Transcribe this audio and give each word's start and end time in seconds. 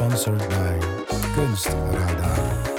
Sponsored 0.00 0.38
by 0.48 0.78
Kunstradar. 1.36 2.70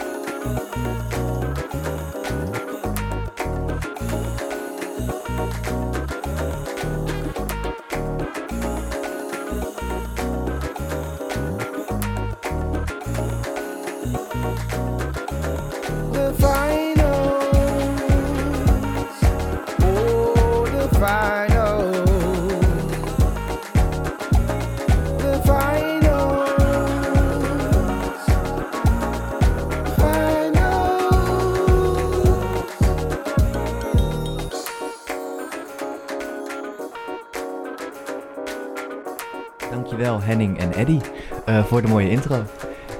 Voor 41.72 41.82
de 41.82 41.88
mooie 41.88 42.10
intro. 42.10 42.44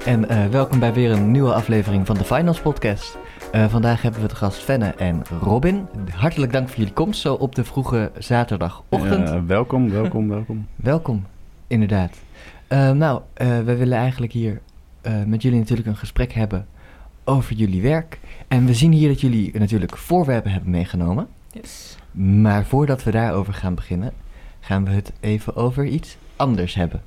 En 0.04 0.28
eh, 0.28 0.46
welkom 0.46 0.78
bij 0.78 0.92
weer 0.92 1.10
een 1.10 1.30
nieuwe 1.30 1.54
aflevering 1.54 2.06
van 2.06 2.16
de 2.16 2.24
Finals 2.24 2.60
Podcast. 2.60 3.18
Eh, 3.52 3.68
vandaag 3.68 4.02
hebben 4.02 4.20
we 4.20 4.28
de 4.28 4.34
gast 4.34 4.58
Fenne 4.58 4.86
en 4.86 5.22
Robin. 5.40 5.86
Hartelijk 6.14 6.52
dank 6.52 6.68
voor 6.68 6.78
jullie 6.78 6.92
komst 6.92 7.20
zo 7.20 7.34
op 7.34 7.54
de 7.54 7.64
vroege 7.64 8.10
zaterdagochtend. 8.18 9.46
Welkom, 9.46 9.90
welkom, 9.90 10.28
welkom. 10.28 10.66
Welkom, 10.76 11.26
inderdaad. 11.66 12.16
Eh, 12.66 12.90
nou, 12.90 13.20
eh, 13.34 13.48
we 13.60 13.76
willen 13.76 13.98
eigenlijk 13.98 14.32
hier 14.32 14.60
eh, 15.00 15.12
met 15.26 15.42
jullie 15.42 15.58
natuurlijk 15.58 15.88
een 15.88 15.96
gesprek 15.96 16.32
hebben 16.32 16.66
over 17.24 17.54
jullie 17.54 17.82
werk. 17.82 18.18
En 18.48 18.66
we 18.66 18.74
zien 18.74 18.92
hier 18.92 19.08
dat 19.08 19.20
jullie 19.20 19.58
natuurlijk 19.58 19.96
voorwerpen 19.96 20.50
hebben 20.50 20.70
meegenomen. 20.70 21.28
Yes. 21.50 21.96
Maar 22.12 22.64
voordat 22.64 23.04
we 23.04 23.10
daarover 23.10 23.54
gaan 23.54 23.74
beginnen, 23.74 24.12
gaan 24.60 24.84
we 24.84 24.90
het 24.90 25.12
even 25.20 25.56
over 25.56 25.86
iets 25.86 26.16
anders 26.36 26.74
hebben. 26.74 27.02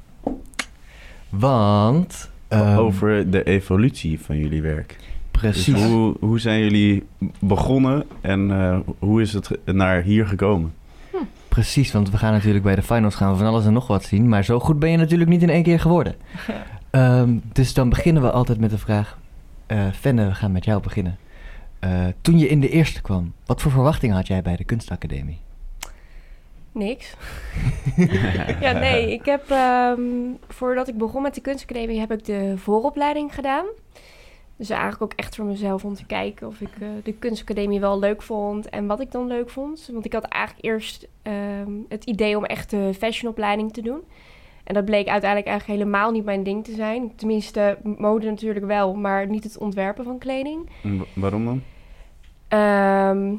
Want... 1.40 2.30
ehm, 2.48 2.78
Over 2.78 3.30
de 3.30 3.44
evolutie 3.44 4.20
van 4.20 4.38
jullie 4.38 4.62
werk. 4.62 4.96
Precies. 5.32 5.66
Dus 5.74 5.84
hoe, 5.84 6.16
hoe 6.20 6.40
zijn 6.40 6.60
jullie 6.60 7.04
begonnen 7.40 8.04
en 8.22 8.52
eh, 8.52 8.78
hoe 9.00 9.22
is 9.22 9.34
het 9.34 9.50
naar 9.66 10.02
hier 10.02 10.28
gekomen? 10.28 10.74
Precies, 11.50 11.92
want 11.92 12.10
we 12.12 12.18
gaan 12.18 12.32
natuurlijk 12.34 12.64
bij 12.64 12.76
de 12.76 12.82
finals 12.82 13.16
gaan 13.16 13.32
we 13.32 13.38
van 13.38 13.48
alles 13.48 13.66
en 13.66 13.74
nog 13.74 13.88
wat 13.88 14.04
zien. 14.04 14.30
Maar 14.30 14.44
zo 14.44 14.60
goed 14.60 14.80
ben 14.80 14.90
je 14.92 14.98
natuurlijk 14.98 15.30
niet 15.30 15.42
in 15.42 15.50
één 15.50 15.64
keer 15.64 15.80
geworden. 15.80 16.16
Ehm, 16.90 17.38
dus 17.54 17.74
dan 17.74 17.90
beginnen 17.90 18.22
we 18.24 18.32
altijd 18.32 18.60
met 18.60 18.70
de 18.70 18.78
vraag. 18.78 19.18
eh 19.66 19.80
Fenne, 20.00 20.26
we 20.28 20.34
gaan 20.34 20.52
met 20.52 20.66
jou 20.66 20.82
beginnen. 20.82 21.18
Eh, 21.80 21.90
toen 22.22 22.38
je 22.40 22.48
in 22.48 22.60
de 22.60 22.70
eerste 22.70 23.02
kwam, 23.02 23.34
wat 23.46 23.62
voor 23.62 23.72
verwachtingen 23.72 24.16
had 24.16 24.28
jij 24.28 24.42
bij 24.42 24.56
de 24.56 24.64
kunstacademie? 24.64 25.38
Niks. 26.76 27.16
ja, 28.62 28.72
nee. 28.72 29.12
Ik 29.12 29.26
heb, 29.26 29.50
ehm, 29.50 30.02
voordat 30.48 30.88
ik 30.88 30.98
begon 30.98 31.22
met 31.22 31.36
de 31.36 31.42
kunstacademie, 31.42 32.00
heb 32.00 32.12
ik 32.12 32.26
de 32.26 32.54
vooropleiding 32.58 33.36
gedaan. 33.36 33.66
Dus 34.58 34.70
eigenlijk 34.70 35.02
ook 35.02 35.14
echt 35.14 35.36
voor 35.36 35.46
mezelf 35.46 35.86
om 35.86 35.94
te 35.94 36.06
kijken 36.06 36.48
of 36.48 36.62
ik 36.62 36.70
eh, 36.80 36.88
de 37.04 37.14
kunstacademie 37.14 37.80
wel 37.80 38.00
leuk 38.00 38.22
vond 38.22 38.70
en 38.70 38.88
wat 38.88 39.00
ik 39.00 39.12
dan 39.12 39.28
leuk 39.28 39.50
vond. 39.50 39.90
Want 39.92 40.06
ik 40.06 40.14
had 40.14 40.24
eigenlijk 40.24 40.66
eerst 40.66 41.08
ehm, 41.22 41.72
het 41.90 42.04
idee 42.04 42.38
om 42.38 42.46
echt 42.46 42.70
de 42.70 42.94
fashionopleiding 42.98 43.74
te 43.74 43.82
doen. 43.82 44.02
En 44.64 44.74
dat 44.74 44.86
bleek 44.86 45.08
uiteindelijk 45.08 45.52
eigenlijk 45.52 45.80
helemaal 45.80 46.12
niet 46.12 46.26
mijn 46.26 46.44
ding 46.44 46.64
te 46.64 46.74
zijn. 46.74 47.16
Tenminste, 47.16 47.78
mode 47.98 48.30
natuurlijk 48.30 48.66
wel, 48.66 48.96
maar 48.96 49.28
niet 49.28 49.44
het 49.44 49.58
ontwerpen 49.58 50.04
van 50.04 50.18
kleding. 50.18 50.70
En 50.84 51.06
waarom 51.14 51.46
dan? 51.46 51.62
Ehm, 52.48 53.34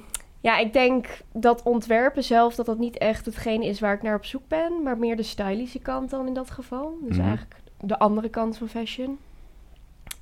ja, 0.46 0.58
ik 0.58 0.72
denk 0.72 1.06
dat 1.32 1.62
ontwerpen 1.62 2.24
zelf 2.24 2.54
dat 2.54 2.66
dat 2.66 2.78
niet 2.78 2.98
echt 2.98 3.26
hetgeen 3.26 3.62
is 3.62 3.80
waar 3.80 3.94
ik 3.94 4.02
naar 4.02 4.16
op 4.16 4.24
zoek 4.24 4.42
ben, 4.48 4.82
maar 4.82 4.98
meer 4.98 5.16
de 5.16 5.22
stylische 5.22 5.78
kant 5.78 6.10
dan 6.10 6.26
in 6.26 6.34
dat 6.34 6.50
geval. 6.50 6.98
Dus 7.00 7.16
Mhm. 7.16 7.26
eigenlijk 7.26 7.56
de 7.80 7.98
andere 7.98 8.28
kant 8.28 8.58
van 8.58 8.68
fashion. 8.68 9.18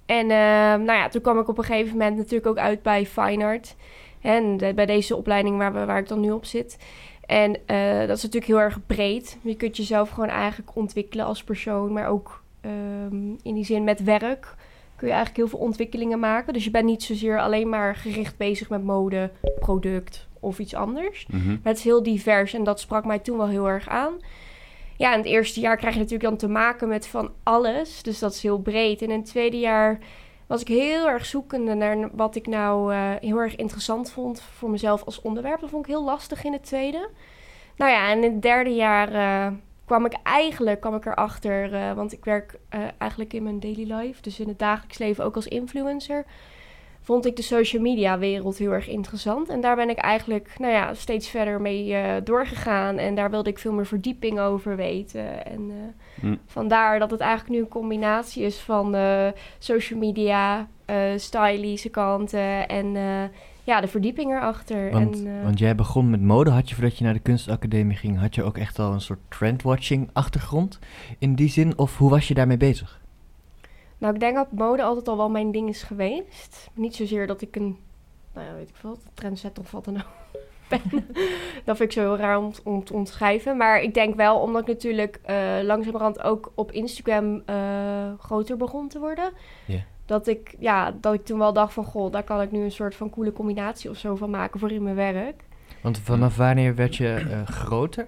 En 0.06 0.30
ehm, 0.30 0.82
nou 0.84 0.98
ja, 0.98 1.08
toen 1.08 1.20
kwam 1.22 1.38
ik 1.38 1.48
op 1.48 1.58
een 1.58 1.64
gegeven 1.64 1.92
moment 1.92 2.16
natuurlijk 2.16 2.46
ook 2.46 2.58
uit 2.58 2.82
bij 2.82 3.06
Fine 3.06 3.44
Art. 3.44 3.76
En 4.20 4.56
de- 4.56 4.74
bij 4.74 4.86
deze 4.86 5.16
opleiding 5.16 5.56
waar, 5.58 5.72
we, 5.72 5.84
waar 5.84 5.98
ik 5.98 6.08
dan 6.08 6.20
nu 6.20 6.30
op 6.30 6.44
zit. 6.44 6.78
En 7.26 7.56
eh, 7.66 7.98
dat 7.98 8.16
is 8.16 8.22
natuurlijk 8.22 8.46
heel 8.52 8.60
erg 8.60 8.86
breed. 8.86 9.38
Je 9.42 9.54
kunt 9.56 9.76
jezelf 9.76 10.10
gewoon 10.10 10.28
eigenlijk 10.28 10.76
ontwikkelen 10.76 11.26
als 11.26 11.44
persoon, 11.44 11.92
maar 11.92 12.06
ook 12.08 12.42
ehm, 12.60 13.16
in 13.42 13.54
die 13.54 13.64
zin 13.64 13.84
met 13.84 14.02
werk 14.04 14.54
kun 14.97 15.09
je 15.09 15.15
eigenlijk 15.15 15.37
heel 15.37 15.59
veel 15.59 15.66
ontwikkelingen 15.66 16.19
maken. 16.19 16.53
Dus 16.53 16.65
je 16.65 16.71
bent 16.71 16.84
niet 16.84 17.03
zozeer 17.03 17.41
alleen 17.41 17.69
maar 17.69 17.97
gericht 17.97 18.37
bezig 18.37 18.71
met 18.71 18.84
mode, 18.84 19.31
product 19.59 20.28
of 20.41 20.59
iets 20.59 20.75
anders. 20.75 21.27
Mhm. 21.27 21.49
Maar 21.49 21.59
het 21.62 21.78
is 21.78 21.84
heel 21.84 22.03
divers 22.03 22.55
en 22.55 22.65
dat 22.65 22.81
sprak 22.81 23.05
mij 23.05 23.19
toen 23.19 23.37
wel 23.37 23.49
heel 23.49 23.69
erg 23.69 23.88
aan. 23.88 24.12
Ja, 24.97 25.12
in 25.12 25.19
het 25.19 25.28
eerste 25.28 25.60
jaar 25.60 25.77
krijg 25.77 25.94
je 25.94 26.00
natuurlijk 26.00 26.28
dan 26.28 26.38
te 26.38 26.49
maken 26.49 26.88
met 26.88 27.06
van 27.06 27.31
alles. 27.43 28.03
Dus 28.03 28.19
dat 28.19 28.32
is 28.32 28.43
heel 28.43 28.59
breed. 28.59 29.03
En 29.03 29.10
in 29.10 29.19
het 29.19 29.27
tweede 29.27 29.59
jaar 29.59 29.99
was 30.47 30.60
ik 30.60 30.69
heel 30.69 31.09
erg 31.09 31.26
zoekende 31.26 31.75
naar 31.75 32.11
wat 32.12 32.37
ik 32.37 32.47
nou 32.47 32.93
eh, 32.93 33.11
heel 33.21 33.38
erg 33.38 33.56
interessant 33.56 34.11
vond 34.11 34.41
voor 34.41 34.71
mezelf 34.71 35.05
als 35.05 35.21
onderwerp. 35.21 35.61
Dat 35.61 35.71
vond 35.71 35.87
ik 35.87 35.93
heel 35.93 36.05
lastig 36.05 36.44
in 36.44 36.53
het 36.53 36.65
tweede. 36.65 37.09
Nou 37.76 37.91
ja, 37.91 38.11
en 38.11 38.25
in 38.25 38.32
het 38.32 38.43
derde 38.43 38.71
jaar 38.71 39.12
eh, 39.12 39.53
kwam 39.84 40.04
ik 40.04 40.16
eigenlijk 40.22 40.80
kwam 40.80 40.94
ik 40.94 41.06
erachter, 41.06 41.74
eh, 41.74 41.92
want 41.92 42.12
ik 42.12 42.24
werk 42.24 42.58
eh, 42.68 42.80
eigenlijk 42.98 43.32
in 43.32 43.42
mijn 43.42 43.60
daily 43.60 43.92
life, 43.92 44.22
dus 44.22 44.40
in 44.40 44.48
het 44.48 44.58
dagelijks 44.58 44.98
leven 44.98 45.24
ook 45.24 45.34
als 45.34 45.46
influencer 45.46 46.24
vond 47.00 47.26
ik 47.26 47.36
de 47.36 47.42
social 47.42 47.82
media 47.82 48.18
wereld 48.18 48.58
heel 48.58 48.72
erg 48.72 48.88
interessant. 48.88 49.48
En 49.48 49.60
daar 49.60 49.76
ben 49.76 49.90
ik 49.90 49.98
eigenlijk 49.98 50.58
nou 50.58 50.72
ja, 50.72 50.94
steeds 50.94 51.28
verder 51.28 51.60
mee 51.60 51.94
eh, 51.94 52.14
doorgegaan. 52.24 52.98
En 52.98 53.14
daar 53.14 53.30
wilde 53.30 53.50
ik 53.50 53.58
veel 53.58 53.72
meer 53.72 53.86
verdieping 53.86 54.40
over 54.40 54.76
weten. 54.76 55.46
En 55.46 55.94
Hm. 56.20 56.36
vandaar 56.46 56.98
dat 56.98 57.10
het 57.10 57.20
eigenlijk 57.20 57.50
nu 57.50 57.58
een 57.58 57.68
combinatie 57.68 58.44
is 58.44 58.58
van 58.58 58.96
social 59.58 59.98
media, 59.98 60.68
stylische 61.16 61.88
kanten 61.88 62.68
en 62.68 62.96
ja, 63.64 63.80
de 63.80 63.88
verdieping 63.88 64.30
erachter. 64.32 64.91
Want, 64.91 65.19
en, 65.20 65.38
eh, 65.38 65.44
want 65.44 65.58
jij 65.58 65.75
begon 65.75 66.10
met 66.10 66.20
mode, 66.20 66.50
had 66.50 66.69
je 66.69 66.75
voordat 66.75 66.98
je 66.98 67.04
naar 67.04 67.12
de 67.12 67.20
kunstacademie 67.20 67.97
ging, 67.97 68.19
had 68.19 68.34
je 68.34 68.42
ook 68.42 68.58
echt 68.58 68.78
al 68.78 68.92
een 68.92 69.00
soort 69.00 69.19
trendwatching 69.28 70.10
achtergrond 70.12 70.78
in 71.19 71.34
die 71.34 71.48
zin? 71.48 71.78
Of 71.78 71.98
hoe 71.98 72.10
was 72.10 72.28
je 72.28 72.34
daarmee 72.34 72.56
bezig? 72.56 73.00
Nou, 73.98 74.14
ik 74.14 74.20
denk 74.20 74.34
dat 74.34 74.52
mode 74.52 74.82
altijd 74.82 75.08
al 75.08 75.16
wel 75.16 75.30
mijn 75.30 75.52
ding 75.52 75.69
is 75.69 75.82
geweest. 75.82 76.70
Niet 76.75 76.94
zozeer 76.94 77.26
dat 77.26 77.42
ik 77.42 77.56
een, 77.56 77.76
nou 78.34 78.47
ja, 78.47 78.54
weet 78.54 78.69
ik 78.69 78.76
veel, 78.76 78.98
trendsetter 79.14 79.62
of 79.62 79.70
wat 79.70 79.84
dan 79.84 79.96
ook 79.96 80.41
ben. 80.69 81.06
dat 81.64 81.76
vind 81.76 81.81
ik 81.81 81.92
zo 81.92 82.00
heel 82.00 82.16
raar 82.16 82.38
om, 82.38 82.52
om 82.64 82.84
te 82.84 82.92
omschrijven. 82.92 83.56
Maar 83.56 83.82
ik 83.82 83.94
denk 83.94 84.14
wel, 84.14 84.38
omdat 84.38 84.62
ik 84.62 84.69
natuurlijk 84.69 85.20
eh 85.22 85.58
langzamerhand 85.62 86.22
ook 86.22 86.52
op 86.54 86.72
Instagram 86.72 87.42
eh, 87.46 88.12
groter 88.19 88.56
begon 88.56 88.88
te 88.88 88.98
worden. 88.98 89.32
Ja. 89.66 89.84
Dat, 90.06 90.26
ik, 90.26 90.54
ja, 90.59 90.94
dat 91.00 91.15
ik 91.15 91.25
toen 91.25 91.38
wel 91.38 91.53
dacht 91.53 91.72
van, 91.72 91.84
goh, 91.84 92.12
daar 92.12 92.22
kan 92.22 92.41
ik 92.41 92.50
nu 92.50 92.62
een 92.62 92.72
soort 92.72 92.94
van 92.94 93.10
coole 93.10 93.32
combinatie 93.32 93.91
of 93.91 93.97
zo 93.97 94.16
van 94.16 94.31
maken 94.31 94.60
voor 94.60 94.70
in 94.70 94.82
mijn 94.82 94.94
werk. 94.94 95.42
Want 95.81 95.98
vanaf 95.98 96.37
wanneer 96.37 96.75
werd 96.75 96.97
je 96.97 97.26
eh, 97.31 97.47
groter? 97.47 98.06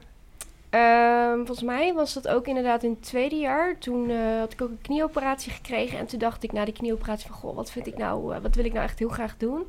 Ehm, 0.71 1.37
volgens 1.37 1.63
mij 1.63 1.95
was 1.95 2.15
dat 2.15 2.29
ook 2.29 2.47
inderdaad 2.47 2.83
in 2.83 2.91
het 2.91 3.03
tweede 3.03 3.37
jaar. 3.37 3.79
Toen 3.79 4.11
eh, 4.11 4.39
had 4.39 4.53
ik 4.53 4.63
ook 4.63 4.69
een 4.69 4.81
knieoperatie 4.83 5.53
gekregen. 5.53 5.99
En 5.99 6.07
toen 6.07 6.19
dacht 6.19 6.43
ik 6.43 6.53
na 6.53 6.65
die 6.65 6.75
knieoperatie 6.75 7.27
van... 7.27 7.37
Goh, 7.37 7.57
wat 7.57 7.71
vind 7.71 7.87
ik 7.87 7.97
nou... 7.97 8.35
eh, 8.35 8.41
wat 8.41 8.55
wil 8.55 8.65
ik 8.65 8.73
nou 8.73 8.85
echt 8.85 8.99
heel 8.99 9.09
graag 9.09 9.37
doen? 9.37 9.67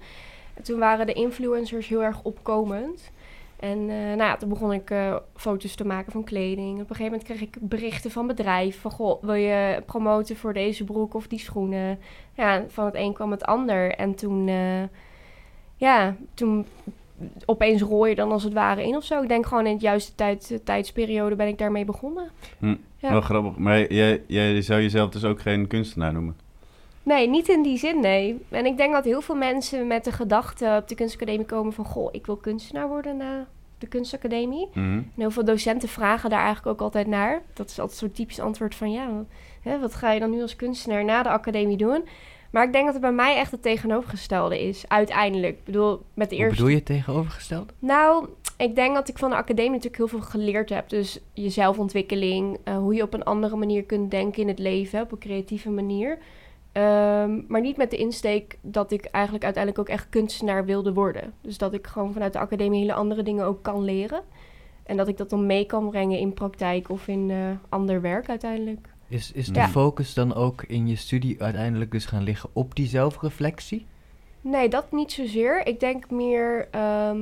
En 0.54 0.64
toen 0.64 0.80
waren 0.80 1.06
de 1.06 1.14
influencers 1.14 1.88
heel 1.88 2.04
erg 2.04 2.24
opkomend. 2.24 3.12
En 3.60 3.80
eh, 3.80 3.96
nou 3.98 4.18
ja, 4.18 4.38
toen 4.38 4.50
begon 4.50 4.74
ik 4.74 4.90
eh, 4.90 5.16
foto's 5.36 5.76
te 5.76 5.86
maken 5.86 6.12
van 6.12 6.24
kleding. 6.24 6.74
Op 6.74 6.80
een 6.90 6.96
gegeven 6.96 7.12
moment 7.12 7.24
kreeg 7.24 7.42
ik 7.42 7.58
berichten 7.60 8.12
van 8.12 8.28
bedrijven. 8.28 8.82
Van, 8.82 8.92
goh, 8.92 9.24
wil 9.24 9.34
je 9.34 9.84
promoten 9.86 10.36
voor 10.36 10.54
deze 10.54 10.84
broek 10.84 11.14
of 11.14 11.28
die 11.28 11.40
schoenen? 11.40 12.00
Ja, 12.34 12.64
van 12.68 12.86
het 12.86 12.96
een 12.96 13.14
kwam 13.14 13.32
het 13.32 13.44
ander. 13.46 13.92
En 13.92 14.16
toen... 14.16 14.48
eh, 14.48 14.84
ja, 15.78 16.16
toen 16.34 16.66
opeens 17.46 17.82
rooi 17.82 18.10
je 18.10 18.16
dan 18.16 18.32
als 18.32 18.44
het 18.44 18.54
ware 18.54 18.88
in 18.88 18.96
of 18.96 19.04
zo. 19.04 19.22
Ik 19.22 19.28
denk 19.28 19.46
gewoon 19.46 19.66
in 19.66 19.74
het 19.74 19.82
juiste 19.82 20.16
tijd, 20.16 20.60
tijdsperiode 20.64 21.36
ben 21.36 21.48
ik 21.48 21.58
daarmee 21.58 21.86
begonnen. 21.86 22.30
Hm. 22.60 22.76
Ja. 22.98 23.12
Wel 23.12 23.22
grappig. 23.22 23.58
Maar 23.58 23.94
jij, 23.94 24.24
jij 24.28 24.62
zou 24.62 24.82
jezelf 24.82 25.10
dus 25.10 25.24
ook 25.24 25.42
geen 25.42 25.68
kunstenaar 25.68 26.14
noemen? 26.14 26.36
Nee, 27.08 27.30
niet 27.30 27.50
in 27.50 27.64
die 27.64 27.78
zin, 27.78 28.00
nee. 28.00 28.46
En 28.50 28.66
ik 28.66 28.78
denk 28.78 28.94
dat 28.94 29.06
heel 29.06 29.22
veel 29.22 29.36
mensen 29.36 29.88
met 29.88 30.04
de 30.04 30.12
gedachte 30.12 30.78
op 30.82 30.88
de 30.88 30.96
kunstacademie 30.96 31.46
komen 31.46 31.74
van... 31.74 31.86
goh, 31.86 32.10
ik 32.12 32.26
wil 32.26 32.36
kunstenaar 32.36 32.88
worden 32.88 33.18
na 33.18 33.48
de 33.78 33.88
kunstacademie. 33.88 34.68
Mhm. 34.74 34.86
En 34.86 35.12
heel 35.16 35.32
veel 35.32 35.46
docenten 35.46 35.90
vragen 35.90 36.30
daar 36.30 36.44
eigenlijk 36.44 36.68
ook 36.68 36.82
altijd 36.82 37.08
naar. 37.08 37.42
Dat 37.54 37.70
is 37.70 37.80
altijd 37.80 38.00
zo'n 38.00 38.12
typisch 38.12 38.40
antwoord 38.40 38.76
van... 38.76 38.92
ja, 38.92 39.26
hè, 39.62 39.80
wat 39.80 39.96
ga 39.96 40.12
je 40.12 40.20
dan 40.20 40.30
nu 40.30 40.42
als 40.42 40.56
kunstenaar 40.56 41.06
na 41.06 41.24
de 41.24 41.30
academie 41.30 41.78
doen? 41.78 42.04
Maar 42.52 42.66
ik 42.66 42.72
denk 42.72 42.86
dat 42.86 42.94
het 42.94 43.04
bij 43.04 43.12
mij 43.12 43.36
echt 43.36 43.52
het 43.52 43.62
tegenovergestelde 43.62 44.68
is, 44.68 44.86
uiteindelijk. 44.88 45.58
Ik 45.58 45.66
bedoel, 45.66 46.02
met 46.14 46.30
de 46.30 46.36
Hoe 46.36 46.44
eerste... 46.44 46.56
bedoel 46.56 46.72
je 46.72 46.78
het 46.78 46.86
tegenovergestelde? 46.86 47.74
Nou, 47.80 48.28
ik 48.58 48.76
denk 48.76 48.96
dat 48.96 49.10
ik 49.10 49.18
van 49.18 49.30
de 49.30 49.36
academie 49.36 49.72
natuurlijk 49.72 49.98
heel 49.98 50.08
veel 50.08 50.22
geleerd 50.22 50.70
heb. 50.70 50.90
Dus 50.90 51.20
je 51.34 51.50
zelfontwikkeling, 51.50 52.58
eh, 52.64 52.78
hoe 52.78 52.94
je 52.94 53.04
op 53.04 53.14
een 53.14 53.24
andere 53.24 53.56
manier 53.56 53.84
kunt 53.84 54.12
denken 54.12 54.42
in 54.42 54.48
het 54.48 54.60
leven, 54.60 55.02
op 55.02 55.12
een 55.12 55.18
creatieve 55.18 55.70
manier. 55.70 56.18
Ehm, 56.78 57.42
maar 57.48 57.62
niet 57.62 57.78
met 57.78 57.92
de 57.92 57.98
insteek 57.98 58.58
dat 58.62 58.92
ik 58.92 59.06
eigenlijk 59.06 59.44
uiteindelijk 59.44 59.84
ook 59.90 59.96
echt 59.96 60.10
kunstenaar 60.10 60.66
wilde 60.66 60.94
worden. 60.94 61.34
Dus 61.42 61.58
dat 61.58 61.74
ik 61.74 61.88
gewoon 61.88 62.14
vanuit 62.14 62.34
de 62.34 62.40
academie 62.40 62.80
hele 62.80 62.94
andere 62.94 63.24
dingen 63.24 63.46
ook 63.46 63.64
kan 63.64 63.84
leren. 63.84 64.22
En 64.84 64.98
dat 64.98 65.08
ik 65.08 65.18
dat 65.18 65.30
dan 65.30 65.46
mee 65.46 65.66
kan 65.66 65.90
brengen 65.90 66.20
in 66.20 66.34
praktijk 66.34 66.90
of 66.90 67.08
in 67.08 67.32
eh, 67.32 67.38
ander 67.70 68.02
werk 68.02 68.30
uiteindelijk. 68.30 68.88
Is, 69.08 69.32
is 69.32 69.48
de 69.48 69.60
Ja. 69.60 69.68
focus 69.68 70.14
dan 70.14 70.34
ook 70.36 70.64
in 70.64 70.88
je 70.88 70.96
studie 70.96 71.44
uiteindelijk 71.44 71.92
dus 71.92 72.06
gaan 72.06 72.24
liggen 72.24 72.50
op 72.54 72.76
die 72.76 72.88
zelfreflectie? 72.88 73.86
Nee, 74.42 74.70
dat 74.70 74.92
niet 74.92 75.12
zozeer. 75.12 75.68
Ik 75.68 75.80
denk 75.80 76.10
meer 76.10 76.68
ehm, 76.72 77.20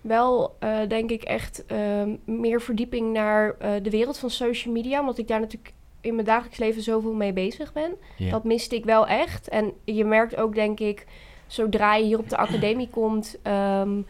wel, 0.00 0.56
eh, 0.58 0.78
denk 0.88 1.10
ik 1.10 1.22
echt 1.22 1.66
ehm, 1.66 2.16
meer 2.24 2.60
verdieping 2.60 3.12
naar 3.12 3.54
eh, 3.58 3.70
de 3.82 3.90
wereld 3.90 4.18
van 4.18 4.30
social 4.30 4.74
media. 4.74 5.00
Omdat 5.00 5.18
ik 5.18 5.28
daar 5.28 5.40
natuurlijk 5.40 5.72
in 6.04 6.14
mijn 6.14 6.26
dagelijks 6.26 6.58
leven 6.58 6.82
zoveel 6.82 7.12
mee 7.14 7.32
bezig 7.32 7.72
ben. 7.72 7.92
Dat 8.30 8.44
miste 8.44 8.76
ik 8.76 8.84
wel 8.84 9.06
echt. 9.06 9.48
En 9.48 9.72
je 9.84 10.04
merkt 10.04 10.36
ook, 10.36 10.54
denk 10.54 10.80
ik, 10.80 11.06
zodra 11.46 11.94
je 11.94 12.04
hier 12.04 12.18
op 12.18 12.28
de 12.28 12.36
academie 12.36 12.88
komt. 12.90 13.38
ehm, 13.42 14.00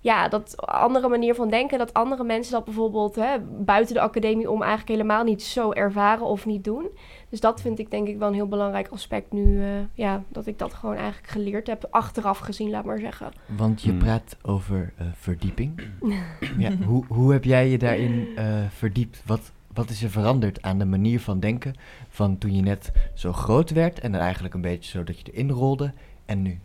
ja, 0.00 0.28
dat 0.28 0.66
andere 0.66 1.08
manier 1.08 1.34
van 1.34 1.48
denken, 1.50 1.78
dat 1.78 1.94
andere 1.94 2.24
mensen 2.24 2.52
dat 2.52 2.64
bijvoorbeeld 2.64 3.14
hè, 3.14 3.38
buiten 3.58 3.94
de 3.94 4.00
academie 4.00 4.50
om 4.50 4.62
eigenlijk 4.62 4.90
helemaal 4.90 5.24
niet 5.24 5.42
zo 5.42 5.72
ervaren 5.72 6.26
of 6.26 6.46
niet 6.46 6.64
doen. 6.64 6.86
Dus 7.28 7.40
dat 7.40 7.60
vind 7.60 7.78
ik 7.78 7.90
denk 7.90 8.08
ik 8.08 8.18
wel 8.18 8.28
een 8.28 8.34
heel 8.34 8.48
belangrijk 8.48 8.88
aspect 8.88 9.32
nu. 9.32 9.62
eh, 9.62 9.68
ja, 9.94 10.22
dat 10.28 10.46
ik 10.46 10.58
dat 10.58 10.74
gewoon 10.74 10.94
eigenlijk 10.96 11.28
geleerd 11.28 11.66
heb, 11.66 11.86
achteraf 11.90 12.38
gezien, 12.38 12.70
laat 12.70 12.84
maar 12.84 12.98
zeggen. 12.98 13.32
Want 13.56 13.82
je 13.82 13.90
Hmm. 13.90 13.98
praat 13.98 14.36
over 14.42 14.92
eh, 14.96 15.06
verdieping. 15.14 15.80
ja, 16.58 16.70
hoe, 16.86 17.04
hoe 17.08 17.32
heb 17.32 17.44
jij 17.44 17.68
je 17.68 17.78
daarin 17.78 18.28
eh, 18.36 18.44
verdiept? 18.68 19.22
Wat, 19.26 19.52
wat 19.78 19.90
is 19.90 20.02
er 20.02 20.10
veranderd 20.10 20.62
aan 20.62 20.78
de 20.78 20.84
manier 20.84 21.20
van 21.20 21.40
denken 21.40 21.74
van 22.08 22.38
toen 22.38 22.54
je 22.54 22.62
net 22.62 22.92
zo 23.14 23.32
groot 23.32 23.70
werd 23.70 23.98
en 23.98 24.14
eigenlijk 24.14 24.54
een 24.54 24.60
beetje 24.60 24.90
zo 24.90 25.04
dat 25.04 25.20
je 25.20 25.32
erin 25.32 25.50
rolde 25.50 25.92
en 26.24 26.42
nu? 26.42 26.58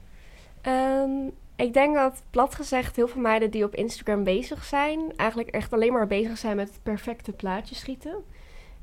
Ehm, 0.62 1.10
ik 1.56 1.74
denk 1.74 1.96
dat, 1.96 2.24
plat 2.30 2.56
gezegd, 2.56 2.96
heel 2.96 3.08
veel 3.08 3.22
meiden 3.22 3.52
die 3.52 3.64
op 3.64 3.76
Instagram 3.76 4.24
bezig 4.24 4.64
zijn, 4.64 5.00
eigenlijk 5.16 5.50
echt 5.50 5.74
alleen 5.74 5.94
maar 5.94 6.08
bezig 6.08 6.38
zijn 6.38 6.56
met 6.56 6.68
het 6.68 6.84
perfecte 6.84 7.32
plaatje 7.32 7.76
schieten. 7.76 8.16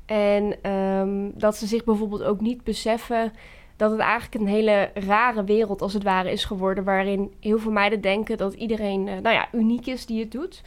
En 0.05 0.61
ehm, 0.61 1.29
dat 1.33 1.57
ze 1.57 1.67
zich 1.67 1.83
bijvoorbeeld 1.83 2.23
ook 2.23 2.41
niet 2.41 2.63
beseffen 2.63 3.33
dat 3.75 3.91
het 3.91 3.99
eigenlijk 3.99 4.41
een 4.41 4.47
hele 4.47 4.91
rare 4.93 5.43
wereld 5.43 5.81
als 5.81 5.93
het 5.93 6.03
ware 6.03 6.31
is 6.31 6.45
geworden, 6.45 6.83
waarin 6.83 7.33
heel 7.39 7.59
veel 7.59 7.71
meiden 7.71 8.01
denken 8.01 8.37
dat 8.37 8.53
iedereen, 8.53 9.07
eh, 9.07 9.17
nou 9.17 9.35
ja, 9.35 9.47
uniek 9.51 9.85
is 9.85 10.05
die 10.05 10.19
het 10.19 10.31
doet. 10.31 10.61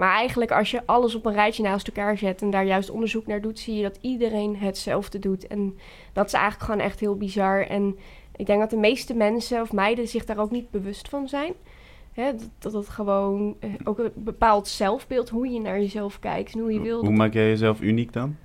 Maar 0.00 0.14
eigenlijk 0.14 0.50
als 0.50 0.70
je 0.70 0.82
alles 0.86 1.14
op 1.14 1.26
een 1.26 1.32
rijtje 1.32 1.62
naast 1.62 1.86
elkaar 1.86 2.18
zet 2.18 2.42
en 2.42 2.50
daar 2.50 2.64
juist 2.64 2.90
onderzoek 2.90 3.26
naar 3.26 3.40
doet, 3.40 3.58
zie 3.58 3.74
je 3.74 3.82
dat 3.82 3.98
iedereen 4.00 4.56
hetzelfde 4.56 5.18
doet. 5.18 5.46
En 5.46 5.78
dat 6.12 6.26
is 6.26 6.32
eigenlijk 6.32 6.64
gewoon 6.64 6.80
echt 6.80 7.00
heel 7.00 7.16
bizar. 7.16 7.66
En 7.66 7.98
ik 8.36 8.46
denk 8.46 8.60
dat 8.60 8.70
de 8.70 8.76
meeste 8.76 9.14
mensen 9.14 9.60
of 9.60 9.72
meiden 9.72 10.08
zich 10.08 10.24
daar 10.24 10.38
ook 10.38 10.50
niet 10.50 10.70
bewust 10.70 11.08
van 11.08 11.28
zijn. 11.28 11.52
Hè, 12.12 12.32
dat, 12.32 12.50
dat 12.58 12.72
het 12.72 12.88
gewoon 12.88 13.56
eh, 13.58 13.70
ook 13.84 13.98
een 13.98 14.12
bepaald 14.14 14.68
zelfbeeld, 14.68 15.28
hoe 15.28 15.48
je 15.48 15.60
naar 15.60 15.80
jezelf 15.80 16.18
kijkt 16.18 16.54
en 16.54 16.60
hoe 16.60 16.72
je 16.72 16.80
wil. 16.80 17.04
Hoe 17.04 17.14
maak 17.14 17.32
jij 17.32 17.48
jezelf 17.48 17.80
uniek 17.80 18.12
dan? 18.12 18.36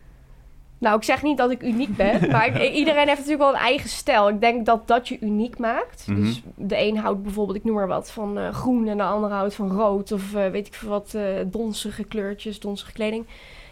Nou, 0.86 0.98
ik 0.98 1.04
zeg 1.04 1.24
niet 1.24 1.38
dat 1.38 1.52
ik 1.52 1.64
uniek 1.64 1.96
ben, 1.96 2.22
maar 2.32 2.48
ik- 2.62 2.74
iedereen 2.74 3.08
heeft 3.08 3.20
natuurlijk 3.20 3.44
wel 3.44 3.54
een 3.54 3.68
eigen 3.68 3.90
stijl. 3.90 4.30
Ik 4.30 4.42
denk 4.42 4.66
dat 4.66 4.88
dat 4.88 5.08
je 5.08 5.18
uniek 5.20 5.58
maakt. 5.58 6.08
Mhm. 6.08 6.22
Dus 6.22 6.42
de 6.56 6.82
een 6.82 6.98
houdt 6.98 7.24
bijvoorbeeld, 7.24 7.58
ik 7.58 7.64
noem 7.64 7.76
maar 7.76 7.88
wat, 7.88 8.12
van 8.12 8.38
eh, 8.38 8.50
groen 8.54 8.88
en 8.88 8.98
de 8.98 9.04
andere 9.04 9.34
houdt 9.34 9.54
van 9.56 9.72
rood. 9.72 10.12
Of 10.12 10.34
eh, 10.36 10.50
weet 10.50 10.68
ik 10.68 10.74
veel 10.74 10.90
wat, 10.90 11.14
eh 11.14 11.24
donsige 11.46 12.04
kleurtjes, 12.04 12.60
donsige 12.60 12.92
kleding. 12.92 13.26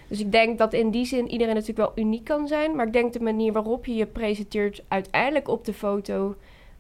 Dus 0.08 0.20
ik 0.20 0.32
denk 0.32 0.58
dat 0.58 0.74
in 0.74 0.92
die 0.92 1.06
zin 1.06 1.30
iedereen 1.30 1.54
natuurlijk 1.54 1.96
wel 1.96 2.06
uniek 2.06 2.24
kan 2.24 2.48
zijn. 2.48 2.76
Maar 2.76 2.86
ik 2.88 2.94
denk 2.94 3.14
de 3.14 3.20
manier 3.20 3.54
waarop 3.54 3.86
je 3.86 3.96
je 3.96 4.06
presenteert 4.06 4.84
uiteindelijk 4.88 5.48
op 5.48 5.66
de 5.66 5.74
foto... 5.74 6.36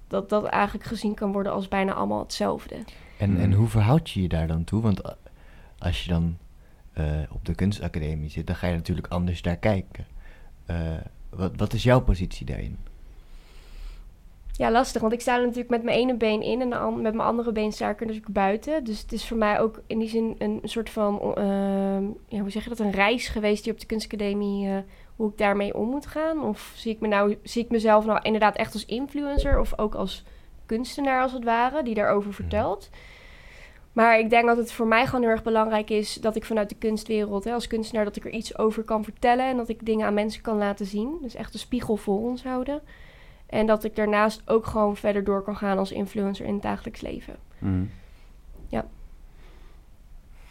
dat 0.07 0.29
dat 0.29 0.43
eigenlijk 0.45 0.85
gezien 0.85 1.13
kan 1.13 1.31
worden 1.31 1.51
als 1.51 1.67
bijna 1.67 1.93
allemaal 1.93 2.19
hetzelfde. 2.19 2.75
En, 3.17 3.37
en 3.37 3.43
Hmm. 3.43 3.53
hoe 3.53 3.67
verhoud 3.67 4.09
je 4.09 4.21
je 4.21 4.27
daar 4.27 4.47
dan 4.47 4.63
toe? 4.63 4.81
Want 4.81 5.01
als 5.77 6.03
je 6.03 6.09
dan 6.09 6.37
eh, 6.93 7.05
op 7.31 7.45
de 7.45 7.55
kunstacademie 7.55 8.29
zit, 8.29 8.47
dan 8.47 8.55
ga 8.55 8.67
je 8.67 8.73
natuurlijk 8.75 9.07
anders 9.07 9.41
daar 9.41 9.55
kijken. 9.57 10.05
Eh, 10.65 10.77
wat, 11.29 11.51
wat 11.55 11.73
is 11.73 11.83
jouw 11.83 12.01
positie 12.01 12.45
daarin? 12.45 12.77
Ja, 14.57 14.71
lastig, 14.71 15.01
want 15.01 15.13
ik 15.13 15.21
sta 15.21 15.35
er 15.35 15.41
natuurlijk 15.41 15.69
met 15.69 15.83
mijn 15.83 15.97
ene 15.97 16.15
been 16.15 16.41
in 16.41 16.61
en 16.61 16.69
de 16.69 17.01
met 17.01 17.13
mijn 17.13 17.27
andere 17.27 17.51
been 17.51 17.71
sta 17.71 17.89
ik 17.89 17.99
er 17.99 18.05
natuurlijk 18.05 18.33
buiten. 18.33 18.83
Dus 18.83 19.01
het 19.01 19.11
is 19.11 19.27
voor 19.27 19.37
mij 19.37 19.59
ook 19.59 19.81
in 19.87 19.99
die 19.99 20.09
zin 20.09 20.35
een 20.37 20.59
soort 20.63 20.89
van, 20.89 21.19
ehm, 21.35 22.03
ja, 22.27 22.39
hoe 22.39 22.49
zeg 22.49 22.63
je 22.63 22.69
dat, 22.69 22.79
een 22.79 22.91
reis 22.91 23.27
geweest 23.27 23.63
die 23.63 23.73
op 23.73 23.79
de 23.79 23.85
kunstacademie, 23.85 24.67
eh, 24.67 24.77
hoe 25.15 25.29
ik 25.29 25.37
daarmee 25.37 25.75
om 25.75 25.89
moet 25.89 26.05
gaan. 26.05 26.43
Of 26.43 26.73
zie 26.75 26.91
ik, 26.91 26.99
me 26.99 27.07
nou, 27.07 27.37
zie 27.43 27.63
ik 27.63 27.69
mezelf 27.69 28.05
nou 28.05 28.19
inderdaad 28.21 28.55
echt 28.55 28.73
als 28.73 28.85
influencer 28.85 29.59
of 29.59 29.79
ook 29.79 29.95
als 29.95 30.23
kunstenaar 30.65 31.21
als 31.21 31.31
het 31.31 31.43
ware, 31.43 31.83
die 31.83 31.95
daarover 31.95 32.33
vertelt. 32.33 32.89
Maar 33.93 34.19
ik 34.19 34.29
denk 34.29 34.45
dat 34.45 34.57
het 34.57 34.71
voor 34.71 34.87
mij 34.87 35.05
gewoon 35.05 35.21
heel 35.21 35.29
erg 35.29 35.43
belangrijk 35.43 35.89
is 35.89 36.13
dat 36.13 36.35
ik 36.35 36.45
vanuit 36.45 36.69
de 36.69 36.75
kunstwereld, 36.75 37.43
hè, 37.43 37.51
als 37.53 37.67
kunstenaar, 37.67 38.05
dat 38.05 38.15
ik 38.15 38.25
er 38.25 38.31
iets 38.31 38.57
over 38.57 38.83
kan 38.83 39.03
vertellen 39.03 39.45
en 39.45 39.57
dat 39.57 39.69
ik 39.69 39.85
dingen 39.85 40.05
aan 40.07 40.13
mensen 40.13 40.41
kan 40.41 40.57
laten 40.57 40.85
zien. 40.85 41.17
Dus 41.21 41.35
echt 41.35 41.53
een 41.53 41.59
spiegel 41.59 41.97
voor 41.97 42.19
ons 42.19 42.43
houden. 42.43 42.81
En 43.45 43.65
dat 43.65 43.83
ik 43.83 43.95
daarnaast 43.95 44.41
ook 44.45 44.65
gewoon 44.65 44.95
verder 44.97 45.23
door 45.23 45.41
kan 45.43 45.55
gaan 45.57 45.77
als 45.77 45.91
influencer 45.91 46.45
in 46.45 46.53
het 46.53 46.61
dagelijks 46.61 47.01
leven. 47.01 47.35
Mhm. 47.59 47.83
Ja. 48.67 48.85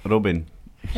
Robin, 0.02 0.48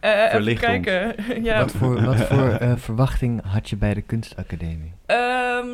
Eh, 0.00 0.10
even 0.10 0.30
Verlicht 0.30 0.62
ons. 0.66 0.84
kijken. 0.84 1.42
ja. 1.44 1.58
Wat 1.58 1.72
voor, 1.72 2.04
wat 2.04 2.16
voor 2.20 2.48
eh, 2.48 2.76
verwachting 2.76 3.42
had 3.44 3.68
je 3.70 3.76
bij 3.76 3.94
de 3.94 4.02
kunstacademie 4.02 4.92
Ehm, 5.06 5.66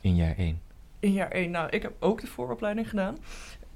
in 0.00 0.14
jaar 0.16 0.34
1? 0.38 0.60
in 1.00 1.12
jaar 1.12 1.30
1, 1.30 1.50
nou, 1.50 1.68
ik 1.70 1.82
heb 1.82 1.92
ook 1.98 2.20
de 2.20 2.26
vooropleiding 2.26 2.88
gedaan. 2.88 3.16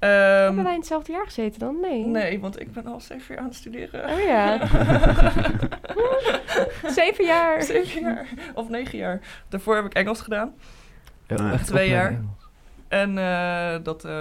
Hebben 0.07 0.49
Ehm 0.49 0.63
wij 0.63 0.73
in 0.73 0.79
hetzelfde 0.79 1.11
jaar 1.11 1.25
gezeten 1.25 1.59
dan? 1.59 1.79
Nee. 1.79 2.05
nee, 2.05 2.39
want 2.39 2.59
ik 2.59 2.71
ben 2.71 2.85
al 2.85 2.99
zeven 2.99 3.25
jaar 3.27 3.43
aan 3.43 3.49
het 3.49 3.55
studeren. 3.55 4.09
Oh 4.09 4.19
ja. 4.19 4.67
Zeven 6.99 7.25
jaar. 7.25 7.61
zeven 7.61 8.01
jaar. 8.01 8.27
Of 8.53 8.69
negen 8.69 8.97
jaar. 8.97 9.19
Daarvoor 9.49 9.75
heb 9.75 9.85
ik 9.85 9.93
Engels 9.93 10.21
gedaan. 10.21 10.53
Ah. 11.27 11.53
echt 11.53 11.67
Twee 11.67 11.89
jaar. 11.89 12.09
Engels. 12.09 12.49
En 12.87 13.17
eh, 13.17 13.83
dat, 13.83 14.05
eh 14.05 14.11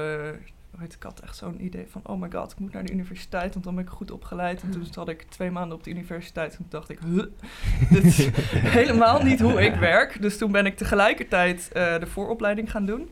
hoe 0.71 0.81
heet, 0.81 0.95
ik 0.95 1.03
had 1.03 1.21
echt 1.21 1.37
zo'n 1.37 1.65
idee 1.65 1.87
van, 1.89 2.01
oh 2.05 2.21
my 2.21 2.29
god, 2.33 2.53
ik 2.53 2.59
moet 2.59 2.73
naar 2.73 2.85
de 2.85 2.93
universiteit, 2.93 3.53
want 3.53 3.65
dan 3.65 3.75
ben 3.75 3.85
ik 3.85 3.91
goed 3.91 4.11
opgeleid. 4.11 4.63
En 4.63 4.71
toen 4.71 4.87
zat 4.91 5.09
ik 5.09 5.23
twee 5.23 5.51
maanden 5.51 5.77
op 5.77 5.85
de 5.85 5.91
universiteit 5.91 6.51
en 6.51 6.57
toen 6.57 6.67
dacht 6.69 6.89
ik, 6.89 6.99
huh, 7.05 7.25
dit 7.91 8.05
is 8.05 8.29
helemaal 8.79 9.23
niet 9.23 9.41
hoe 9.41 9.63
ik 9.63 9.75
werk. 9.75 10.23
Dus 10.23 10.39
toen 10.39 10.53
ben 10.53 10.67
ik 10.67 10.77
tegelijkertijd 10.77 11.71
eh, 11.73 11.99
de 11.99 12.07
vooropleiding 12.07 12.71
gaan 12.71 12.87
doen. 12.87 13.11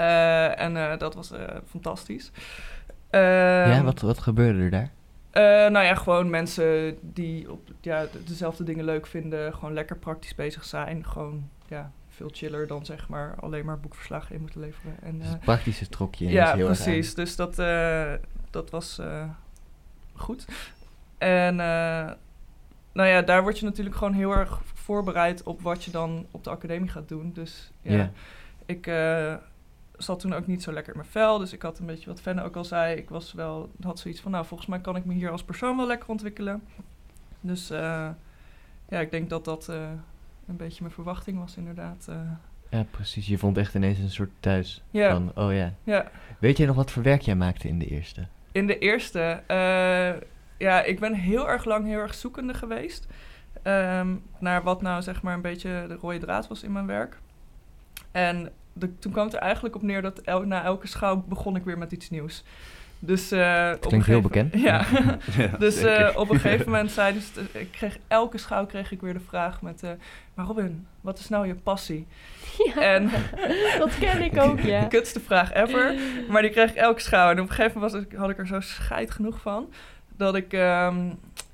Eh, 0.00 0.60
en 0.60 0.76
eh, 0.76 0.98
dat 0.98 1.14
was 1.14 1.30
eh, 1.30 1.56
fantastisch. 1.68 2.30
ja, 3.10 3.64
Ehm, 3.74 3.84
wat, 3.84 4.00
wat 4.00 4.18
gebeurde 4.18 4.58
er 4.62 4.70
daar? 4.70 4.90
nou 5.70 5.84
ja, 5.84 5.94
gewoon 5.94 6.30
mensen 6.30 6.98
die 7.02 7.50
op, 7.52 7.68
ja, 7.80 8.02
de- 8.12 8.22
dezelfde 8.24 8.64
dingen 8.64 8.84
leuk 8.84 9.06
vinden, 9.06 9.54
gewoon 9.54 9.72
lekker 9.72 9.96
praktisch 9.98 10.34
bezig 10.34 10.64
zijn. 10.64 11.04
Gewoon 11.06 11.48
ja, 11.68 11.90
veel 12.08 12.28
chiller 12.32 12.66
dan 12.66 12.84
zeg 12.84 13.08
maar 13.08 13.34
alleen 13.40 13.64
maar 13.64 13.80
boekverslagen 13.80 14.34
in 14.34 14.40
moeten 14.40 14.60
leveren. 14.60 14.96
En, 15.02 15.18
Dus 15.18 15.28
het 15.28 15.40
praktische 15.40 15.88
trok 15.88 16.14
je 16.14 16.28
ja, 16.28 16.54
heel 16.54 16.66
precies. 16.66 17.14
Dus 17.14 17.36
dat, 17.36 17.56
dat 18.50 18.70
was 18.70 19.00
goed. 20.14 20.44
En 21.18 21.56
nou 22.92 23.08
ja, 23.08 23.22
daar 23.22 23.42
word 23.42 23.58
je 23.58 23.64
natuurlijk 23.64 23.96
gewoon 23.96 24.12
heel 24.14 24.32
erg 24.32 24.60
voorbereid 24.74 25.42
op 25.42 25.60
wat 25.60 25.84
je 25.84 25.90
dan 25.90 26.26
op 26.30 26.44
de 26.44 26.50
academie 26.50 26.88
gaat 26.88 27.08
doen. 27.08 27.32
Dus 27.32 27.70
ja, 27.82 27.92
Ja. 27.96 28.10
ik 28.66 28.86
zat 30.02 30.20
toen 30.20 30.32
ook 30.34 30.46
niet 30.46 30.62
zo 30.62 30.72
lekker 30.72 30.92
in 30.92 30.98
mijn 30.98 31.10
vel. 31.12 31.38
Dus 31.38 31.52
ik 31.52 31.62
had 31.62 31.78
een 31.78 31.86
beetje 31.86 32.06
wat 32.10 32.20
Fenne 32.20 32.42
ook 32.42 32.56
al 32.56 32.64
zei. 32.64 32.96
Ik 32.96 33.08
was 33.08 33.32
wel, 33.32 33.70
had 33.82 33.98
zoiets 33.98 34.20
van, 34.20 34.30
nou, 34.30 34.44
volgens 34.46 34.68
mij 34.68 34.80
kan 34.80 34.96
ik 34.96 35.04
me 35.04 35.14
hier 35.14 35.30
als 35.30 35.42
persoon 35.44 35.76
wel 35.76 35.86
lekker 35.86 36.08
ontwikkelen. 36.08 36.62
Dus 37.40 37.70
eh, 37.70 38.08
ja, 38.88 39.00
ik 39.00 39.10
denk 39.10 39.30
dat 39.30 39.44
dat 39.44 39.68
eh, 39.68 39.88
een 40.46 40.56
beetje 40.56 40.82
mijn 40.82 40.94
verwachting 40.94 41.38
was 41.38 41.56
inderdaad. 41.56 42.06
eh. 42.08 42.16
Ja, 42.68 42.84
precies. 42.90 43.26
Je 43.26 43.38
vond 43.38 43.58
echt 43.58 43.74
ineens 43.74 43.98
een 43.98 44.10
soort 44.10 44.30
thuis. 44.40 44.82
ja, 44.90 45.10
Van, 45.12 45.32
oh 45.34 45.54
ja. 45.54 45.74
ja. 45.84 46.10
Weet 46.38 46.56
jij 46.56 46.66
nog 46.66 46.76
wat 46.76 46.90
voor 46.90 47.02
werk 47.02 47.20
jij 47.22 47.34
maakte 47.34 47.68
in 47.68 47.78
de 47.78 47.86
eerste? 47.86 48.26
In 48.52 48.66
de 48.66 48.78
eerste, 48.78 49.42
ja, 50.58 50.82
ik 50.82 51.00
ben 51.00 51.14
heel 51.14 51.48
erg 51.48 51.64
lang 51.64 51.86
heel 51.86 51.98
erg 51.98 52.14
zoekende 52.14 52.54
geweest. 52.54 53.06
ehm, 53.62 54.16
naar 54.38 54.62
wat 54.62 54.82
nou 54.82 55.02
zeg 55.02 55.22
maar 55.22 55.34
een 55.34 55.40
beetje 55.42 55.84
de 55.88 55.94
rode 55.94 56.18
draad 56.18 56.48
was 56.48 56.62
in 56.62 56.72
mijn 56.72 56.86
werk. 56.86 57.18
En 58.10 58.52
de- 58.72 58.98
toen 58.98 59.12
kwam 59.12 59.24
het 59.24 59.34
er 59.34 59.40
eigenlijk 59.40 59.74
op 59.74 59.82
neer 59.82 60.02
dat 60.02 60.18
el- 60.20 60.42
na 60.46 60.62
elke 60.64 60.86
schouw 60.86 61.24
begon 61.28 61.56
ik 61.56 61.64
weer 61.64 61.78
met 61.78 61.92
iets 61.92 62.10
nieuws. 62.10 62.44
Dus, 63.02 63.30
eh, 63.30 63.70
op 63.74 63.82
een 63.82 63.88
klinkt 63.88 64.06
heel 64.06 64.20
bekend. 64.20 64.54
Ja, 64.54 64.84
Ja, 65.36 65.46
dus 65.58 65.76
eh, 65.82 66.08
op 66.16 66.30
een 66.30 66.40
gegeven 66.40 66.66
moment 66.70 66.90
zeiden 66.90 67.22
ze, 67.22 67.40
ik 67.52 67.70
kreeg 67.72 67.98
elke 68.08 68.38
schouw 68.38 68.66
kreeg 68.66 68.92
ik 68.92 69.00
weer 69.00 69.12
de 69.12 69.20
vraag 69.20 69.62
met, 69.62 69.82
eh, 69.82 69.90
maar 70.34 70.46
Robin, 70.46 70.86
wat 71.00 71.18
is 71.18 71.28
nou 71.28 71.46
je 71.46 71.54
passie? 71.54 72.06
Ja, 72.74 72.80
En 72.82 73.10
dat 73.78 73.98
ken 73.98 74.22
ik 74.22 74.38
ook, 74.40 74.60
ja. 74.60 74.80
de 74.80 74.88
kutste 74.88 75.20
vraag 75.20 75.52
ever, 75.52 75.94
maar 76.28 76.42
die 76.42 76.50
kreeg 76.50 76.70
ik 76.70 76.76
elke 76.76 77.00
schouw. 77.00 77.30
En 77.30 77.40
op 77.40 77.48
een 77.48 77.54
gegeven 77.54 77.80
moment 77.80 77.92
was 77.92 78.02
ik, 78.02 78.12
had 78.18 78.30
ik 78.30 78.38
er 78.38 78.46
zo 78.46 78.60
scheid 78.60 79.10
genoeg 79.10 79.40
van, 79.40 79.72
dat 80.16 80.34
ik, 80.34 80.52
ehm, 80.52 81.10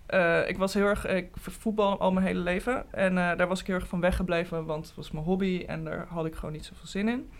eh, 0.06 0.48
ik 0.48 0.58
was 0.58 0.74
heel 0.74 0.86
erg, 0.86 1.06
ik 1.06 1.28
voetbal 1.36 2.00
al 2.00 2.12
mijn 2.12 2.26
hele 2.26 2.40
leven. 2.40 2.92
En 2.92 3.18
eh, 3.18 3.36
daar 3.36 3.48
was 3.48 3.60
ik 3.60 3.66
heel 3.66 3.74
erg 3.74 3.86
van 3.86 4.00
weggebleven, 4.00 4.64
want 4.64 4.86
het 4.86 4.96
was 4.96 5.10
mijn 5.10 5.24
hobby 5.24 5.64
en 5.66 5.84
daar 5.84 6.06
had 6.08 6.26
ik 6.26 6.34
gewoon 6.34 6.52
niet 6.52 6.64
zoveel 6.64 6.86
zin 6.86 7.08
in. 7.08 7.30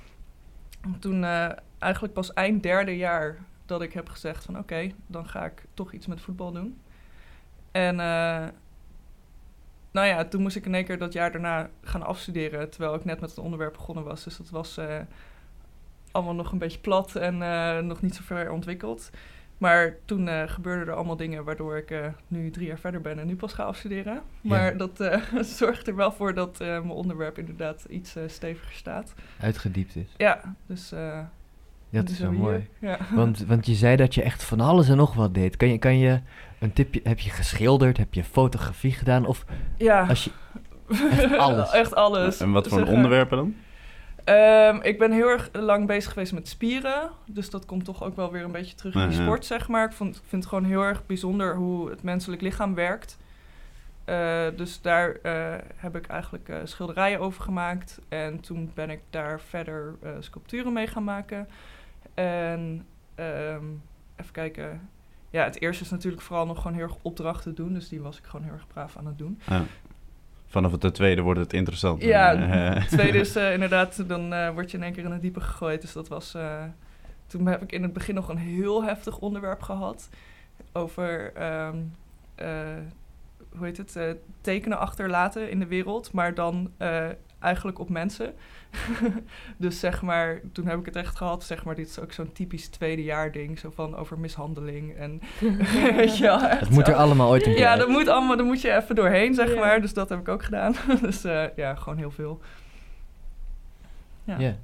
En 0.80 0.98
toen 0.98 1.24
eh, 1.24 1.48
eigenlijk 1.78 2.14
pas 2.14 2.32
eind 2.32 2.62
derde 2.62 2.96
jaar 2.96 3.38
dat 3.66 3.82
ik 3.82 3.92
heb 3.92 4.08
gezegd 4.08 4.44
van 4.44 4.58
oké, 4.58 4.90
dan 5.06 5.28
ga 5.28 5.44
ik 5.44 5.64
toch 5.74 5.92
iets 5.92 6.06
met 6.06 6.20
voetbal 6.20 6.52
doen. 6.52 6.80
En 7.70 7.96
nou 9.90 10.06
ja, 10.06 10.24
toen 10.24 10.42
moest 10.42 10.56
ik 10.56 10.66
in 10.66 10.74
één 10.74 10.84
keer 10.84 10.98
dat 10.98 11.12
jaar 11.12 11.32
daarna 11.32 11.70
gaan 11.82 12.02
afstuderen, 12.02 12.70
terwijl 12.70 12.94
ik 12.94 13.04
net 13.04 13.20
met 13.20 13.30
het 13.30 13.38
onderwerp 13.38 13.72
begonnen 13.72 14.04
was. 14.04 14.24
Dus 14.24 14.36
dat 14.36 14.50
was 14.50 14.80
allemaal 16.10 16.34
nog 16.34 16.52
een 16.52 16.58
beetje 16.58 16.78
plat 16.78 17.16
en 17.16 17.38
nog 17.86 18.02
niet 18.02 18.14
zo 18.14 18.22
ver 18.24 18.50
ontwikkeld. 18.50 19.10
Maar 19.58 19.96
toen 20.04 20.28
eh, 20.28 20.42
gebeurden 20.46 20.86
er 20.88 20.94
allemaal 20.94 21.16
dingen 21.16 21.44
waardoor 21.44 21.76
ik 21.76 21.90
eh, 21.90 22.06
nu 22.28 22.50
drie 22.50 22.66
jaar 22.66 22.78
verder 22.78 23.00
ben 23.00 23.18
en 23.18 23.26
nu 23.26 23.36
pas 23.36 23.52
ga 23.52 23.62
afstuderen. 23.62 24.20
Maar 24.40 24.70
Ja. 24.72 24.78
dat 24.78 25.00
eh, 25.00 25.20
zorgt 25.60 25.86
er 25.86 25.96
wel 25.96 26.12
voor 26.12 26.34
dat 26.34 26.60
eh, 26.60 26.66
mijn 26.68 26.90
onderwerp 26.90 27.38
inderdaad 27.38 27.84
iets 27.88 28.16
eh, 28.16 28.22
steviger 28.26 28.72
staat. 28.72 29.14
Uitgediept 29.40 29.96
is. 29.96 30.14
Ja, 30.16 30.54
dus... 30.66 30.92
eh, 30.92 31.18
Dat 31.90 32.04
nu 32.06 32.12
is 32.12 32.18
wel 32.18 32.32
mooi. 32.32 32.68
Ja. 32.80 32.98
Want, 33.14 33.44
want 33.46 33.66
je 33.66 33.74
zei 33.74 33.96
dat 33.96 34.14
je 34.14 34.22
echt 34.22 34.42
van 34.44 34.60
alles 34.60 34.88
en 34.88 34.96
nog 34.96 35.14
wat 35.14 35.34
deed. 35.34 35.56
Kan 35.56 35.68
je, 35.68 35.78
kan 35.78 35.98
je 35.98 36.20
een 36.58 36.72
tipje, 36.72 37.00
heb 37.04 37.18
je 37.18 37.30
geschilderd, 37.30 37.96
heb 37.96 38.14
je 38.14 38.24
fotografie 38.24 38.92
gedaan? 38.92 39.26
Of 39.26 39.44
ja. 39.76 40.06
als 40.06 40.24
je, 40.24 40.30
echt 41.10 41.36
alles. 41.36 41.70
Echt 41.82 41.94
alles. 41.94 42.40
En 42.40 42.50
wat 42.52 42.68
voor 42.68 42.86
onderwerpen 42.86 43.36
dan? 43.36 43.54
Ehm, 44.26 44.78
ik 44.82 44.98
ben 44.98 45.12
heel 45.12 45.28
erg 45.28 45.48
lang 45.52 45.86
bezig 45.86 46.12
geweest 46.12 46.32
met 46.32 46.48
spieren. 46.48 47.10
Dus 47.26 47.50
dat 47.50 47.64
komt 47.64 47.84
toch 47.84 48.04
ook 48.04 48.16
wel 48.16 48.32
weer 48.32 48.44
een 48.44 48.52
beetje 48.52 48.74
terug 48.74 48.94
in 48.94 49.08
die 49.08 49.22
sport, 49.22 49.44
zeg 49.44 49.68
maar. 49.68 49.84
Ik, 49.84 49.92
vond, 49.92 50.16
ik 50.16 50.22
vind 50.26 50.42
het 50.42 50.52
gewoon 50.52 50.64
heel 50.64 50.82
erg 50.82 51.06
bijzonder 51.06 51.56
hoe 51.56 51.90
het 51.90 52.02
menselijk 52.02 52.42
lichaam 52.42 52.74
werkt. 52.74 53.18
Eh, 54.04 54.46
dus 54.56 54.80
daar 54.80 55.16
eh, 55.22 55.54
heb 55.76 55.96
ik 55.96 56.06
eigenlijk 56.06 56.48
eh, 56.48 56.58
schilderijen 56.64 57.20
over 57.20 57.42
gemaakt. 57.42 58.00
En 58.08 58.40
toen 58.40 58.70
ben 58.74 58.90
ik 58.90 59.00
daar 59.10 59.40
verder 59.40 59.94
sculpturen 60.20 60.72
mee 60.72 60.86
gaan 60.86 61.04
maken. 61.04 61.48
En 62.14 62.86
ehm, 63.14 63.64
even 64.16 64.32
kijken. 64.32 64.88
Ja, 65.30 65.44
het 65.44 65.60
eerste 65.60 65.84
is 65.84 65.90
natuurlijk 65.90 66.22
vooral 66.22 66.46
nog 66.46 66.56
gewoon 66.56 66.76
heel 66.76 66.86
erg 66.86 66.96
opdrachten 67.02 67.54
doen. 67.54 67.72
Dus 67.72 67.88
die 67.88 68.00
was 68.00 68.18
ik 68.18 68.24
gewoon 68.24 68.44
heel 68.44 68.54
erg 68.54 68.66
braaf 68.66 68.96
aan 68.96 69.06
het 69.06 69.18
doen. 69.18 69.40
Ja. 69.46 69.64
Vanaf 70.56 70.82
het 70.82 70.94
tweede 70.94 71.22
wordt 71.22 71.40
het 71.40 71.52
interessant. 71.52 72.02
Ja, 72.02 72.34
Eh, 72.34 72.80
het 72.80 72.88
tweede 72.88 73.18
is 73.18 73.36
eh, 73.36 73.52
inderdaad, 73.52 74.08
dan 74.08 74.32
eh, 74.32 74.50
word 74.50 74.70
je 74.70 74.76
in 74.76 74.82
één 74.82 74.92
keer 74.92 75.04
in 75.04 75.10
het 75.10 75.22
diepe 75.22 75.40
gegooid. 75.40 75.80
Dus 75.80 75.92
dat 75.92 76.08
was, 76.08 76.36
toen 77.26 77.46
heb 77.46 77.62
ik 77.62 77.72
in 77.72 77.82
het 77.82 77.92
begin 77.92 78.14
nog 78.14 78.28
een 78.28 78.38
heel 78.38 78.84
heftig 78.84 79.18
onderwerp 79.18 79.62
gehad. 79.62 80.08
Over, 80.72 81.32
ehm, 81.34 81.76
eh, 82.34 82.48
hoe 83.56 83.66
heet 83.66 83.76
het, 83.76 83.98
tekenen 84.40 84.78
achterlaten 84.78 85.50
in 85.50 85.58
de 85.58 85.66
wereld. 85.66 86.12
Maar 86.12 86.34
dan 86.34 86.70
eigenlijk 87.38 87.78
op 87.78 87.88
mensen. 87.88 88.34
dus 89.56 89.80
zeg 89.80 90.02
maar, 90.02 90.40
toen 90.52 90.66
heb 90.66 90.78
ik 90.78 90.84
het 90.86 90.96
echt 90.96 91.16
gehad. 91.16 91.44
Zeg 91.44 91.64
maar, 91.64 91.74
dit 91.74 91.88
is 91.88 91.98
ook 91.98 92.12
zo'n 92.12 92.32
typisch 92.32 92.68
tweede 92.68 93.02
jaar 93.02 93.32
ding. 93.32 93.58
Zo 93.58 93.70
van 93.74 93.96
over 93.96 94.18
mishandeling 94.18 94.94
en 94.96 95.20
weet 95.96 96.16
je 96.18 96.22
wel. 96.24 96.42
echt 96.42 96.60
Het 96.60 96.70
moet 96.70 96.88
er 96.88 96.94
allemaal 96.94 97.28
ooit 97.30 97.46
een 97.46 97.52
keer 97.52 97.60
Ja, 97.60 97.76
dat 97.76 97.88
moet 97.88 98.08
allemaal, 98.08 98.36
daar 98.36 98.46
moet 98.46 98.60
je 98.60 98.74
even 98.76 98.94
doorheen, 98.94 99.34
zeg 99.34 99.56
maar. 99.56 99.80
Dus 99.80 99.94
dat 99.94 100.08
heb 100.08 100.18
ik 100.18 100.28
ook 100.28 100.42
gedaan. 100.44 100.74
dus 101.00 101.24
eh, 101.24 101.44
ja, 101.56 101.74
gewoon 101.74 101.98
heel 101.98 102.10
veel. 102.10 102.40
Ja. 104.24 104.38
Ja. 104.38 104.56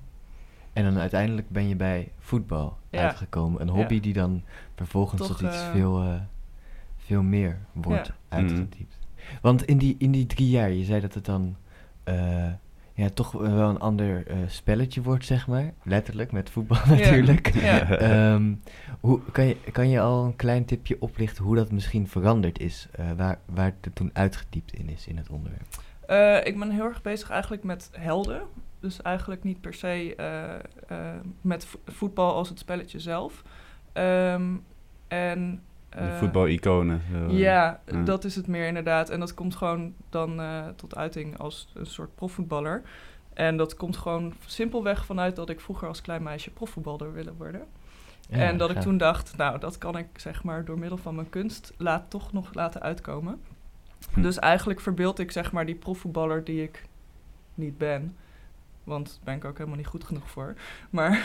En 0.72 0.84
dan 0.84 0.98
uiteindelijk 0.98 1.50
ben 1.50 1.68
je 1.68 1.76
bij 1.76 2.12
voetbal 2.18 2.78
Ja. 2.90 3.00
uitgekomen. 3.02 3.60
Een 3.60 3.68
hobby 3.68 3.94
Ja. 3.94 4.00
die 4.00 4.12
dan 4.12 4.42
vervolgens 4.74 5.20
Toch, 5.20 5.36
tot 5.38 5.40
iets 5.40 5.60
eh, 5.62 5.70
veel, 5.72 6.02
eh, 6.02 6.20
veel 6.98 7.22
meer 7.22 7.58
wordt 7.72 8.06
Ja. 8.06 8.14
uitgediept. 8.36 8.98
Want 9.42 9.64
in 9.64 9.78
die, 9.78 9.94
in 9.98 10.10
die 10.10 10.26
drie 10.26 10.48
jaar, 10.48 10.70
je 10.70 10.84
zei 10.84 11.00
dat 11.00 11.14
het 11.14 11.24
dan 11.24 11.56
ja, 12.94 13.08
toch 13.14 13.32
wel 13.32 13.68
een 13.68 13.78
ander 13.80 14.26
eh, 14.26 14.36
spelletje 14.46 15.02
wordt, 15.02 15.24
zeg 15.24 15.46
maar. 15.46 15.72
Letterlijk, 15.82 16.32
met 16.32 16.50
voetbal 16.50 16.78
natuurlijk. 16.96 17.54
Ja. 17.54 17.88
Ehm, 17.98 18.54
hoe, 19.00 19.20
kan, 19.32 19.46
je, 19.46 19.56
kan 19.72 19.88
je 19.88 20.00
al 20.00 20.24
een 20.24 20.36
klein 20.36 20.64
tipje 20.64 20.96
oplichten 21.00 21.44
hoe 21.44 21.56
dat 21.56 21.72
misschien 21.72 22.08
veranderd 22.08 22.58
is? 22.58 22.88
eh, 22.92 23.10
waar, 23.16 23.38
waar 23.46 23.72
het 23.80 23.94
toen 23.94 24.10
uitgediept 24.12 24.72
in 24.72 24.88
is 24.88 25.06
in 25.06 25.16
het 25.16 25.28
onderwerp? 25.30 25.66
Eh, 26.06 26.46
ik 26.52 26.58
ben 26.58 26.70
heel 26.70 26.84
erg 26.84 27.02
bezig 27.02 27.30
eigenlijk 27.30 27.62
met 27.62 27.90
helden. 27.92 28.42
Dus 28.80 29.02
eigenlijk 29.02 29.42
niet 29.44 29.60
per 29.60 29.74
se 29.74 30.14
eh, 30.16 30.54
eh, 30.88 31.20
met 31.40 31.64
vo- 31.64 31.80
voetbal 31.86 32.34
als 32.34 32.48
het 32.48 32.58
spelletje 32.58 32.98
zelf. 33.00 33.42
Ehm, 33.92 34.42
en, 35.08 35.62
De 35.92 35.98
eh, 35.98 36.18
voetbal-iconen. 36.18 37.02
zo. 37.12 37.34
Ja, 37.34 37.80
dat 38.04 38.24
is 38.24 38.36
het 38.36 38.46
meer 38.46 38.66
inderdaad. 38.66 39.10
En 39.10 39.20
dat 39.20 39.34
komt 39.34 39.56
gewoon 39.56 39.94
dan 40.10 40.40
eh, 40.40 40.66
tot 40.76 40.96
uiting 40.96 41.38
als 41.38 41.68
een 41.74 41.86
soort 41.86 42.14
profvoetballer. 42.14 42.82
En 43.34 43.56
dat 43.56 43.76
komt 43.76 43.96
gewoon 43.96 44.34
simpelweg 44.46 45.04
vanuit 45.04 45.36
dat 45.36 45.48
ik 45.48 45.60
vroeger 45.60 45.88
als 45.88 46.00
klein 46.00 46.22
meisje 46.22 46.50
profvoetballer 46.50 47.12
willen 47.12 47.34
worden. 47.36 47.66
Ja, 48.28 48.38
en 48.38 48.56
dat 48.56 48.70
ik 48.70 48.80
toen 48.80 48.96
dacht, 48.96 49.36
nou, 49.36 49.58
dat 49.58 49.78
kan 49.78 49.96
ik 49.96 50.06
zeg 50.16 50.44
maar 50.44 50.64
door 50.64 50.78
middel 50.78 50.98
van 50.98 51.14
mijn 51.14 51.30
kunst 51.30 51.72
laat, 51.76 52.10
toch 52.10 52.32
nog 52.32 52.54
laten 52.54 52.82
uitkomen. 52.82 53.40
Hm. 54.12 54.22
Dus 54.22 54.38
eigenlijk 54.38 54.80
verbeeld 54.80 55.18
ik 55.18 55.30
zeg 55.30 55.52
maar 55.52 55.66
die 55.66 55.74
profvoetballer 55.74 56.44
die 56.44 56.62
ik 56.62 56.84
niet 57.54 57.78
ben. 57.78 58.16
Want 58.84 59.06
daar 59.06 59.18
ben 59.24 59.34
ik 59.34 59.44
ook 59.44 59.56
helemaal 59.56 59.78
niet 59.78 59.86
goed 59.86 60.04
genoeg 60.04 60.30
voor. 60.30 60.54
Maar, 60.90 61.20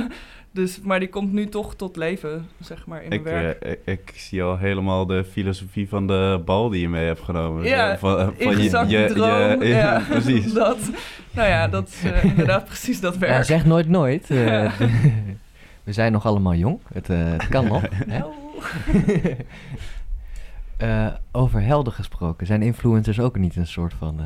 dus, 0.50 0.80
maar 0.80 0.98
die 0.98 1.08
komt 1.08 1.32
nu 1.32 1.48
toch 1.48 1.74
tot 1.74 1.96
leven, 1.96 2.48
zeg 2.60 2.86
maar, 2.86 3.02
in 3.02 3.08
mijn 3.08 3.20
Ik, 3.20 3.26
werk. 3.26 3.62
eh, 3.62 3.70
ik, 3.70 3.78
ik 3.84 4.12
zie 4.16 4.42
al 4.42 4.56
helemaal 4.58 5.06
de 5.06 5.24
filosofie 5.24 5.88
van 5.88 6.06
de 6.06 6.42
bal 6.44 6.68
die 6.68 6.80
je 6.80 6.88
mee 6.88 7.06
hebt 7.06 7.20
genomen. 7.22 7.64
Ja, 7.64 7.98
van, 7.98 8.18
eh, 8.18 8.24
van 8.24 8.34
Ingezakte 8.36 9.10
droom. 9.14 9.62
ja, 9.62 9.76
ja, 9.78 10.02
precies. 10.08 10.52
Dat, 10.62 10.78
nou 11.30 11.48
ja, 11.48 11.68
dat 11.68 11.88
is 11.88 12.02
eh, 12.10 12.24
inderdaad 12.24 12.64
precies 12.64 13.00
dat 13.00 13.14
Ja, 13.14 13.20
werk. 13.20 13.44
zeg 13.44 13.64
nooit 13.64 13.88
nooit. 13.88 14.30
eh, 14.30 14.72
we 15.84 15.92
zijn 15.92 16.12
nog 16.12 16.26
allemaal 16.26 16.54
jong. 16.54 16.78
Het, 16.92 17.06
het 17.06 17.48
kan 17.48 17.64
nog. 17.68 17.82
hè? 18.08 18.22
Over 21.32 21.62
helden 21.62 21.92
gesproken. 21.92 22.46
Zijn 22.46 22.62
influencers 22.62 23.20
ook 23.20 23.38
niet 23.38 23.56
een 23.56 23.66
soort 23.66 23.94
van... 23.98 24.20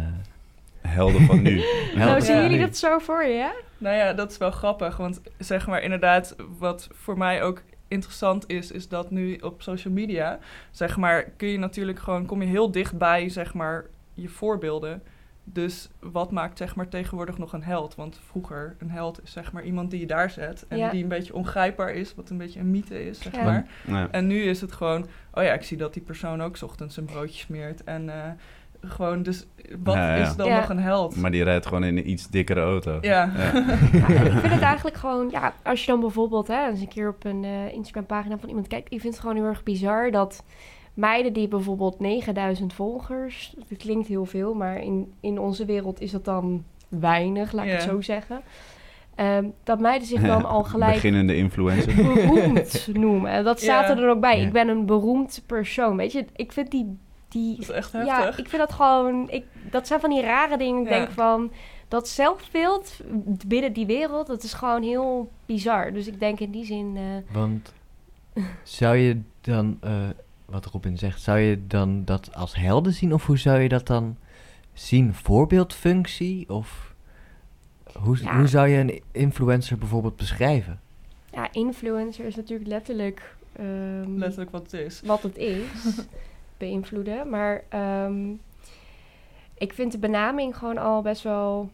Helden 0.92 1.20
van 1.26 1.42
nu. 1.42 1.60
Helden 1.60 1.98
Nou, 2.06 2.20
zien 2.20 2.42
jullie 2.42 2.60
dat 2.60 2.76
zo 2.76 2.98
voor 2.98 3.24
je? 3.24 3.34
ja? 3.34 3.52
Nou 3.78 3.96
ja, 3.96 4.12
dat 4.12 4.30
is 4.30 4.38
wel 4.38 4.50
grappig. 4.50 4.96
Want 4.96 5.20
zeg 5.38 5.66
maar 5.66 5.82
inderdaad, 5.82 6.36
wat 6.58 6.88
voor 6.92 7.18
mij 7.18 7.42
ook 7.42 7.62
interessant 7.88 8.44
is, 8.48 8.70
is 8.70 8.88
dat 8.88 9.10
nu 9.10 9.36
op 9.36 9.62
social 9.62 9.92
media, 9.94 10.38
zeg 10.70 10.96
maar, 10.96 11.22
kun 11.24 11.48
je 11.48 11.58
natuurlijk 11.58 11.98
gewoon, 11.98 12.26
kom 12.26 12.42
je 12.42 12.48
heel 12.48 12.70
dichtbij, 12.70 13.28
zeg 13.28 13.54
maar, 13.54 13.86
je 14.14 14.28
voorbeelden. 14.28 15.02
Dus 15.44 15.88
wat 16.00 16.30
maakt 16.30 16.58
zeg 16.58 16.74
maar 16.76 16.88
tegenwoordig 16.88 17.38
nog 17.38 17.52
een 17.52 17.62
held? 17.62 17.94
Want 17.94 18.20
vroeger, 18.30 18.76
een 18.78 18.90
held 18.90 19.22
is 19.22 19.32
zeg 19.32 19.52
maar 19.52 19.62
iemand 19.62 19.90
die 19.90 20.00
je 20.00 20.06
daar 20.06 20.30
zet 20.30 20.64
en 20.68 20.78
Ja. 20.78 20.90
die 20.90 21.02
een 21.02 21.08
beetje 21.08 21.34
ongrijpbaar 21.34 21.90
is, 21.94 22.14
wat 22.14 22.30
een 22.30 22.38
beetje 22.38 22.60
een 22.60 22.70
mythe 22.70 23.06
is, 23.06 23.20
zeg 23.20 23.34
Ja. 23.34 23.44
maar. 23.44 23.66
Ja. 23.86 24.08
En 24.10 24.26
nu 24.26 24.42
is 24.42 24.60
het 24.60 24.72
gewoon, 24.72 25.06
oh 25.34 25.42
ja, 25.42 25.52
ik 25.52 25.62
zie 25.62 25.76
dat 25.76 25.92
die 25.92 26.02
persoon 26.02 26.42
ook 26.42 26.56
's 26.56 26.62
ochtends 26.62 26.96
een 26.96 27.04
broodje 27.04 27.38
smeert. 27.44 27.84
En 27.84 28.08
eh, 28.08 28.30
gewoon, 28.82 29.22
dus 29.22 29.46
wat 29.82 29.94
Ja, 29.94 30.16
ja. 30.16 30.22
is 30.26 30.36
dan 30.36 30.46
Ja. 30.46 30.58
nog 30.60 30.68
een 30.68 30.78
held? 30.78 31.16
Maar 31.16 31.30
die 31.30 31.44
rijdt 31.44 31.66
gewoon 31.66 31.84
in 31.84 31.96
een 31.96 32.10
iets 32.10 32.28
dikkere 32.28 32.60
auto. 32.60 32.98
ja. 33.00 33.32
Ja. 33.36 33.52
Ja, 33.92 34.08
ik 34.08 34.30
vind 34.32 34.52
het 34.52 34.60
eigenlijk 34.62 34.96
gewoon, 34.96 35.28
ja, 35.30 35.52
als 35.62 35.80
je 35.84 35.90
dan 35.90 36.00
bijvoorbeeld 36.00 36.48
hè, 36.48 36.68
eens 36.68 36.80
een 36.80 36.88
keer 36.88 37.08
op 37.08 37.24
een 37.24 37.44
eh 37.44 37.72
Instagram-pagina 37.72 38.38
van 38.38 38.48
iemand 38.48 38.66
kijkt, 38.66 38.92
ik 38.92 39.00
vind 39.00 39.12
het 39.14 39.22
gewoon 39.22 39.36
heel 39.36 39.46
erg 39.46 39.62
bizar 39.62 40.10
dat 40.10 40.44
meiden 40.94 41.32
die 41.32 41.48
bijvoorbeeld 41.48 42.00
9000 42.00 42.72
volgers, 42.72 43.54
dat 43.68 43.78
klinkt 43.78 44.08
heel 44.08 44.24
veel, 44.24 44.54
maar 44.54 44.82
in, 44.82 45.12
in 45.20 45.38
onze 45.38 45.64
wereld 45.64 46.00
is 46.00 46.10
dat 46.10 46.24
dan 46.24 46.64
weinig, 46.88 47.52
laat 47.52 47.64
ik 47.64 47.70
het 47.72 47.82
zo 47.82 48.00
zeggen. 48.00 48.40
Ehm, 49.14 49.44
dat 49.64 49.80
meiden 49.80 50.08
zich 50.08 50.20
dan 50.22 50.44
al 50.44 50.62
gelijk 50.64 50.92
Beginnende 50.92 51.36
influencer. 51.36 51.94
beroemd 51.96 52.88
noemen. 52.92 53.30
En 53.30 53.44
dat 53.44 53.60
staat 53.60 53.84
Ja. 53.84 53.90
er 53.90 53.96
dan 53.96 54.08
ook 54.08 54.20
bij. 54.20 54.38
Ja. 54.40 54.46
Ik 54.46 54.52
ben 54.52 54.68
een 54.68 54.86
beroemd 54.86 55.42
persoon. 55.46 55.96
Weet 55.96 56.12
je, 56.12 56.24
ik 56.36 56.52
vind 56.52 56.70
die. 56.70 56.98
Die 57.32 57.50
Dat 57.56 57.68
is 57.68 57.70
echt 57.74 57.92
ja, 57.92 58.28
ik 58.36 58.48
vind 58.48 58.62
dat 58.62 58.72
gewoon. 58.72 59.30
Ik, 59.30 59.44
dat 59.70 59.86
zijn 59.86 60.00
van 60.00 60.10
die 60.10 60.20
rare 60.22 60.56
dingen. 60.58 60.82
Ik 60.82 60.88
Ja. 60.90 60.98
denk 60.98 61.10
van. 61.10 61.52
Dat 61.88 62.08
zelfbeeld 62.08 63.00
binnen 63.46 63.72
die 63.72 63.86
wereld, 63.86 64.26
dat 64.26 64.42
is 64.42 64.52
gewoon 64.52 64.82
heel 64.82 65.30
bizar. 65.46 65.92
Dus 65.92 66.06
ik 66.06 66.20
denk 66.20 66.40
in 66.40 66.50
die 66.50 66.64
zin. 66.64 66.96
eh, 66.96 67.34
Want 67.34 67.72
zou 68.62 68.96
je 68.96 69.20
dan, 69.40 69.78
eh, 69.80 70.08
wat 70.44 70.66
Robin 70.66 70.98
zegt, 70.98 71.20
zou 71.22 71.38
je 71.38 71.66
dan 71.66 72.04
dat 72.04 72.34
als 72.34 72.56
helden 72.56 72.92
zien? 72.92 73.12
Of 73.14 73.26
hoe 73.26 73.38
zou 73.38 73.60
je 73.60 73.68
dat 73.68 73.86
dan 73.86 74.16
zien? 74.72 75.14
Voorbeeldfunctie? 75.14 76.48
Of 76.50 76.94
hoe, 77.98 78.18
Ja. 78.22 78.36
hoe 78.36 78.46
zou 78.46 78.68
je 78.68 78.78
een 78.78 79.02
influencer 79.12 79.78
bijvoorbeeld 79.78 80.16
beschrijven? 80.16 80.80
Ja, 81.32 81.48
influencer 81.52 82.24
is 82.24 82.36
natuurlijk 82.36 82.68
letterlijk, 82.68 83.36
ehm, 83.52 84.16
Letterlijk 84.16 84.50
wat 84.50 84.62
het 84.62 84.72
is. 84.72 85.00
wat 85.04 85.22
het 85.22 85.36
is. 85.36 85.66
beïnvloeden. 86.66 87.28
Maar 87.28 87.64
ehm, 87.68 88.30
ik 89.54 89.72
vind 89.72 89.92
de 89.92 89.98
benaming 89.98 90.56
gewoon 90.56 90.78
al 90.78 91.02
best 91.02 91.22
wel... 91.22 91.70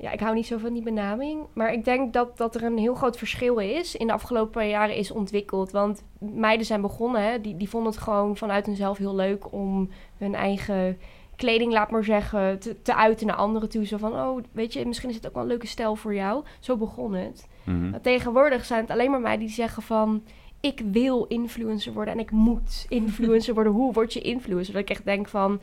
Ja, 0.00 0.10
ik 0.10 0.20
hou 0.20 0.34
niet 0.34 0.46
zo 0.46 0.58
van 0.58 0.72
die 0.72 0.82
benaming. 0.82 1.40
Maar 1.52 1.72
ik 1.72 1.84
denk 1.84 2.12
dat, 2.12 2.36
dat 2.36 2.54
er 2.54 2.62
een 2.62 2.78
heel 2.78 2.94
groot 2.94 3.18
verschil 3.18 3.58
is... 3.58 3.96
in 3.96 4.06
de 4.06 4.12
afgelopen 4.12 4.68
jaren 4.68 4.96
is 4.96 5.10
ontwikkeld. 5.10 5.70
Want 5.70 6.02
meiden 6.18 6.66
zijn 6.66 6.80
begonnen, 6.80 7.22
hè, 7.22 7.40
die, 7.40 7.56
die 7.56 7.68
vonden 7.68 7.92
het 7.92 8.00
gewoon 8.00 8.36
vanuit 8.36 8.66
hunzelf 8.66 8.98
heel 8.98 9.14
leuk... 9.14 9.52
om 9.52 9.90
hun 10.18 10.34
eigen 10.34 10.98
kleding, 11.36 11.72
laat 11.72 11.90
maar 11.90 12.04
zeggen, 12.04 12.58
te, 12.58 12.82
te 12.82 12.94
uiten 12.94 13.26
naar 13.26 13.36
anderen 13.36 13.68
toe. 13.68 13.86
Zo 13.86 13.96
van, 13.96 14.12
oh, 14.12 14.42
weet 14.52 14.72
je, 14.72 14.86
misschien 14.86 15.10
is 15.10 15.16
het 15.16 15.26
ook 15.26 15.34
wel 15.34 15.42
een 15.42 15.48
leuke 15.48 15.66
stijl 15.66 15.96
voor 15.96 16.14
jou. 16.14 16.44
Zo 16.60 16.76
begon 16.76 17.14
het. 17.14 17.48
Mhm. 17.64 18.00
Tegenwoordig 18.00 18.64
zijn 18.64 18.80
het 18.80 18.90
alleen 18.90 19.10
maar 19.10 19.20
meiden 19.20 19.46
die 19.46 19.54
zeggen 19.54 19.82
van... 19.82 20.22
ik 20.62 20.82
wil 20.92 21.24
influencer 21.24 21.92
worden 21.92 22.14
en 22.14 22.20
ik 22.20 22.30
moet 22.30 22.86
influencer 22.88 23.54
worden. 23.54 23.72
Hoe 23.72 23.92
word 23.92 24.12
je 24.12 24.20
influencer? 24.20 24.72
Dat 24.72 24.82
ik 24.82 24.90
echt 24.90 25.04
denk 25.04 25.28
van... 25.28 25.60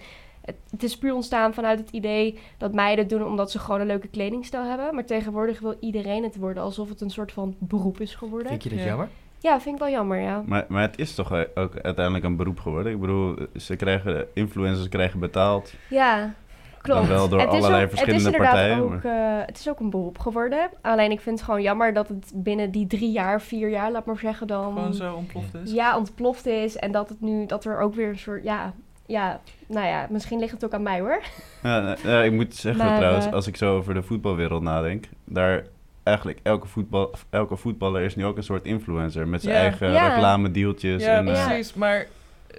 Het, 0.70 0.84
is 0.84 0.98
puur 0.98 1.14
ontstaan 1.14 1.54
vanuit 1.54 1.80
het 1.80 1.90
idee 1.90 2.40
dat 2.58 2.74
meiden 2.74 3.06
het 3.06 3.14
doen 3.14 3.28
omdat 3.28 3.52
ze 3.52 3.60
gewoon 3.60 3.80
een 3.82 3.88
leuke 3.88 4.08
kledingstijl 4.08 4.64
hebben. 4.64 4.96
Maar 4.96 5.06
tegenwoordig 5.06 5.60
wil 5.60 5.78
iedereen 5.80 6.24
het 6.24 6.36
worden 6.38 6.64
alsof 6.64 6.90
het 6.90 7.02
een 7.02 7.10
soort 7.10 7.32
van 7.32 7.56
beroep 7.60 8.00
is 8.00 8.16
geworden. 8.16 8.48
Vind 8.48 8.64
je 8.64 8.70
dat 8.70 8.80
Ja. 8.80 8.86
jammer? 8.86 9.10
Ja, 9.40 9.62
vind 9.62 9.76
ik 9.76 9.82
wel 9.82 9.92
jammer, 9.92 10.20
ja. 10.20 10.44
Maar, 10.46 10.66
maar 10.68 10.82
het 10.82 11.00
is 11.00 11.16
toch 11.16 11.34
ook 11.56 11.80
uiteindelijk 11.80 12.26
een 12.26 12.36
beroep 12.36 12.60
geworden? 12.60 12.92
Ik 12.92 13.00
bedoel, 13.00 13.36
ze 13.56 13.76
krijgen, 13.76 14.28
influencers 14.34 14.90
krijgen 14.90 15.20
betaald. 15.20 15.74
Ja, 15.90 16.34
klopt. 16.82 17.00
Dan 17.00 17.08
wel 17.10 17.30
door 17.30 17.40
het 17.40 17.50
is 17.54 17.56
allerlei 17.56 17.84
ook, 17.84 17.90
verschillende 17.90 18.26
het 18.26 18.34
is 18.34 18.40
inderdaad 18.40 18.68
partijen, 18.78 18.94
Ook, 18.94 19.04
eh, 19.40 19.46
het 19.46 19.60
is 19.60 19.70
ook 19.70 19.80
een 19.80 19.90
beroep 19.90 20.20
geworden. 20.20 20.70
Alleen 20.82 21.12
ik 21.12 21.20
vind 21.20 21.36
het 21.36 21.46
gewoon 21.46 21.62
jammer 21.62 21.94
dat 21.94 22.08
het 22.08 22.32
binnen 22.36 22.72
die 22.72 22.88
drie 22.88 23.12
jaar, 23.12 23.42
vier 23.42 23.70
jaar, 23.70 23.92
laat 23.92 24.06
maar 24.06 24.18
zeggen, 24.18 24.48
dan... 24.48 24.74
Gewoon 24.74 24.94
zo 24.94 25.16
ontploft 25.16 25.54
is. 25.64 25.72
ja, 25.72 25.98
ontploft 25.98 26.46
is. 26.46 26.76
En 26.78 26.92
dat 26.92 27.10
het 27.10 27.22
nu, 27.22 27.46
dat 27.46 27.66
er 27.66 27.80
ook 27.80 27.96
weer 27.96 28.08
een 28.10 28.18
soort, 28.18 28.44
ja, 28.44 28.74
ja, 29.06 29.40
nou 29.68 29.88
ja, 29.88 30.08
misschien 30.10 30.40
ligt 30.40 30.52
het 30.52 30.66
ook 30.66 30.74
aan 30.74 30.84
mij 30.84 31.00
hoor. 31.00 31.22
Ja, 31.64 31.80
nou, 31.82 31.98
ja, 32.04 32.22
ik 32.22 32.32
moet 32.32 32.56
zeggen 32.56 32.86
Maar, 32.86 32.98
trouwens, 32.98 33.26
eh, 33.26 33.34
als 33.34 33.48
ik 33.48 33.58
zo 33.58 33.78
over 33.78 33.94
de 33.94 34.04
voetbalwereld 34.04 34.62
nadenk, 34.62 35.06
daar 35.26 35.64
eigenlijk 36.04 36.40
elke, 36.44 36.68
voetbal, 36.68 37.12
elke 37.30 37.56
voetballer 37.56 38.02
is 38.02 38.16
nu 38.16 38.26
ook 38.26 38.38
een 38.38 38.44
soort 38.44 38.66
influencer 38.66 39.28
met 39.28 39.42
zijn 39.42 39.56
Ja. 39.56 39.62
eigen 39.62 39.92
Ja. 39.92 40.08
reclamedeeltjes. 40.08 41.04
Ja, 41.04 41.18
en, 41.18 41.28
eh, 41.28 41.36
Ja. 41.36 41.46
precies. 41.48 41.74
Maar 41.74 42.08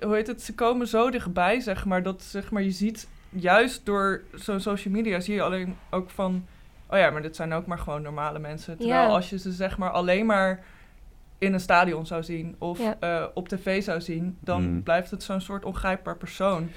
hoe 0.05 0.15
heet 0.15 0.27
het? 0.27 0.43
Ze 0.43 0.55
komen 0.55 0.87
zo 0.89 1.11
dichtbij, 1.11 1.61
zeg 1.61 1.85
maar, 1.85 2.03
dat 2.03 2.23
zeg 2.23 2.51
maar, 2.51 2.63
je 2.63 2.71
ziet 2.71 3.09
juist 3.31 3.87
door 3.87 4.23
zo'n 4.35 4.61
social 4.61 4.95
media 4.95 5.21
zie 5.21 5.35
je 5.35 5.43
alleen 5.43 5.77
ook 5.91 6.11
van, 6.11 6.47
oh 6.87 6.99
ja, 6.99 7.11
maar 7.11 7.23
dit 7.23 7.37
zijn 7.37 7.53
ook 7.53 7.67
maar 7.67 7.79
gewoon 7.79 8.03
normale 8.03 8.39
mensen. 8.39 8.77
Terwijl 8.79 9.03
Ja. 9.09 9.15
als 9.15 9.31
je 9.31 9.39
ze 9.39 9.53
zeg 9.53 9.79
maar 9.79 9.91
alleen 9.91 10.27
maar 10.27 10.65
in 11.39 11.53
een 11.53 11.61
stadion 11.61 12.07
zou 12.07 12.23
zien 12.23 12.55
of 12.59 12.79
Ja. 12.79 12.97
eh, 13.01 13.25
op 13.35 13.49
tv 13.49 13.83
zou 13.83 14.01
zien, 14.01 14.37
dan 14.41 14.63
Mm. 14.75 14.83
blijft 14.83 15.11
het 15.11 15.23
zo'n 15.23 15.41
soort 15.41 15.65
ongrijpbaar 15.65 16.17
persoon. 16.17 16.71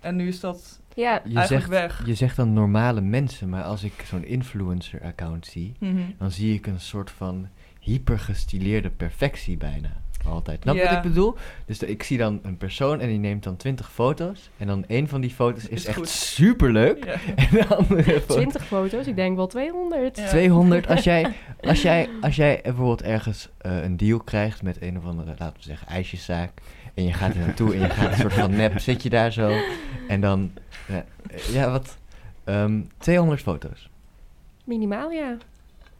En 0.00 0.16
nu 0.16 0.28
is 0.28 0.40
dat 0.40 0.80
Ja, 0.94 1.12
Je 1.24 1.34
eigenlijk 1.36 1.48
zegt, 1.48 1.68
weg. 1.68 2.06
je 2.06 2.14
zegt 2.14 2.36
dan 2.36 2.52
normale 2.52 3.00
mensen, 3.00 3.48
maar 3.48 3.62
als 3.62 3.84
ik 3.84 4.04
zo'n 4.06 4.24
influencer-account 4.24 5.46
zie, 5.46 5.74
Mhm. 5.78 5.96
dan 6.18 6.30
zie 6.30 6.54
ik 6.54 6.66
een 6.66 6.80
soort 6.80 7.10
van 7.10 7.48
hypergestileerde 7.80 8.90
perfectie 8.90 9.56
bijna. 9.56 10.01
Altijd. 10.28 10.62
Snap 10.62 10.74
je 10.74 10.80
Ja. 10.80 10.88
wat 10.88 10.96
ik 11.04 11.10
bedoel? 11.10 11.34
Dus 11.66 11.78
de- 11.78 11.86
ik 11.88 12.02
zie 12.02 12.18
dan 12.18 12.40
een 12.42 12.56
persoon 12.56 13.00
en 13.00 13.08
die 13.08 13.18
neemt 13.18 13.42
dan 13.42 13.56
20 13.56 13.92
foto's. 13.92 14.50
En 14.56 14.66
dan 14.66 14.84
een 14.86 15.08
van 15.08 15.20
die 15.20 15.30
foto's 15.30 15.62
is, 15.68 15.68
Is 15.68 15.84
echt 15.86 15.96
goed. 15.96 16.08
superleuk. 16.08 17.04
Ja. 17.04 17.12
En 17.44 17.48
de 17.50 17.66
andere 17.66 18.02
foto 18.20 18.34
20 18.34 18.64
foto's, 18.66 19.06
ik 19.06 19.16
denk 19.16 19.36
wel 19.36 19.46
200. 19.46 20.16
Ja. 20.16 20.28
200. 20.28 20.86
Als 20.88 21.04
jij, 21.04 21.32
als 21.60 21.82
jij, 21.82 22.08
als 22.20 22.36
jij 22.36 22.60
bijvoorbeeld 22.62 23.02
ergens 23.02 23.48
eh, 23.58 23.82
een 23.82 23.96
deal 23.96 24.18
krijgt 24.18 24.62
met 24.62 24.82
een 24.82 24.96
of 24.98 25.04
andere, 25.04 25.34
laten 25.38 25.56
we 25.56 25.62
zeggen, 25.62 25.86
ijsjeszaak. 25.86 26.50
En 26.94 27.04
je 27.04 27.12
gaat 27.12 27.34
er 27.34 27.40
naartoe 27.40 27.74
en 27.74 27.80
je 27.80 27.88
gaat 27.90 28.10
een 28.12 28.18
soort 28.18 28.32
van 28.32 28.56
nep, 28.56 28.78
zit 28.78 29.02
je 29.02 29.10
daar 29.10 29.32
zo. 29.32 29.56
En 30.08 30.20
dan, 30.20 30.50
ja, 30.88 31.04
eh, 31.30 31.38
ja 31.54 31.70
wat, 31.70 31.96
Ehm 32.44 32.80
200 32.98 33.40
foto's. 33.42 33.90
Minimaal, 34.64 35.10
ja. 35.10 35.36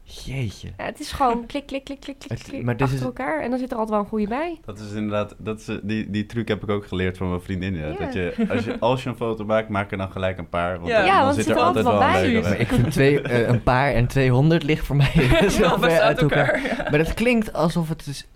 Jeetje. 0.04 0.68
ja. 0.76 0.84
Het 0.84 1.00
is 1.00 1.12
gewoon 1.12 1.46
klik, 1.46 1.66
klik, 1.66 1.84
klik, 1.84 2.00
klik, 2.00 2.18
klik, 2.18 2.38
Het- 2.38 2.48
klik 2.48 2.62
maar 2.62 2.74
dit 2.76 2.82
achter 2.82 2.98
is- 3.00 3.04
elkaar. 3.04 3.40
En 3.42 3.50
dan 3.50 3.58
zit 3.58 3.70
er 3.70 3.76
altijd 3.76 3.94
wel 3.94 4.04
een 4.04 4.10
goede 4.10 4.28
bij. 4.28 4.58
Dat 4.64 4.78
is 4.78 4.92
inderdaad, 4.92 5.34
dat 5.38 5.60
is, 5.60 5.78
die, 5.82 6.10
die 6.10 6.26
truc 6.26 6.48
heb 6.48 6.62
ik 6.62 6.68
ook 6.68 6.86
geleerd 6.86 7.16
van 7.16 7.28
mijn 7.28 7.40
vriendin. 7.40 7.74
Ja. 7.74 7.86
Ja. 7.86 7.96
Dat 7.98 8.12
je 8.12 8.46
als, 8.48 8.64
je, 8.64 8.78
als 8.90 9.02
je 9.02 9.08
een 9.08 9.16
foto 9.16 9.44
maakt, 9.44 9.68
maak 9.68 9.90
er 9.90 9.96
dan 9.98 10.10
gelijk 10.10 10.38
een 10.38 10.48
paar. 10.48 10.76
Want 10.76 10.86
Ja. 10.88 10.96
dan, 10.96 11.06
Ja, 11.06 11.14
dan 11.16 11.24
want 11.24 11.34
zit 11.36 11.44
het 11.46 11.54
er 11.54 11.60
er 11.60 11.66
altijd 11.66 11.86
altijd 11.86 12.10
wel 12.12 12.22
een 12.24 12.32
bij. 12.32 12.40
Maar 12.42 12.50
bij. 12.50 12.60
ik 12.60 12.68
vind 12.68 12.90
twee, 12.90 13.20
eh, 13.22 13.48
een 13.48 13.62
paar 13.62 13.92
en 13.92 14.06
200 14.06 14.62
ligt 14.62 14.86
voor 14.86 14.96
mij 14.96 15.10
Heel 15.14 15.78
ver 15.78 16.00
uit 16.00 16.18
elkaar. 16.20 16.62
ja. 16.62 16.76
Maar 16.90 16.98
dat 16.98 17.14
klinkt 17.14 17.52
alsof 17.52 17.88
het 17.88 18.04
dus 18.04 18.26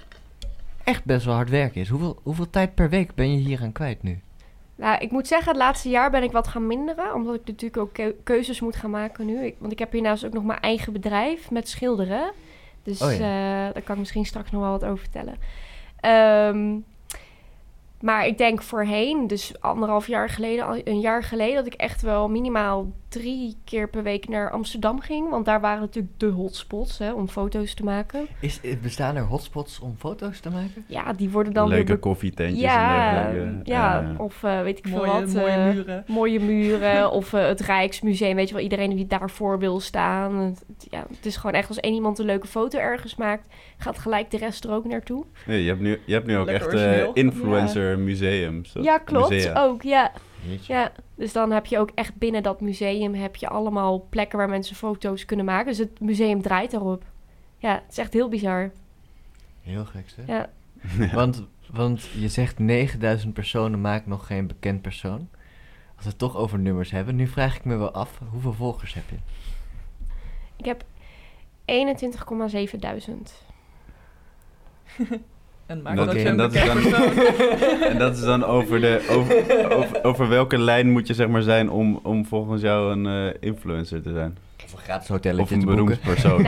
echt 0.84 1.04
best 1.04 1.24
wel 1.24 1.34
hard 1.34 1.50
werken 1.50 1.80
is. 1.80 1.88
Hoeveel, 1.88 2.18
hoeveel 2.22 2.50
tijd 2.50 2.74
per 2.74 2.88
week 2.90 3.14
ben 3.14 3.32
je 3.32 3.38
hier 3.38 3.60
aan 3.62 3.72
kwijt 3.72 4.02
nu? 4.02 4.20
Nou, 4.76 4.98
ik 4.98 5.10
moet 5.10 5.26
zeggen, 5.26 5.48
het 5.48 5.56
laatste 5.56 5.88
jaar 5.88 6.10
ben 6.10 6.22
ik 6.22 6.32
wat 6.32 6.48
gaan 6.48 6.66
minderen. 6.66 7.14
Omdat 7.14 7.34
ik 7.34 7.46
natuurlijk 7.46 7.82
ook 7.82 7.92
keu- 7.92 8.14
keuzes 8.22 8.60
moet 8.60 8.76
gaan 8.76 8.90
maken 8.90 9.26
nu. 9.26 9.44
Ik, 9.44 9.54
want 9.58 9.72
ik 9.72 9.78
heb 9.78 9.92
hiernaast 9.92 10.26
ook 10.26 10.32
nog 10.32 10.44
mijn 10.44 10.60
eigen 10.60 10.92
bedrijf 10.92 11.50
met 11.50 11.68
schilderen. 11.68 12.30
Dus 12.82 13.02
Oh 13.02 13.12
eh, 13.12 13.20
daar 13.72 13.82
kan 13.82 13.94
ik 13.94 13.98
misschien 13.98 14.26
straks 14.26 14.50
nog 14.50 14.60
wel 14.62 14.70
wat 14.70 14.84
over 14.84 14.98
vertellen. 14.98 15.36
Ehm, 16.00 16.78
maar 18.00 18.26
ik 18.26 18.38
denk 18.38 18.62
voorheen, 18.62 19.26
dus 19.26 19.60
anderhalf 19.60 20.06
jaar 20.06 20.28
geleden, 20.28 20.80
een 20.84 21.00
jaar 21.00 21.22
geleden, 21.22 21.54
dat 21.54 21.66
ik 21.66 21.80
echt 21.80 22.02
wel 22.02 22.28
minimaal 22.28 22.86
drie 23.18 23.56
keer 23.64 23.88
per 23.88 24.02
week 24.02 24.28
naar 24.28 24.50
Amsterdam 24.50 25.00
ging. 25.00 25.30
Want 25.30 25.44
daar 25.44 25.60
waren 25.60 25.80
natuurlijk 25.80 26.18
de 26.18 26.26
hotspots 26.26 26.98
hè, 26.98 27.12
om 27.12 27.28
foto's 27.28 27.74
te 27.74 27.84
maken. 27.84 28.26
Is, 28.40 28.60
eh, 28.60 28.76
bestaan 28.82 29.16
er 29.16 29.22
hotspots 29.22 29.80
om 29.80 29.94
foto's 29.98 30.40
te 30.40 30.50
maken? 30.50 30.84
Ja, 30.86 31.12
die 31.12 31.30
worden 31.30 31.52
dan 31.52 31.68
Leuke 31.68 31.86
weer... 31.86 31.98
koffietentjes 31.98 32.60
ja, 32.60 33.16
en 33.26 33.32
dergelijke. 33.32 33.70
ja, 33.70 34.14
of 34.18 34.42
eh, 34.42 34.62
weet 34.62 34.78
ik 34.78 34.86
veel 34.88 34.96
Mooie, 34.96 35.20
wat. 35.20 35.34
mooie 35.34 35.50
eh, 35.50 35.74
muren. 35.74 36.04
mooie 36.06 36.40
muren 36.40 37.10
of 37.20 37.32
eh, 37.32 37.46
het 37.46 37.60
Rijksmuseum. 37.60 38.36
Weet 38.36 38.48
je 38.48 38.54
wel, 38.54 38.62
iedereen 38.62 38.96
die 38.96 39.06
daarvoor 39.06 39.58
wil 39.58 39.80
staan. 39.80 40.36
Het, 40.36 40.86
ja, 40.90 41.06
het 41.16 41.26
is 41.26 41.36
gewoon 41.36 41.56
echt 41.56 41.68
als 41.68 41.80
één 41.80 41.94
iemand 41.94 42.18
een 42.18 42.26
leuke 42.26 42.46
foto 42.46 42.78
ergens 42.78 43.16
maakt, 43.16 43.54
gaat 43.78 43.98
gelijk 43.98 44.30
de 44.30 44.38
rest 44.38 44.64
er 44.64 44.70
ook 44.70 44.84
naartoe. 44.84 45.24
nee, 45.46 45.62
je, 45.62 45.68
hebt 45.68 45.80
nu, 45.80 46.00
je 46.04 46.12
hebt 46.12 46.26
nu 46.26 46.36
ook 46.36 46.46
Lekker 46.46 46.74
echt 46.74 47.04
eh, 47.04 47.08
influencer 47.12 47.98
museums. 47.98 48.76
of 48.76 48.84
ja, 48.84 48.98
klopt. 48.98 49.30
musea. 49.30 49.62
Ook, 49.64 49.82
ja. 49.82 50.12
Jeetje. 50.48 50.72
ja. 50.72 50.92
Dus 51.14 51.32
dan 51.32 51.50
heb 51.50 51.66
je 51.66 51.78
ook 51.78 51.90
echt 51.94 52.14
binnen 52.14 52.42
dat 52.42 52.60
museum 52.60 53.14
heb 53.14 53.36
je 53.36 53.48
allemaal 53.48 54.06
plekken 54.10 54.38
waar 54.38 54.48
mensen 54.48 54.76
foto's 54.76 55.24
kunnen 55.24 55.46
maken. 55.46 55.66
Dus 55.66 55.78
het 55.78 56.00
museum 56.00 56.42
draait 56.42 56.70
daarop. 56.70 57.04
Ja, 57.58 57.74
het 57.74 57.90
is 57.90 57.98
echt 57.98 58.12
heel 58.12 58.28
bizar. 58.28 58.70
Heel 59.62 59.84
gek 59.84 60.08
zeg. 60.08 60.26
Ja. 60.26 60.50
Want, 61.12 61.44
want 61.70 62.02
je 62.02 62.28
zegt 62.28 62.58
9000 62.58 63.34
personen 63.34 63.80
maakt 63.80 64.06
nog 64.06 64.26
geen 64.26 64.46
bekend 64.46 64.82
persoon. 64.82 65.28
Als 65.94 66.04
we 66.04 66.10
het 66.10 66.18
toch 66.18 66.36
over 66.36 66.58
nummers 66.58 66.90
hebben. 66.90 67.16
Nu 67.16 67.26
vraag 67.26 67.56
ik 67.56 67.64
me 67.64 67.76
wel 67.76 67.92
af, 67.92 68.20
hoeveel 68.30 68.52
volgers 68.52 68.94
heb 68.94 69.04
je? 69.10 69.16
Ik 70.56 70.64
heb 70.64 70.84
21,7 72.72 72.78
duizend. 72.78 73.42
En 75.66 75.82
Dat- 75.82 75.96
dat 75.96 76.12
je 76.12 76.18
en 76.20 76.26
een 76.26 76.36
dat 76.36 76.54
is 76.54 76.62
bekend 76.62 76.90
dan-. 76.90 77.24
En 77.90 77.98
dat 77.98 78.16
is 78.16 78.20
dan 78.22 78.44
over, 78.44 78.80
de, 78.80 79.06
over, 79.10 79.72
over, 79.76 80.04
over 80.04 80.28
welke 80.28 80.58
lijn 80.58 80.90
moet 80.90 81.06
je 81.06 81.14
zeg 81.14 81.28
maar 81.28 81.42
zijn 81.42 81.70
om, 81.70 82.00
om 82.02 82.24
volgens 82.26 82.62
jou 82.62 82.92
een 82.92 83.06
eh, 83.30 83.34
influencer 83.40 84.02
te 84.02 84.12
zijn? 84.12 84.36
Of 84.64 84.72
een 84.72 84.78
gratis 84.78 85.10
Of 85.10 85.16
hotelletje 85.16 85.54
een. 85.54 85.62
Nou, 85.66 85.82
dat 85.82 86.30
ook, 86.32 86.38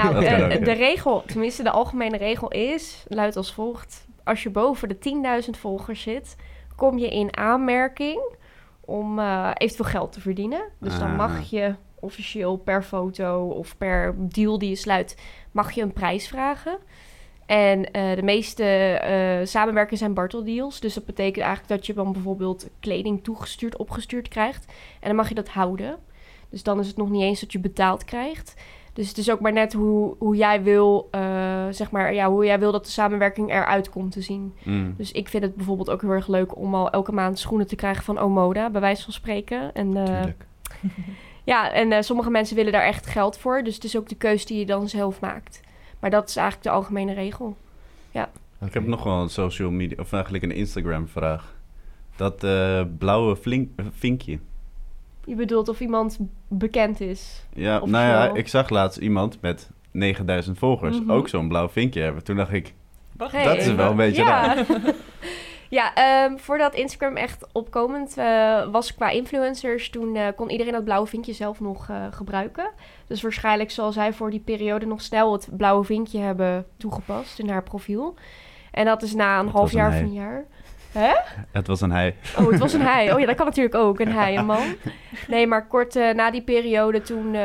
de, 0.65 0.65
ja. 0.65 0.73
regel, 0.73 1.23
tenminste 1.27 1.63
de 1.63 1.71
algemene 1.71 2.17
regel 2.17 2.51
is, 2.51 3.05
luidt 3.09 3.37
als 3.37 3.53
volgt. 3.53 4.07
Als 4.25 4.43
je 4.43 4.51
boven 4.51 4.89
de 4.89 4.97
10.000 5.45 5.51
volgers 5.59 6.03
zit, 6.03 6.37
kom 6.77 6.99
je 6.99 7.09
in 7.09 7.37
aanmerking 7.37 8.21
om 8.81 9.19
eh, 9.19 9.51
eventueel 9.55 9.89
geld 9.89 10.13
te 10.13 10.21
verdienen. 10.21 10.63
Dus 10.81 10.99
dan 10.99 11.11
Ah. 11.11 11.17
mag 11.17 11.51
je 11.51 11.75
officieel 12.01 12.57
per 12.57 12.83
foto 12.83 13.49
of 13.49 13.77
per 13.77 14.15
deal 14.19 14.59
die 14.59 14.69
je 14.69 14.77
sluit, 14.77 15.17
mag 15.53 15.73
je 15.73 15.83
een 15.83 15.93
prijs 15.93 16.29
vragen. 16.29 16.79
En 17.49 17.91
eh, 17.91 18.17
de 18.17 18.23
meeste 18.23 18.65
eh 18.65 19.47
samenwerkingen 19.47 19.99
zijn 19.99 20.15
barteldeals. 20.15 20.81
Dus 20.81 20.95
dat 20.95 21.05
betekent 21.05 21.45
eigenlijk 21.45 21.69
dat 21.69 21.87
je 21.87 21.95
dan 21.95 22.13
bijvoorbeeld 22.13 22.69
kleding 22.81 23.25
toegestuurd, 23.25 23.77
opgestuurd 23.77 24.29
krijgt. 24.29 24.65
En 25.01 25.07
dan 25.07 25.17
mag 25.17 25.29
je 25.29 25.35
dat 25.35 25.49
houden. 25.49 25.97
Dus 26.51 26.63
dan 26.63 26.81
is 26.81 26.87
het 26.87 26.97
nog 26.97 27.11
niet 27.11 27.23
eens 27.23 27.41
dat 27.41 27.53
je 27.53 27.59
betaald 27.59 28.05
krijgt. 28.05 28.55
Dus 28.93 29.09
het 29.09 29.19
is 29.19 29.31
ook 29.31 29.41
maar 29.41 29.53
net 29.53 29.73
hoe, 29.73 30.15
hoe 30.19 30.37
jij 30.37 30.63
wil, 30.63 31.09
eh, 31.11 31.67
zeg 31.71 31.91
maar, 31.91 32.15
ja, 32.15 32.31
hoe 32.31 32.45
jij 32.45 32.59
wil 32.59 32.73
dat 32.73 32.85
de 32.85 32.91
samenwerking 32.91 33.51
eruit 33.51 33.91
komt 33.91 34.13
te 34.13 34.21
zien. 34.21 34.55
Mm. 34.63 34.95
Dus 34.97 35.13
ik 35.13 35.29
vind 35.29 35.43
het 35.43 35.55
bijvoorbeeld 35.55 35.91
ook 35.91 36.01
heel 36.01 36.11
erg 36.11 36.29
leuk 36.29 36.57
om 36.57 36.75
al 36.75 36.91
elke 36.91 37.13
maand 37.13 37.39
schoenen 37.39 37.67
te 37.67 37.77
krijgen 37.77 38.05
van 38.05 38.19
Omoda, 38.19 38.71
bij 38.71 38.81
wijze 38.81 39.03
van 39.03 39.13
spreken. 39.13 39.75
En, 39.75 39.93
ja, 41.45 41.73
en 41.73 42.05
sommige 42.05 42.31
mensen 42.31 42.57
willen 42.57 42.73
daar 42.73 42.87
echt 42.87 43.07
geld 43.07 43.39
voor. 43.39 43.63
Dus 43.63 43.75
het 43.75 43.85
is 43.85 43.97
ook 43.97 44.09
de 44.09 44.17
keus 44.17 44.47
die 44.47 44.59
je 44.59 44.67
dan 44.67 44.89
zelf 44.89 45.21
maakt. 45.21 45.61
Maar 46.01 46.11
dat 46.11 46.29
is 46.29 46.37
eigenlijk 46.37 46.69
de 46.69 46.75
algemene 46.75 47.13
regel. 47.15 47.57
Ik 48.67 48.75
heb 48.75 48.87
nog 48.87 49.03
wel 49.05 49.21
een 49.21 49.29
social 49.29 49.71
media, 49.71 49.97
of 50.01 50.13
eigenlijk 50.13 50.45
een 50.45 50.53
Instagram 50.53 51.09
vraag. 51.09 51.55
Dat 52.17 52.45
eh, 52.45 52.83
blauwe 52.99 53.37
flink, 53.37 53.71
vinkje. 53.93 54.39
Je 55.25 55.35
bedoelt 55.35 55.69
of 55.69 55.81
iemand 55.81 56.19
bekend 56.49 57.01
is. 57.01 57.45
Ja, 57.55 57.79
nou 57.85 58.07
ja, 58.07 58.35
ik 58.35 58.49
zag 58.49 58.69
laatst 58.69 58.99
iemand 58.99 59.41
met 59.41 59.71
9000 59.91 60.59
volgers 60.59 61.01
Mhm. 61.01 61.11
ook 61.11 61.29
zo'n 61.29 61.49
blauw 61.49 61.69
vinkje 61.69 62.01
hebben. 62.01 62.25
Toen 62.25 62.37
dacht 62.37 62.53
ik, 62.53 62.75
Wacht 63.17 63.33
Hey. 63.33 63.45
dat 63.45 63.57
is 63.57 63.75
wel 63.75 63.91
een 63.91 63.97
beetje 63.97 64.23
ja. 64.23 64.55
raar. 64.55 64.67
ja, 65.69 65.95
ehm, 65.95 66.37
voordat 66.37 66.75
Instagram 66.75 67.17
echt 67.17 67.47
opkomend 67.53 68.17
eh, 68.17 68.71
was 68.71 68.95
qua 68.95 69.09
influencers, 69.09 69.91
toen 69.91 70.17
eh, 70.17 70.27
kon 70.37 70.51
iedereen 70.51 70.73
dat 70.73 70.85
blauwe 70.85 71.07
vinkje 71.07 71.33
zelf 71.33 71.61
nog 71.61 71.89
eh, 71.89 72.05
gebruiken. 72.11 72.71
Dus 73.07 73.23
waarschijnlijk 73.23 73.71
zal 73.71 73.93
zij 73.93 74.13
voor 74.13 74.31
die 74.31 74.41
periode 74.41 74.87
nog 74.87 75.01
snel 75.01 75.33
het 75.33 75.49
blauwe 75.57 75.85
vinkje 75.85 76.19
hebben 76.19 76.67
toegepast 76.77 77.39
in 77.39 77.49
haar 77.49 77.63
profiel. 77.63 78.15
En 78.71 78.85
dat 78.85 79.03
is 79.03 79.15
na 79.15 79.39
een 79.39 79.45
Het 79.47 79.55
half 79.55 79.73
een 79.73 79.79
jaar 79.79 79.91
hij. 79.91 80.01
of 80.01 80.07
een 80.07 80.13
jaar. 80.13 80.45
Hè? 80.93 81.15
Het 81.53 81.67
was 81.67 81.81
een 81.81 81.93
hij. 81.93 82.17
Oh, 82.39 82.51
het 82.51 82.59
was 82.59 82.73
een 82.73 82.81
hij. 82.81 83.13
Oh 83.13 83.21
ja, 83.21 83.27
dat 83.27 83.37
kan 83.37 83.47
natuurlijk 83.53 83.75
ook, 83.75 84.01
een 84.01 84.13
hij, 84.13 84.37
een 84.37 84.47
man. 84.47 84.77
Nee, 85.29 85.47
maar 85.47 85.67
kort 85.67 85.95
na 85.95 86.31
die 86.31 86.43
periode 86.43 87.01
toen 87.01 87.37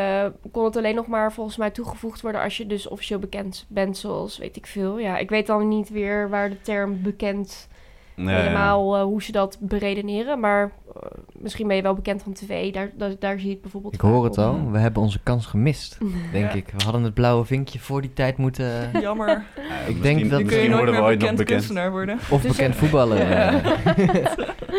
kon 0.52 0.66
het 0.66 0.78
alleen 0.78 0.96
nog 0.96 1.08
maar 1.08 1.34
volgens 1.34 1.58
mij 1.58 1.72
toegevoegd 1.72 2.22
worden 2.22 2.42
als 2.42 2.58
je 2.58 2.68
dus 2.68 2.88
officieel 2.88 3.20
bekend 3.20 3.66
bent, 3.68 3.98
zoals 3.98 4.38
weet 4.38 4.56
ik 4.56 4.66
veel. 4.66 4.98
Ja, 4.98 5.18
ik 5.18 5.30
weet 5.30 5.48
dan 5.48 5.68
niet 5.68 5.90
weer 5.90 6.30
waar 6.30 6.50
de 6.50 6.62
term 6.62 7.02
bekend 7.02 7.68
Nee, 8.16 8.36
helemaal 8.36 8.96
eh, 8.98 9.04
hoe 9.04 9.24
ze 9.24 9.32
dat 9.32 9.58
beredeneren. 9.62 10.40
Maar 10.40 10.72
eh, 10.96 11.02
misschien 11.40 11.68
ben 11.68 11.76
je 11.76 11.82
wel 11.82 11.94
bekend 11.94 12.24
van 12.24 12.34
tv, 12.34 12.74
daar, 12.74 12.92
daar, 12.98 13.12
daar 13.20 13.38
zie 13.38 13.48
je 13.48 13.54
het 13.54 13.62
bijvoorbeeld 13.62 13.94
Ik 13.94 14.02
hoor 14.02 14.24
het 14.24 14.38
op. 14.38 14.44
al, 14.44 14.72
we 14.72 14.78
hebben 14.78 15.02
onze 15.02 15.20
kans 15.24 15.46
gemist, 15.46 15.98
denk 16.32 16.46
Ja. 16.52 16.58
ik. 16.58 16.74
We 16.78 16.84
hadden 16.84 17.04
het 17.04 17.14
blauwe 17.14 17.46
vinkje 17.46 17.80
voor 17.80 18.02
die 18.02 18.14
tijd 18.14 18.38
moeten... 18.38 18.90
Jammer. 19.02 19.28
Ja, 19.28 19.36
Ik 19.64 19.68
misschien- 19.88 20.02
denk 20.02 20.20
dat- 20.20 20.20
Nu 20.20 20.28
kun 20.30 20.38
je 20.40 20.44
misschien 20.46 20.70
nooit 20.70 20.72
worden 20.76 20.94
meer 20.94 21.04
we 21.04 21.08
ooit 21.10 21.20
nog 21.20 21.30
bekend 21.30 21.38
bekend. 21.38 21.58
kunstenaar 21.60 21.92
worden. 21.92 22.18
Of 22.30 22.42
Dus, 22.42 22.52
bekend 22.52 22.76
voetballer. 22.76 23.18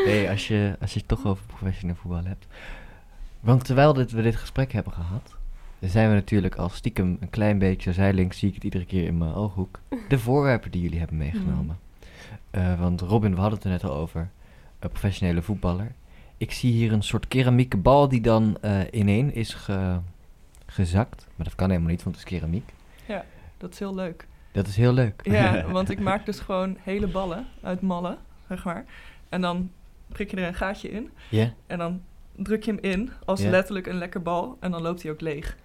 nee, 0.06 0.28
als 0.30 0.48
je, 0.48 0.76
als 0.80 0.92
je 0.92 0.98
het 0.98 1.08
toch 1.08 1.26
over 1.26 1.44
professioneel 1.46 1.94
voetbal 1.96 2.24
hebt. 2.24 2.46
Want 3.40 3.64
terwijl 3.64 3.92
dit, 3.92 4.12
we 4.12 4.22
dit 4.22 4.36
gesprek 4.36 4.72
hebben 4.72 4.92
gehad, 4.92 5.34
zijn 5.80 6.08
we 6.08 6.14
natuurlijk 6.14 6.54
al 6.56 6.68
stiekem 6.68 7.16
een 7.20 7.30
klein 7.30 7.58
beetje 7.58 7.92
zijlinks, 7.92 8.38
zie 8.38 8.48
ik 8.48 8.54
het 8.54 8.64
iedere 8.64 8.84
keer 8.84 9.04
in 9.06 9.18
mijn 9.18 9.34
ooghoek, 9.34 9.78
de 10.08 10.18
voorwerpen 10.18 10.70
die 10.70 10.82
jullie 10.82 10.98
hebben 10.98 11.16
meegenomen. 11.16 11.78
Eh, 12.54 12.80
want 12.80 13.00
Robin, 13.00 13.34
we 13.34 13.40
hadden 13.40 13.54
het 13.58 13.64
er 13.64 13.70
net 13.72 13.84
al 13.84 13.94
over, 13.96 14.30
een 14.78 14.88
professionele 14.90 15.42
voetballer. 15.42 15.92
Ik 16.36 16.52
zie 16.52 16.72
hier 16.72 16.92
een 16.92 17.02
soort 17.02 17.28
keramieke 17.28 17.76
bal 17.76 18.08
die 18.08 18.20
dan 18.20 18.56
eh, 18.60 18.80
ineen 18.90 19.34
is 19.34 19.54
ge- 19.54 19.98
gezakt. 20.66 21.26
Maar 21.36 21.46
dat 21.46 21.54
kan 21.54 21.68
helemaal 21.70 21.90
niet, 21.90 22.02
want 22.02 22.16
het 22.16 22.24
is 22.24 22.30
keramiek. 22.38 22.72
Dat 23.58 23.72
is 23.72 23.78
heel 23.78 23.94
leuk. 23.94 24.26
Dat 24.52 24.66
is 24.66 24.76
heel 24.76 24.92
leuk. 24.92 25.20
Ja, 25.24 25.64
want 25.72 25.90
ik 25.90 26.00
maak 26.00 26.26
dus 26.26 26.40
gewoon 26.40 26.76
hele 26.80 27.06
ballen 27.06 27.46
uit 27.62 27.80
mallen, 27.80 28.18
zeg 28.48 28.64
maar. 28.64 28.84
En 29.28 29.40
dan 29.40 29.70
prik 30.08 30.30
je 30.30 30.36
er 30.36 30.46
een 30.48 30.54
gaatje 30.54 30.90
in. 30.90 31.10
Ja? 31.30 31.52
En 31.66 31.78
dan 31.78 32.02
druk 32.36 32.62
je 32.64 32.70
hem 32.72 32.80
in 32.82 33.10
als 33.24 33.40
Ja. 33.42 33.50
letterlijk 33.50 33.86
een 33.86 33.96
lekker 33.98 34.22
bal. 34.22 34.56
En 34.60 34.70
dan 34.70 34.82
loopt 34.82 35.02
hij 35.02 35.10
ook 35.12 35.20
leeg. 35.20 35.56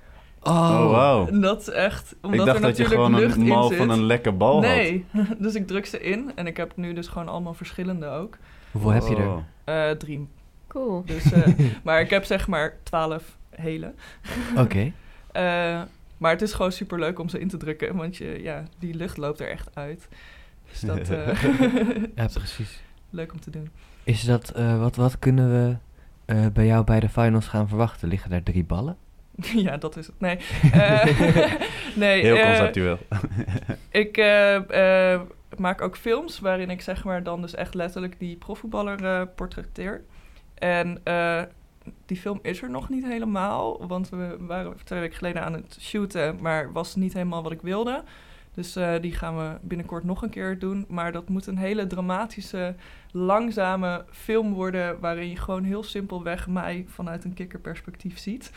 Oh, 0.44 0.88
Oh. 0.90 1.28
En 1.28 1.42
dat 1.42 1.62
is 1.62 1.70
echt... 1.70 2.16
Omdat 2.22 2.40
Ik 2.40 2.46
dacht 2.46 2.58
er 2.58 2.64
dat 2.64 2.78
je 2.78 2.84
natuurlijk 2.84 3.06
gewoon 3.06 3.22
lucht 3.22 3.38
een 3.38 3.48
mal 3.48 3.72
van 3.72 3.90
een 3.90 4.04
lekker 4.04 4.38
bal 4.38 4.54
had. 4.54 4.62
Nee, 4.62 5.06
dus 5.40 5.56
ik 5.56 5.68
druk 5.68 5.86
ze 5.86 6.00
in. 6.02 6.32
En 6.36 6.48
ik 6.48 6.58
heb 6.58 6.72
nu 6.76 6.94
dus 6.94 7.08
gewoon 7.08 7.28
allemaal 7.28 7.54
verschillende 7.54 8.08
ook. 8.08 8.38
Hoeveel 8.72 8.92
heb 8.92 9.04
je 9.04 9.16
er? 9.16 9.44
Eh, 9.90 9.98
drie. 9.98 10.28
Cool. 10.68 11.04
Dus, 11.06 11.32
eh, 11.32 11.48
maar 11.84 12.02
ik 12.02 12.10
heb 12.10 12.24
zeg 12.26 12.48
maar 12.48 12.78
twaalf 12.84 13.38
hele. 13.50 13.94
Oké. 14.58 14.92
Eh, 15.32 15.82
maar 16.18 16.32
het 16.32 16.42
is 16.42 16.54
gewoon 16.54 16.72
super 16.72 17.00
leuk 17.00 17.20
om 17.20 17.30
ze 17.30 17.40
in 17.40 17.48
te 17.48 17.58
drukken. 17.58 17.96
Want 17.96 18.18
je, 18.18 18.40
ja, 18.42 18.64
die 18.80 18.94
lucht 18.94 19.18
loopt 19.18 19.40
er 19.40 19.50
echt 19.50 19.70
uit. 19.74 20.08
Dus 20.70 20.80
dat 20.80 21.10
eh 21.10 21.44
Ja, 22.16 22.28
precies. 22.34 22.82
leuk 23.10 23.32
om 23.32 23.40
te 23.40 23.50
doen. 23.52 23.70
Is 24.04 24.24
dat, 24.24 24.50
eh, 24.50 24.80
wat, 24.80 24.96
wat 24.96 25.20
kunnen 25.20 25.52
we 25.52 25.76
eh, 26.26 26.46
bij 26.54 26.66
jou 26.66 26.84
bij 26.84 27.00
de 27.00 27.10
finals 27.10 27.48
gaan 27.48 27.68
verwachten? 27.68 28.10
Liggen 28.10 28.30
daar 28.30 28.44
drie 28.44 28.64
ballen? 28.64 28.98
ja, 29.66 29.78
dat 29.78 29.98
is 29.98 30.08
het. 30.08 30.20
Nee, 30.20 30.38
Eh, 30.72 31.06
nee 31.96 32.22
Heel 32.22 32.36
eh, 32.36 32.46
conceptueel. 32.46 32.98
ik 33.90 34.18
eh, 34.18 35.22
maak 35.58 35.82
ook 35.82 35.98
films 35.98 36.40
waarin 36.40 36.70
ik 36.70 36.82
zeg 36.82 37.04
maar 37.04 37.24
dan 37.24 37.42
dus 37.42 37.56
echt 37.56 37.74
letterlijk 37.74 38.20
die 38.20 38.36
profvoetballer 38.36 39.28
portretteer. 39.28 40.04
En 40.56 41.02
die 42.06 42.18
film 42.18 42.40
is 42.42 42.62
er 42.62 42.70
nog 42.70 42.90
niet 42.90 43.06
helemaal, 43.06 43.88
want 43.88 44.10
we 44.10 44.36
waren 44.40 44.76
twee 44.84 45.00
weken 45.00 45.18
geleden 45.18 45.44
aan 45.44 45.54
het 45.54 45.78
shooten, 45.80 46.38
maar 46.42 46.72
was 46.72 46.96
niet 46.96 47.14
helemaal 47.14 47.44
wat 47.44 47.52
ik 47.52 47.62
wilde. 47.62 48.04
Dus 48.54 48.78
die 49.02 49.12
gaan 49.12 49.38
we 49.38 49.58
binnenkort 49.62 50.04
nog 50.04 50.22
een 50.22 50.30
keer 50.30 50.60
doen. 50.60 50.86
Maar 50.88 51.12
dat 51.12 51.30
moet 51.30 51.48
een 51.48 51.58
hele 51.58 51.88
dramatische, 51.88 52.76
langzame 53.12 54.06
film 54.12 54.54
worden. 54.54 55.00
Waarin 55.00 55.30
je 55.30 55.36
gewoon 55.38 55.64
heel 55.64 55.84
simpelweg 55.84 56.48
mij 56.48 56.86
vanuit 56.88 57.24
een 57.24 57.34
kikkerperspectief 57.34 58.18
ziet. 58.20 58.52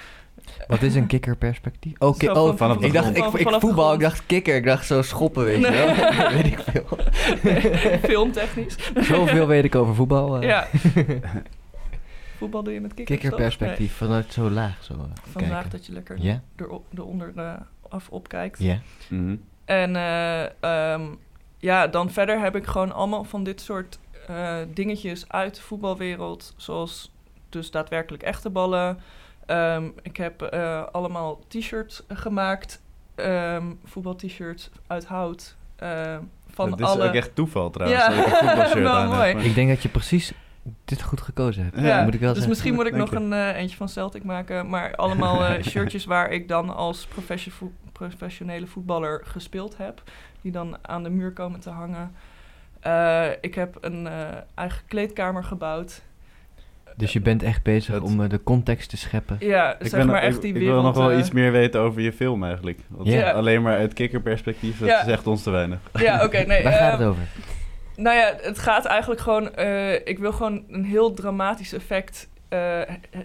Wat 0.66 0.82
is 0.82 0.94
een 0.94 1.06
kikkerperspectief? 1.06 1.92
Oh, 1.98 2.16
ki- 2.18 2.28
oh 2.30 2.56
van- 2.56 2.82
ik 2.84 2.92
dacht, 2.92 3.16
ik, 3.16 3.24
ik 3.24 3.48
voetbal, 3.50 3.92
ik 3.94 4.00
dacht 4.00 4.26
kikker, 4.26 4.54
ik 4.56 4.64
dacht 4.64 4.86
zo 4.86 5.02
schoppen, 5.02 5.44
weet 5.44 5.60
je 5.60 5.68
Nee. 5.70 5.86
wel. 5.86 6.30
weet 6.42 6.46
ik 6.46 6.58
veel. 6.58 6.98
Filmtechnisch. 8.10 8.76
Zoveel 8.94 9.46
weet 9.46 9.64
ik 9.64 9.74
over 9.74 9.94
voetbal. 9.94 10.36
eh. 10.42 10.48
Ja. 10.48 10.66
Voetbal 12.38 12.62
doe 12.62 12.72
je 12.74 12.80
met 12.80 12.94
kikkers, 12.94 13.20
toch? 13.20 13.28
Kikkerperspectief, 13.30 13.92
vanuit 13.96 14.32
zo 14.32 14.50
laag 14.50 14.82
zo 14.84 14.92
eh, 14.92 14.98
Nee, 15.00 15.08
vandaag 15.30 15.50
kijken. 15.52 15.70
dat 15.70 15.86
je 15.86 15.92
lekker 15.92 16.40
erop, 16.56 16.84
eronder 16.94 17.32
eh, 17.36 17.52
af 17.88 18.08
opkijkt. 18.08 18.58
Ja. 18.58 18.78
Mhm. 19.08 19.36
En 19.64 19.96
eh, 19.96 20.44
ehm, 20.92 21.02
ja, 21.58 21.86
dan 21.86 22.10
verder 22.10 22.40
heb 22.40 22.56
ik 22.56 22.66
gewoon 22.66 22.92
allemaal 22.92 23.24
van 23.24 23.44
dit 23.44 23.60
soort 23.60 23.98
eh, 24.26 24.56
dingetjes 24.74 25.28
uit 25.28 25.54
de 25.54 25.60
voetbalwereld. 25.62 26.54
Zoals 26.56 27.12
dus 27.48 27.70
daadwerkelijk 27.70 28.22
echte 28.22 28.50
ballen. 28.50 28.98
Ehm, 29.46 29.88
ik 30.02 30.16
heb 30.16 30.42
eh, 30.42 30.82
allemaal 30.92 31.40
t-shirts 31.48 32.02
gemaakt. 32.08 32.82
ehm 33.14 33.64
voetbal-t-shirts 33.84 34.70
uit 34.86 35.04
hout. 35.04 35.56
eh, 35.76 36.16
van 36.48 36.70
Het 36.70 36.80
is 36.80 36.86
alle... 36.86 37.08
ook 37.08 37.14
echt 37.14 37.34
toeval 37.34 37.70
trouwens. 37.70 38.04
Ja. 38.04 38.54
dat 38.54 38.66
ik 38.76 38.82
Wel 38.82 39.06
mooi. 39.06 39.34
Ik 39.34 39.54
denk 39.54 39.68
dat 39.68 39.82
je 39.82 39.88
precies 39.88 40.32
dit 40.84 41.02
goed 41.02 41.20
gekozen 41.20 41.64
hebt. 41.64 41.80
Ja, 41.80 42.02
moet 42.04 42.14
ik 42.14 42.20
wel 42.20 42.28
dus 42.34 42.42
zeggen. 42.42 42.48
misschien 42.48 42.74
moet 42.74 42.86
ik 42.86 42.92
Dank 42.96 43.10
nog 43.10 43.20
je. 43.20 43.26
een 43.26 43.54
eentje 43.54 43.76
van 43.76 43.88
Celtic 43.88 44.24
maken. 44.24 44.68
Maar 44.68 44.94
allemaal 44.94 45.52
shirtjes 45.70 46.04
waar 46.04 46.30
ik 46.30 46.48
dan 46.48 46.76
als 46.76 47.08
professionele 47.92 48.66
voetballer 48.66 49.20
gespeeld 49.24 49.76
heb. 49.76 50.02
Die 50.40 50.52
dan 50.52 50.76
aan 50.82 51.02
de 51.02 51.10
muur 51.10 51.32
komen 51.32 51.60
te 51.60 51.70
hangen. 51.70 52.14
Eh, 52.82 53.24
ik 53.40 53.54
heb 53.54 53.76
een 53.80 54.06
eh, 54.06 54.12
eigen 54.54 54.82
kleedkamer 54.88 55.44
gebouwd. 55.44 56.02
Dus 56.96 57.12
je 57.12 57.20
bent 57.20 57.42
echt 57.42 57.62
bezig 57.62 57.94
Het- 57.94 58.02
om 58.02 58.22
eh, 58.22 58.28
de 58.28 58.42
context 58.42 58.90
te 58.90 58.96
scheppen. 58.96 59.36
Ja, 59.40 59.72
Ik, 59.78 59.86
zeg 59.86 59.98
ben, 60.00 60.06
maar 60.06 60.22
ik, 60.22 60.28
echt 60.28 60.40
die 60.42 60.52
ik 60.52 60.58
wereld... 60.58 60.74
wil 60.74 60.82
nog 60.82 60.96
wel 60.96 61.18
iets 61.18 61.30
meer 61.30 61.52
weten 61.52 61.80
over 61.80 62.00
je 62.02 62.12
film 62.12 62.44
eigenlijk. 62.44 62.78
Want 62.88 63.08
Ja. 63.08 63.30
Alleen 63.30 63.62
maar 63.62 63.76
uit 63.76 63.92
kikkerperspectief, 63.92 64.78
dat 64.78 64.88
Ja. 64.88 65.04
zegt 65.04 65.26
ons 65.26 65.42
te 65.42 65.50
weinig. 65.50 65.78
Ja, 65.92 66.24
oké, 66.24 66.38
nee. 66.46 66.62
Waar 66.62 66.72
gaat 66.72 66.92
eh, 66.92 66.98
het 66.98 67.08
over? 67.08 67.22
Nou 67.96 68.16
ja, 68.16 68.34
het 68.40 68.58
gaat 68.58 68.84
eigenlijk 68.84 69.20
gewoon... 69.20 69.54
eh, 69.54 69.94
ik 69.94 70.18
wil 70.18 70.32
gewoon 70.32 70.64
een 70.68 70.84
heel 70.84 71.12
dramatisch 71.14 71.72
effect 71.72 72.28
eh, 72.48 72.80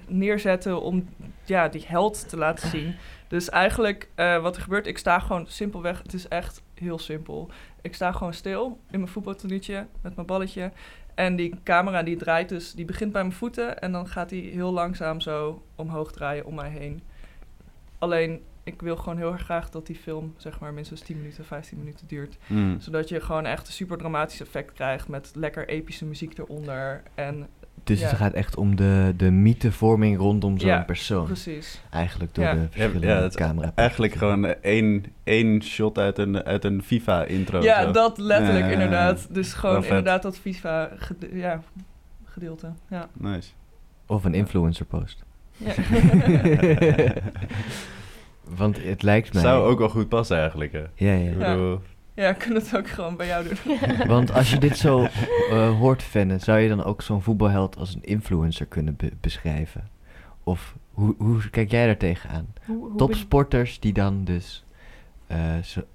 neerzetten 0.07 0.81
om 0.81 1.09
ja, 1.43 1.67
die 1.67 1.83
held 1.87 2.29
te 2.29 2.37
laten 2.37 2.69
zien. 2.69 2.95
Dus 3.27 3.49
eigenlijk 3.49 4.09
eh, 4.15 4.41
wat 4.41 4.55
er 4.55 4.61
gebeurt, 4.61 4.87
ik 4.87 4.97
sta 4.97 5.19
gewoon 5.19 5.45
simpelweg... 5.47 6.01
Het 6.03 6.13
is 6.13 6.27
echt 6.27 6.61
heel 6.75 6.99
simpel. 6.99 7.49
Ik 7.87 7.95
sta 7.95 8.11
gewoon 8.11 8.33
stil 8.33 8.79
in 8.91 8.99
mijn 8.99 9.11
voetbaltenietje 9.11 9.87
met 10.01 10.15
mijn 10.15 10.27
balletje. 10.27 10.71
En 11.15 11.35
die 11.35 11.53
camera 11.63 12.03
die 12.03 12.17
draait 12.17 12.49
dus, 12.49 12.73
die 12.73 12.85
begint 12.85 13.11
bij 13.11 13.21
mijn 13.21 13.35
voeten... 13.35 13.79
en 13.79 13.91
dan 13.91 14.07
gaat 14.07 14.29
die 14.29 14.51
heel 14.51 14.71
langzaam 14.71 15.21
zo 15.21 15.63
omhoog 15.75 16.11
draaien 16.11 16.45
om 16.45 16.55
mij 16.55 16.69
heen. 16.69 17.01
Alleen, 17.97 18.41
ik 18.63 18.81
wil 18.81 18.95
gewoon 18.95 19.17
heel 19.17 19.31
erg 19.31 19.41
graag 19.41 19.69
dat 19.69 19.85
die 19.85 19.95
film... 19.95 20.33
zeg 20.37 20.59
maar 20.59 20.73
minstens 20.73 21.01
10 21.01 21.17
minuten, 21.17 21.45
15 21.45 21.77
minuten 21.77 22.07
duurt 22.07 22.37
Mm. 22.47 22.79
zodat 22.79 23.09
je 23.09 23.21
gewoon 23.21 23.45
echt 23.45 23.67
een 23.67 23.73
super 23.73 23.97
dramatisch 23.97 24.41
effect 24.41 24.73
krijgt 24.73 25.07
met 25.07 25.31
lekker 25.35 25.67
epische 25.67 26.05
muziek 26.05 26.37
eronder. 26.37 27.03
En 27.15 27.47
Dus 27.87 27.99
ja. 27.99 28.07
het 28.07 28.15
gaat 28.17 28.33
echt 28.33 28.55
om 28.55 28.75
de, 28.75 29.13
de 29.17 29.31
mythevorming 29.31 30.17
rondom 30.17 30.59
zo'n 30.59 30.69
Ja, 30.69 30.83
persoon. 30.83 31.25
precies. 31.25 31.81
Eigenlijk 31.89 32.35
door 32.35 32.43
Ja. 32.45 32.53
de 32.53 32.67
verschillende 32.69 33.07
ja, 33.07 33.27
camera. 33.29 33.71
Eigenlijk 33.75 34.13
gewoon 34.13 34.45
eh, 34.45 34.55
één, 34.61 35.03
één 35.23 35.63
shot 35.63 35.97
uit 35.97 36.17
een, 36.17 36.43
uit 36.43 36.63
een 36.63 36.83
FIFA-intro. 36.83 37.61
ja, 37.61 37.91
dat 37.91 38.17
letterlijk 38.17 38.65
Ja, 38.65 38.71
inderdaad. 38.71 39.27
Dus 39.33 39.53
gewoon 39.53 39.83
inderdaad 39.83 40.21
dat 40.21 40.37
FIFA 40.37 40.89
gede- 40.97 41.29
ja, 41.37 41.61
gedeelte. 42.25 42.71
Ja. 42.89 43.07
Nice. 43.13 43.49
Of 44.05 44.23
een 44.23 44.33
influencer 44.33 44.85
post. 44.85 45.23
Ja. 45.57 45.73
Want 48.57 48.83
het 48.83 49.01
lijkt 49.03 49.33
mij... 49.33 49.41
Zou 49.41 49.69
ook 49.69 49.79
wel 49.79 49.89
goed 49.89 50.09
passen 50.09 50.37
eigenlijk. 50.37 50.71
Hè. 50.71 50.79
Ja, 50.79 51.13
ja. 51.13 51.29
Ik 51.31 51.39
Ja. 51.39 51.51
bedoel, 51.53 51.79
ja, 52.17 52.33
kunnen 52.33 52.61
het 52.61 52.77
ook 52.77 52.87
gewoon 52.87 53.15
bij 53.15 53.27
jou 53.27 53.47
doen. 53.47 53.77
Want 54.07 54.31
als 54.33 54.49
je 54.51 54.57
dit 54.57 54.77
zo 54.77 55.07
eh, 55.49 55.77
hoort 55.77 56.03
vennen, 56.03 56.39
zou 56.39 56.59
je 56.59 56.69
dan 56.69 56.83
ook 56.83 57.01
zo'n 57.01 57.21
voetbalheld 57.21 57.77
als 57.77 57.95
een 57.95 58.03
influencer 58.03 58.65
kunnen 58.65 58.95
be- 58.95 59.11
beschrijven? 59.21 59.89
Of 60.43 60.75
hoe, 60.91 61.15
hoe 61.17 61.49
kijk 61.49 61.71
jij 61.71 61.85
daar 61.85 61.97
tegenaan? 61.97 62.47
Hoe, 62.65 62.77
hoe 62.77 62.87
ben- 62.87 62.97
Topsporters 62.97 63.79
die 63.79 63.93
dan 63.93 64.23
dus 64.23 64.65
eh, 65.27 65.37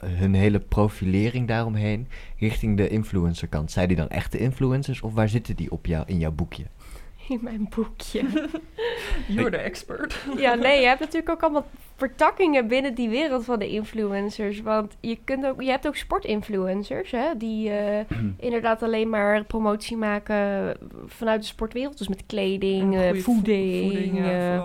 hun 0.05 0.35
hele 0.35 0.61
profilering 0.61 1.49
daaromheen 1.49 2.09
richting 2.39 2.77
de 2.77 2.89
influencerkant. 2.89 3.71
Zijn 3.71 3.89
die 3.89 3.97
dan 3.97 4.09
echte 4.09 4.39
influencers 4.39 5.01
of 5.01 5.15
waar 5.15 5.29
zitten 5.29 5.57
die 5.57 5.71
op 5.71 5.87
jou, 5.87 6.05
in 6.07 6.19
jouw 6.19 6.33
boekje? 6.33 6.65
In 7.29 7.39
mijn 7.43 7.69
boekje. 7.75 8.23
You're 9.29 9.51
the 9.51 9.57
expert. 9.57 10.25
Ja, 10.37 10.55
nee, 10.55 10.81
je 10.81 10.87
hebt 10.87 11.01
natuurlijk 11.07 11.31
ook 11.31 11.43
allemaal 11.43 11.67
vertakkingen 11.97 12.69
binnen 12.69 12.95
die 12.95 13.09
wereld 13.09 13.45
van 13.45 13.59
de 13.59 13.69
influencers. 13.69 14.61
Want 14.61 14.97
je, 15.01 15.19
kunt 15.25 15.47
ook, 15.47 15.63
je 15.63 15.71
hebt 15.71 15.87
ook 15.87 15.97
sportinfluencers, 15.97 17.11
hè, 17.11 17.37
die 17.37 17.71
eh, 17.71 18.05
inderdaad 18.47 18.83
alleen 18.83 19.09
maar 19.09 19.45
promotie 19.45 19.97
maken 19.97 20.77
vanuit 21.07 21.41
de 21.41 21.47
sportwereld. 21.47 21.99
Dus 21.99 22.09
met 22.09 22.27
kleding, 22.27 22.97
eh, 22.97 23.15
voeding, 23.15 23.93
voeding, 23.93 24.19
ja, 24.19 24.25
eh, 24.25 24.57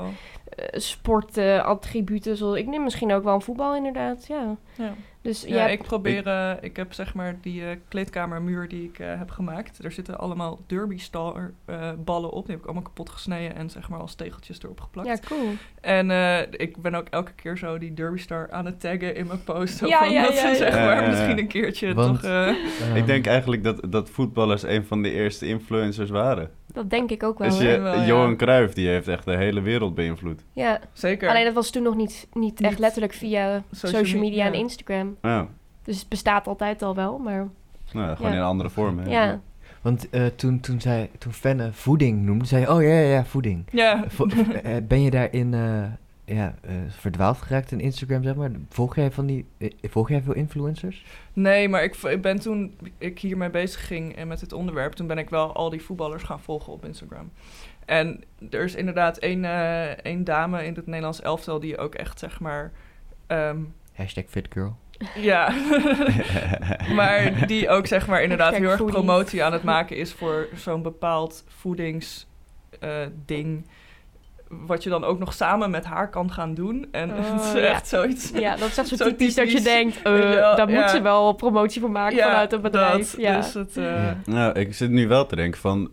eh, 0.58 0.80
sportattributen. 0.80 2.38
zoals 2.38 2.58
ik 2.58 2.68
neem 2.68 2.84
misschien 2.84 3.14
ook 3.14 3.24
wel 3.24 3.34
een 3.34 3.42
voetbal, 3.42 3.76
inderdaad. 3.76 4.28
Ja. 4.28 4.56
Ja. 4.76 4.94
Dus 5.28 5.42
Ja, 5.42 5.58
hebt- 5.58 5.72
ik 5.72 5.84
probeer, 5.84 6.28
eh, 6.28 6.52
ik 6.62 6.76
heb 6.76 6.94
zeg 6.94 7.14
maar 7.14 7.38
die 7.42 7.64
eh, 7.66 7.76
kleedkamermuur 7.88 8.68
die 8.68 8.84
ik 8.84 9.00
eh, 9.00 9.08
heb 9.18 9.30
gemaakt. 9.32 9.84
Er 9.84 9.92
zitten 9.92 10.20
allemaal 10.20 10.60
derby 10.68 10.98
star 10.98 11.52
eh, 11.66 11.92
ballen 12.06 12.32
op. 12.32 12.42
Die 12.46 12.52
heb 12.52 12.60
ik 12.60 12.66
allemaal 12.66 12.84
kapot 12.84 13.10
gesneden 13.10 13.56
en 13.56 13.70
zeg 13.70 13.90
maar 13.90 14.00
als 14.00 14.16
tegeltjes 14.16 14.64
erop 14.64 14.82
geplakt. 14.82 15.08
ja, 15.08 15.18
cool. 15.28 15.50
En 15.82 16.12
eh, 16.12 16.40
ik 16.52 16.78
ben 16.82 16.96
ook 16.96 17.08
elke 17.10 17.34
keer 17.34 17.58
zo 17.58 17.78
die 17.78 17.94
derby 17.94 18.18
star 18.20 18.52
aan 18.52 18.66
het 18.66 18.80
taggen 18.80 19.16
in 19.16 19.28
mijn 19.28 19.44
post. 19.44 19.80
Ja, 19.88 20.00
van 20.00 20.12
ja, 20.12 20.24
dat 20.24 20.34
ja, 20.34 20.40
ze 20.42 20.48
ja. 20.48 20.56
zeg 20.56 20.76
Ja, 20.76 20.86
maar 20.86 21.08
misschien 21.10 21.38
een 21.38 21.48
keertje 21.48 21.94
Want- 21.94 22.22
toch... 22.22 22.56
Ik 22.96 23.06
denk 23.06 23.26
eigenlijk 23.26 23.64
dat, 23.64 23.82
dat 23.90 24.10
voetballers 24.10 24.64
een 24.64 24.86
van 24.86 25.02
de 25.02 25.12
eerste 25.12 25.48
influencers 25.48 26.10
waren. 26.10 26.50
Dat 26.78 26.90
denk 26.90 27.10
ik 27.12 27.24
ook 27.24 27.38
wel. 27.40 27.50
Dus 27.50 27.58
je, 27.60 27.78
wel, 27.80 27.94
ja. 27.96 28.06
Johan 28.06 28.36
Cruijff, 28.38 28.74
die 28.74 28.88
heeft 28.88 29.08
echt 29.08 29.26
de 29.26 29.36
hele 29.38 29.62
wereld 29.62 29.96
beïnvloed. 29.96 30.44
Ja, 30.54 30.80
zeker. 30.94 31.30
alleen 31.30 31.46
dat 31.46 31.54
was 31.54 31.70
toen 31.70 31.84
nog 31.84 31.96
niet, 31.96 32.28
niet 32.34 32.62
echt 32.62 32.80
letterlijk 32.80 33.14
via 33.14 33.64
social, 33.72 34.04
social 34.06 34.22
media 34.22 34.46
en. 34.46 34.54
Instagram. 34.54 35.16
Ja, 35.22 35.48
Dus 35.84 36.00
het 36.00 36.10
bestaat 36.10 36.48
altijd 36.48 36.82
al 36.82 36.96
wel, 36.96 37.18
maar 37.18 37.48
nou, 37.94 38.16
gewoon 38.16 38.32
Ja. 38.32 38.38
in 38.38 38.42
een 38.44 38.48
andere 38.50 38.70
vorm. 38.70 39.00
Hè. 39.00 39.10
ja. 39.10 39.40
Want 39.82 40.10
eh, 40.10 40.26
toen, 40.36 40.60
toen, 40.60 40.82
zij, 40.82 41.10
toen 41.18 41.34
Fenne 41.34 41.70
voeding 41.74 42.22
noemde, 42.26 42.46
zei 42.46 42.62
je, 42.62 42.72
oh 42.74 42.82
ja, 42.82 42.88
ja, 42.90 43.00
ja, 43.14 43.26
voeding. 43.26 43.64
ja, 43.72 44.04
Vo- 44.08 44.28
eh, 44.64 44.76
ben 44.88 45.02
je 45.02 45.10
daarin 45.12 45.54
eh, 45.54 45.84
ja, 46.36 46.56
eh, 46.62 46.76
verdwaald 46.90 47.38
geraakt 47.38 47.72
in 47.72 47.80
Instagram, 47.80 48.24
zeg 48.24 48.36
maar? 48.36 48.52
Volg 48.70 48.96
jij, 48.96 49.12
van 49.12 49.26
die, 49.26 49.46
eh, 49.58 49.70
volg 49.84 50.10
jij 50.10 50.22
veel 50.22 50.34
influencers? 50.34 51.06
Nee, 51.34 51.70
maar 51.70 51.84
ik, 51.84 51.96
ik 51.96 52.22
ben 52.22 52.40
toen 52.40 52.78
ik 52.98 53.20
hiermee 53.20 53.50
bezig 53.50 53.88
ging 53.88 54.16
en 54.16 54.28
met 54.28 54.40
dit 54.40 54.54
onderwerp, 54.54 54.94
toen 54.94 55.08
ben 55.08 55.18
ik 55.18 55.30
wel 55.30 55.54
al 55.54 55.70
die 55.70 55.82
voetballers 55.82 56.24
gaan 56.24 56.40
volgen 56.40 56.74
op 56.74 56.86
Instagram. 56.86 57.32
En 57.86 58.24
er 58.50 58.64
is 58.64 58.76
inderdaad 58.76 59.18
één, 59.18 59.46
eh, 59.46 59.86
één 59.86 60.24
dame 60.24 60.66
in 60.66 60.76
het 60.76 60.86
Nederlands 60.86 61.22
elftal 61.22 61.60
die 61.60 61.78
ook 61.78 61.96
echt, 61.96 62.20
zeg 62.20 62.40
maar, 62.40 62.72
ehm, 63.28 63.60
Hashtag 63.94 64.26
fitgirl. 64.28 64.78
ja, 65.16 65.54
maar 66.96 67.48
die 67.48 67.70
ook, 67.70 67.88
zeg 67.88 68.08
maar, 68.08 68.22
inderdaad 68.22 68.52
Hashtag 68.52 68.78
heel 68.78 68.86
erg 68.86 68.92
promotie 68.92 69.44
aan 69.44 69.54
het 69.54 69.64
maken 69.64 69.98
is 69.98 70.14
voor 70.14 70.48
zo'n 70.56 70.82
bepaald 70.82 71.44
voedingsding. 71.48 73.66
Wat 74.50 74.84
je 74.84 74.90
dan 74.90 75.04
ook 75.04 75.20
nog 75.20 75.34
samen 75.34 75.72
met 75.72 75.86
haar 75.86 76.10
kan 76.10 76.32
gaan 76.32 76.54
doen. 76.54 76.88
En 76.92 77.10
Oh, 77.12 77.18
het 77.34 77.42
is 77.44 77.52
ja. 77.62 77.68
echt 77.68 77.88
zoiets. 77.88 78.32
ja, 78.34 78.56
dat 78.56 78.68
is 78.68 78.78
echt 78.78 78.88
zo, 78.88 78.96
Zo 79.04 79.04
typisch, 79.06 79.36
dat 79.36 79.52
je 79.52 79.62
denkt, 79.62 79.98
eh, 80.02 80.04
wel, 80.04 80.56
daar 80.56 80.70
ja. 80.70 80.82
moet 80.82 80.90
ze 80.90 81.02
wel 81.02 81.34
promotie 81.34 81.82
voor 81.82 81.92
maken 81.92 82.18
vanuit 82.18 82.54
een 82.54 82.62
bedrijf. 82.62 83.12
dat, 83.12 83.22
ja. 83.22 83.36
Dus 83.36 83.54
het, 83.54 83.78
eh, 83.78 83.84
Ja. 83.84 84.18
Nou, 84.26 84.60
ik 84.60 84.74
zit 84.74 84.90
nu 84.90 85.08
wel 85.08 85.26
te 85.26 85.36
denken 85.36 85.60
van 85.62 85.90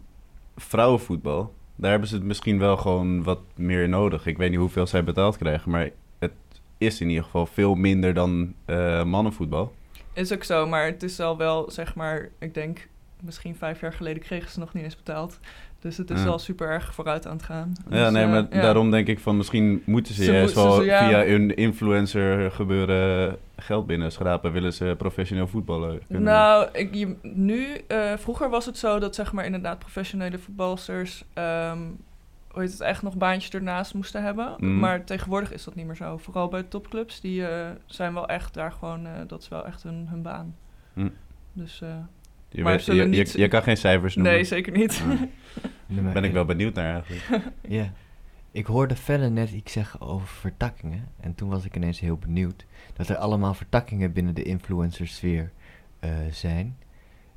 vrouwenvoetbal. 0.56 1.54
Daar 1.76 1.90
hebben 1.90 2.08
ze 2.08 2.14
het 2.14 2.24
misschien 2.24 2.58
wel 2.58 2.76
gewoon 2.76 3.22
wat 3.22 3.40
meer 3.56 3.88
nodig. 3.88 4.26
Ik 4.26 4.36
weet 4.36 4.50
niet 4.50 4.58
hoeveel 4.58 4.86
zij 4.86 5.04
betaald 5.04 5.36
krijgen, 5.36 5.70
maar 5.70 5.90
het 6.18 6.32
is 6.78 7.00
in 7.00 7.08
ieder 7.08 7.24
geval 7.24 7.46
veel 7.46 7.74
minder 7.74 8.14
dan 8.14 8.54
eh, 8.64 9.04
mannenvoetbal. 9.04 9.72
Is 10.12 10.32
ook 10.32 10.44
zo, 10.44 10.66
maar 10.66 10.86
het 10.86 11.02
is 11.02 11.20
al 11.20 11.36
wel, 11.36 11.70
zeg 11.70 11.94
maar, 11.94 12.28
ik 12.38 12.54
denk 12.54 12.88
misschien 13.20 13.56
vijf 13.56 13.80
jaar 13.80 13.92
geleden 13.92 14.22
kregen 14.22 14.50
ze 14.50 14.58
nog 14.58 14.72
niet 14.74 14.84
eens 14.84 14.96
betaald. 14.96 15.38
Dus 15.84 15.96
het 15.96 16.10
is 16.10 16.18
Ja. 16.18 16.24
wel 16.24 16.38
super 16.38 16.68
erg 16.68 16.94
vooruit 16.94 17.26
aan 17.26 17.36
het 17.36 17.42
gaan. 17.42 17.72
Ja, 17.90 18.04
Dus, 18.04 18.12
nee, 18.12 18.24
eh, 18.24 18.30
maar 18.30 18.48
daarom 18.48 18.90
denk 18.90 19.06
ik 19.06 19.20
van 19.20 19.36
misschien 19.36 19.82
moeten 19.86 20.14
ze, 20.14 20.24
Ze 20.24 20.32
juist 20.32 20.54
wel 20.54 20.82
ja. 20.82 21.08
via 21.08 21.26
een 21.26 21.54
influencer 21.56 22.50
gebeuren 22.50 23.36
geld 23.56 23.86
binnenschrapen. 23.86 24.52
Willen 24.52 24.72
ze 24.72 24.94
professioneel 24.98 25.46
voetballen 25.46 26.00
kunnen. 26.06 26.22
Nou, 26.22 26.68
ik, 26.72 26.94
je, 26.94 27.16
nu, 27.22 27.66
eh, 27.86 28.12
vroeger 28.16 28.50
was 28.50 28.66
het 28.66 28.78
zo 28.78 28.98
dat 28.98 29.14
zeg 29.14 29.32
maar 29.32 29.44
inderdaad 29.44 29.78
professionele 29.78 30.38
voetbalsters, 30.38 31.24
ehm 31.32 31.78
hoe 32.50 32.62
heet 32.62 32.72
het, 32.72 32.80
echt 32.80 33.02
nog 33.02 33.16
baantjes 33.16 33.50
ernaast 33.50 33.94
moesten 33.94 34.22
hebben. 34.22 34.54
Mhm. 34.58 34.78
Maar 34.78 35.04
tegenwoordig 35.04 35.52
is 35.52 35.64
dat 35.64 35.74
niet 35.74 35.86
meer 35.86 35.96
zo. 35.96 36.16
Vooral 36.16 36.48
bij 36.48 36.62
topclubs, 36.62 37.20
die 37.20 37.46
eh, 37.46 37.70
zijn 37.86 38.14
wel 38.14 38.28
echt 38.28 38.54
daar 38.54 38.72
gewoon, 38.72 39.06
dat 39.26 39.40
is 39.42 39.48
wel 39.48 39.66
echt 39.66 39.82
hun, 39.82 40.06
hun 40.10 40.22
baan. 40.22 40.56
Hm. 40.94 41.08
Dus 41.52 41.82
je, 42.54 42.62
maar 42.62 42.72
weet- 42.76 42.84
je, 42.84 43.04
niet- 43.04 43.32
je, 43.32 43.38
je 43.38 43.48
kan 43.48 43.62
geen 43.62 43.76
cijfers 43.76 44.14
noemen. 44.14 44.32
nee, 44.34 44.44
zeker 44.44 44.72
niet. 44.72 45.02
Ah, 45.10 45.20
Nee, 45.86 46.12
ben 46.12 46.24
ik 46.24 46.32
wel 46.32 46.44
benieuwd 46.44 46.74
naar 46.74 46.92
eigenlijk. 47.04 47.44
Ja. 47.68 47.92
Ik 48.50 48.66
hoorde 48.66 48.96
Felle 48.96 49.28
net 49.30 49.50
iets 49.50 49.72
zeggen 49.72 50.00
over 50.00 50.26
vertakkingen. 50.26 51.08
En 51.20 51.34
toen 51.34 51.48
was 51.48 51.64
ik 51.64 51.76
ineens 51.76 52.00
heel 52.00 52.16
benieuwd. 52.16 52.64
Dat 52.92 53.08
er 53.08 53.16
allemaal 53.16 53.54
vertakkingen 53.54 54.12
binnen 54.12 54.34
de 54.34 54.42
influencersfeer 54.42 55.52
eh 56.00 56.10
zijn. 56.30 56.76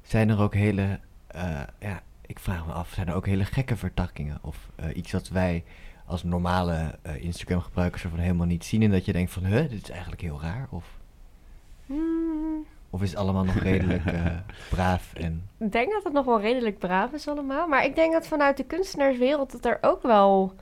Zijn 0.01 0.29
er 0.29 0.39
ook 0.39 0.53
hele... 0.53 0.99
eh, 1.27 1.61
ja, 1.79 2.01
ik 2.25 2.39
vraag 2.39 2.65
me 2.65 2.71
af, 2.73 2.89
zijn 2.93 3.07
er 3.07 3.13
ook 3.13 3.25
hele 3.25 3.45
gekke 3.45 3.75
vertakkingen? 3.75 4.37
Of 4.41 4.69
eh, 4.75 4.95
iets 4.95 5.11
wat 5.11 5.29
wij 5.29 5.63
als 6.05 6.23
normale 6.23 6.99
Instagram-gebruikers 7.19 8.03
ervan 8.03 8.19
helemaal 8.19 8.47
niet 8.47 8.65
zien... 8.65 8.81
en 8.81 8.91
dat 8.91 9.05
je 9.05 9.13
denkt 9.13 9.31
van, 9.31 9.45
huh, 9.45 9.69
dit 9.69 9.81
is 9.83 9.89
eigenlijk 9.89 10.21
heel 10.21 10.41
raar? 10.41 10.67
Of, 10.69 10.97
Hmm, 11.85 12.26
of 12.89 13.01
is 13.01 13.09
het 13.09 13.19
allemaal 13.19 13.43
nog 13.43 13.55
redelijk 13.55 14.05
eh, 14.11 14.25
braaf 14.69 15.13
en... 15.13 15.43
ik 15.57 15.71
denk 15.71 15.91
dat 15.91 16.03
het 16.03 16.13
nog 16.13 16.25
wel 16.25 16.41
redelijk 16.41 16.77
braaf 16.79 17.11
is 17.11 17.27
allemaal. 17.27 17.67
Maar 17.67 17.85
ik 17.85 17.95
denk 17.95 18.13
dat 18.13 18.27
vanuit 18.27 18.57
de 18.57 18.63
kunstenaarswereld 18.63 19.51
dat 19.51 19.65
er 19.65 19.77
ook 19.81 20.01
wel 20.01 20.53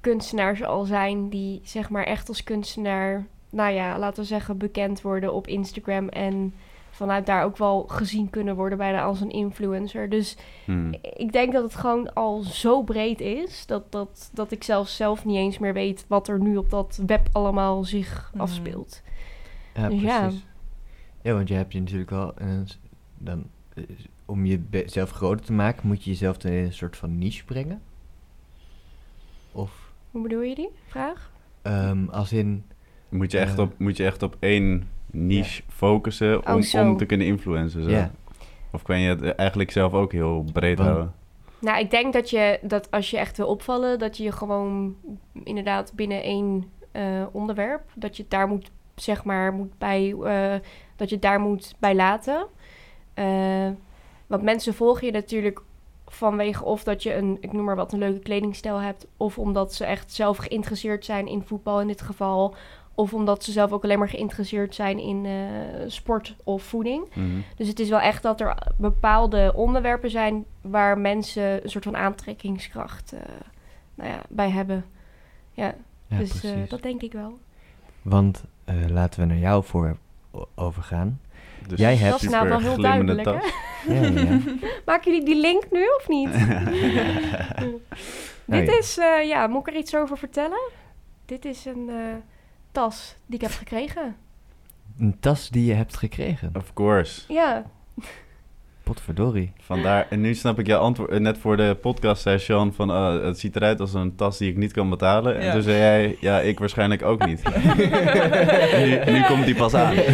kunstenaars 0.00 0.62
al 0.64 0.84
zijn 0.84 1.28
die 1.28 1.60
zeg 1.64 1.90
maar 1.90 2.04
echt 2.04 2.28
als 2.28 2.44
kunstenaar, 2.44 3.26
nou 3.50 3.72
ja, 3.72 3.98
laten 3.98 4.22
we 4.22 4.28
zeggen, 4.28 4.58
bekend 4.58 5.00
worden 5.02 5.32
op 5.34 5.46
Instagram 5.46 6.08
en 6.08 6.54
vanuit 6.90 7.26
daar 7.26 7.44
ook 7.44 7.56
wel 7.56 7.84
gezien 7.88 8.30
kunnen 8.30 8.56
worden 8.56 8.78
bijna 8.78 9.02
als 9.02 9.20
een 9.20 9.30
influencer. 9.30 10.08
Dus 10.08 10.36
Hmm. 10.64 10.94
ik 11.02 11.32
denk 11.32 11.52
dat 11.52 11.62
het 11.62 11.74
gewoon 11.74 12.14
al 12.14 12.40
zo 12.40 12.82
breed 12.82 13.20
is 13.20 13.66
dat, 13.66 13.92
dat, 13.92 14.30
dat 14.32 14.50
ik 14.50 14.64
zelfs 14.64 14.96
zelf 14.96 15.24
niet 15.24 15.36
eens 15.36 15.58
meer 15.58 15.72
weet 15.72 16.04
wat 16.08 16.28
er 16.28 16.40
nu 16.40 16.56
op 16.56 16.70
dat 16.70 17.00
web 17.06 17.28
allemaal 17.32 17.84
zich 17.84 18.30
Mhm. 18.32 18.42
afspeelt. 18.42 19.02
Ja, 19.74 19.88
Dus 19.88 20.00
ja. 20.00 20.20
precies. 20.20 20.40
Ja, 20.40 20.50
want 21.22 21.48
je 21.48 21.54
hebt 21.54 21.72
je 21.72 21.80
natuurlijk 21.80 22.10
wel... 22.10 22.34
eh, 22.34 22.48
dan, 23.18 23.44
eh, 23.74 23.82
om 24.26 24.46
jezelf 24.46 25.10
groter 25.10 25.44
te 25.46 25.52
maken, 25.52 25.86
moet 25.88 26.04
je 26.04 26.10
jezelf 26.10 26.44
in 26.44 26.52
een 26.52 26.72
soort 26.72 26.96
van 26.96 27.18
niche 27.18 27.44
brengen? 27.44 27.82
Of 29.52 29.92
Hoe 30.10 30.22
bedoel 30.22 30.40
je 30.42 30.54
die 30.54 30.68
vraag? 30.86 31.30
ehm, 31.62 32.04
als 32.08 32.32
in... 32.32 32.64
Moet, 33.08 33.32
je 33.32 33.38
echt 33.38 33.58
Eh. 33.58 33.64
op, 33.64 33.78
moet 33.78 33.96
je 33.96 34.04
echt 34.04 34.22
op 34.22 34.36
één 34.40 34.88
niche 35.10 35.62
focussen 35.68 36.46
Oh, 36.48 36.54
om, 36.54 36.80
om 36.88 36.96
te 36.96 37.04
kunnen 37.06 37.26
influencen? 37.26 37.82
Zo? 37.82 37.90
Ja. 37.90 38.10
Of 38.70 38.82
kan 38.82 39.00
je 39.00 39.08
het 39.08 39.22
eigenlijk 39.34 39.70
zelf 39.70 39.92
ook 39.92 40.12
heel 40.12 40.44
breed 40.52 40.76
Want- 40.78 40.90
houden? 40.90 41.14
Nou, 41.60 41.78
ik 41.80 41.90
denk 41.90 42.12
dat 42.12 42.30
je 42.30 42.58
dat 42.62 42.90
als 42.90 43.10
je 43.10 43.18
echt 43.18 43.36
wil 43.36 43.46
opvallen, 43.46 43.98
dat 43.98 44.16
je 44.16 44.32
gewoon 44.32 44.96
inderdaad 45.44 45.92
binnen 45.94 46.22
één 46.22 46.64
eh, 46.92 47.26
onderwerp, 47.32 47.82
dat 47.94 48.16
je 48.16 48.22
het 48.22 48.30
daar 48.30 48.48
moet, 48.48 48.70
zeg 48.94 49.24
maar, 49.24 49.52
moet 49.52 49.78
bij, 49.78 50.14
eh, 50.24 50.54
dat 51.02 51.10
je 51.10 51.16
het 51.16 51.24
daar 51.24 51.40
moet 51.40 51.74
bij 51.78 51.94
laten. 51.94 52.46
Eh, 53.14 53.70
want 54.26 54.42
mensen 54.42 54.74
volgen 54.74 55.06
je 55.06 55.12
natuurlijk 55.12 55.62
vanwege 56.06 56.64
of 56.64 56.84
dat 56.84 57.02
je 57.02 57.14
een, 57.14 57.36
ik 57.40 57.52
noem 57.52 57.64
maar 57.64 57.76
wat, 57.76 57.92
een 57.92 57.98
leuke 57.98 58.18
kledingstijl 58.18 58.80
hebt, 58.80 59.06
of 59.16 59.38
omdat 59.38 59.74
ze 59.74 59.84
echt 59.84 60.12
zelf 60.12 60.36
geïnteresseerd 60.36 61.04
zijn 61.04 61.26
in 61.26 61.42
voetbal 61.42 61.80
in 61.80 61.86
dit 61.86 62.02
geval, 62.02 62.54
of 62.94 63.14
omdat 63.14 63.44
ze 63.44 63.52
zelf 63.52 63.72
ook 63.72 63.84
alleen 63.84 63.98
maar 63.98 64.08
geïnteresseerd 64.08 64.74
zijn 64.74 64.98
in 64.98 65.26
eh, 65.26 65.32
sport 65.86 66.36
of 66.44 66.62
voeding. 66.62 67.14
Mhm. 67.14 67.40
Dus 67.56 67.68
het 67.68 67.80
is 67.80 67.88
wel 67.88 68.00
echt 68.00 68.22
dat 68.22 68.40
er 68.40 68.72
bepaalde 68.76 69.52
onderwerpen 69.56 70.10
zijn 70.10 70.44
waar 70.60 70.98
mensen 70.98 71.62
een 71.62 71.70
soort 71.70 71.84
van 71.84 71.96
aantrekkingskracht 71.96 73.12
eh, 73.12 73.20
nou 73.94 74.10
ja, 74.10 74.20
bij 74.28 74.50
hebben. 74.50 74.84
Ja, 75.52 75.74
Ja, 76.06 76.18
dus 76.18 76.42
dat 76.68 76.82
denk 76.82 77.02
ik 77.02 77.12
wel. 77.12 77.38
Want 78.02 78.44
laten 78.88 79.20
we 79.20 79.26
naar 79.26 79.38
jou 79.38 79.64
voor 79.64 79.96
overgaan. 80.54 81.20
Dus 81.66 81.78
Jij 81.78 81.96
hebt- 81.96 82.10
Dat 82.12 82.22
is 82.22 82.28
nou 82.28 82.48
wel 82.48 82.60
heel 82.60 82.76
duidelijk, 82.80 83.24
hè? 83.28 83.32
Ja, 83.94 84.02
ja. 84.22 84.38
Maken 84.86 85.12
jullie 85.12 85.24
die 85.26 85.40
link 85.40 85.64
nu 85.70 85.84
of 85.98 86.08
niet? 86.08 86.30
Dit 88.44 88.68
is, 88.68 88.98
eh, 88.98 89.26
ja, 89.28 89.46
moet 89.46 89.66
ik 89.68 89.74
er 89.74 89.80
iets 89.80 89.94
over 89.96 90.18
vertellen? 90.18 90.70
Dit 91.24 91.44
is 91.44 91.64
een 91.64 91.88
eh, 91.88 91.96
tas 92.72 93.16
die 93.26 93.34
ik 93.36 93.40
heb 93.40 93.50
gekregen. 93.50 94.16
Een 94.98 95.16
tas 95.20 95.48
die 95.48 95.64
je 95.64 95.74
hebt 95.74 95.96
gekregen. 95.96 96.50
Of 96.56 96.72
course. 96.72 97.32
Ja, 97.32 97.64
Potverdorie. 98.82 99.52
Vandaar, 99.60 100.06
en 100.10 100.20
nu 100.20 100.34
snap 100.34 100.58
ik 100.58 100.66
jouw 100.66 100.80
antwoord. 100.80 101.10
eh, 101.10 101.18
Net 101.20 101.38
voor 101.38 101.56
de 101.56 101.76
podcast 101.80 102.22
zei 102.22 102.38
Sean 102.38 102.72
van, 102.72 102.90
ah, 102.90 103.22
het 103.24 103.38
ziet 103.38 103.56
eruit 103.56 103.80
als 103.80 103.94
een 103.94 104.14
tas 104.16 104.38
die 104.38 104.50
ik 104.50 104.56
niet 104.56 104.72
kan 104.72 104.90
betalen. 104.90 105.38
En 105.38 105.44
Ja. 105.44 105.52
toen 105.52 105.62
zei 105.62 105.76
jij, 105.78 106.16
ja, 106.20 106.40
ik 106.40 106.58
waarschijnlijk 106.58 107.02
ook 107.02 107.26
niet. 107.26 107.42
En 107.42 108.88
nu, 108.88 109.12
nu 109.12 109.22
komt 109.24 109.44
die 109.44 109.54
pas 109.54 109.74
aan. 109.74 109.94
Ja. 109.94 110.00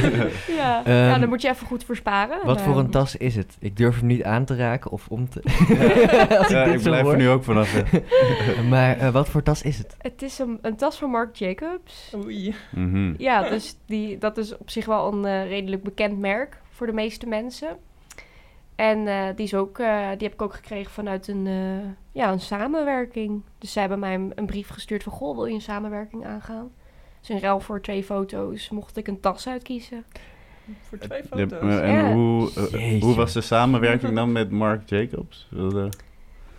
Ehm, 0.84 0.94
ja, 0.96 1.18
daar 1.18 1.28
moet 1.28 1.42
je 1.42 1.48
even 1.48 1.66
goed 1.66 1.84
voor 1.84 1.96
sparen. 1.96 2.38
Wat 2.46 2.60
voor 2.60 2.78
een 2.78 2.84
eh, 2.84 2.90
tas 2.90 3.16
is 3.16 3.36
het? 3.36 3.56
Ik 3.60 3.76
durf 3.76 3.98
hem 3.98 4.06
niet 4.06 4.22
aan 4.22 4.44
te 4.44 4.56
raken 4.56 4.90
of 4.90 5.08
om 5.08 5.28
te... 5.28 5.40
Als 6.38 6.48
Ja, 6.48 6.64
dit 6.64 6.74
ik 6.74 6.80
zo 6.80 6.88
blijf 6.88 7.02
hoor. 7.02 7.12
er 7.12 7.18
nu 7.18 7.28
ook 7.28 7.44
vanaf. 7.44 7.82
Maar 8.68 8.98
eh, 8.98 9.08
wat 9.08 9.28
voor 9.28 9.42
tas 9.42 9.62
is 9.62 9.78
het? 9.78 9.96
Het 9.98 10.22
is 10.22 10.38
een, 10.38 10.58
een 10.62 10.76
tas 10.76 10.96
van 10.98 11.10
Marc 11.10 11.36
Jacobs. 11.36 12.12
Oei. 12.24 12.54
Mhm. 12.70 13.14
Ja, 13.18 13.48
dus 13.48 13.76
die, 13.86 14.18
dat 14.18 14.38
is 14.38 14.56
op 14.56 14.70
zich 14.70 14.86
wel 14.86 15.12
een 15.12 15.24
eh, 15.24 15.48
redelijk 15.48 15.82
bekend 15.82 16.18
merk 16.18 16.56
voor 16.70 16.86
de 16.86 16.92
meeste 16.92 17.26
mensen. 17.26 17.68
En 18.78 19.06
eh, 19.06 19.26
die, 19.36 19.44
is 19.44 19.54
ook, 19.54 19.78
eh, 19.78 20.08
die 20.08 20.22
heb 20.22 20.32
ik 20.32 20.42
ook 20.42 20.54
gekregen 20.54 20.92
vanuit 20.92 21.28
een, 21.28 21.46
eh, 21.46 21.88
ja, 22.12 22.32
een 22.32 22.40
samenwerking. 22.40 23.42
Dus 23.58 23.72
zij 23.72 23.80
hebben 23.82 23.98
mij 24.00 24.14
een, 24.14 24.32
een 24.34 24.46
brief 24.46 24.68
gestuurd 24.68 25.02
van... 25.02 25.12
Goh, 25.12 25.34
wil 25.36 25.44
je 25.46 25.54
een 25.54 25.60
samenwerking 25.60 26.26
aangaan? 26.26 26.70
Dus 27.20 27.30
in 27.30 27.38
ruil 27.38 27.60
voor 27.60 27.80
twee 27.80 28.04
foto's 28.04 28.68
mocht 28.70 28.96
ik 28.96 29.08
een 29.08 29.20
tas 29.20 29.48
uitkiezen. 29.48 30.04
Voor 30.82 30.98
twee 30.98 31.24
foto's. 31.24 31.78
en 31.80 31.92
Ja. 31.92 32.12
hoe, 32.12 32.50
hoe 33.00 33.14
was 33.14 33.32
de 33.32 33.40
samenwerking 33.40 34.14
dan 34.14 34.32
met 34.32 34.50
Mark 34.50 34.88
Jacobs? 34.88 35.46
Wilde- 35.50 35.88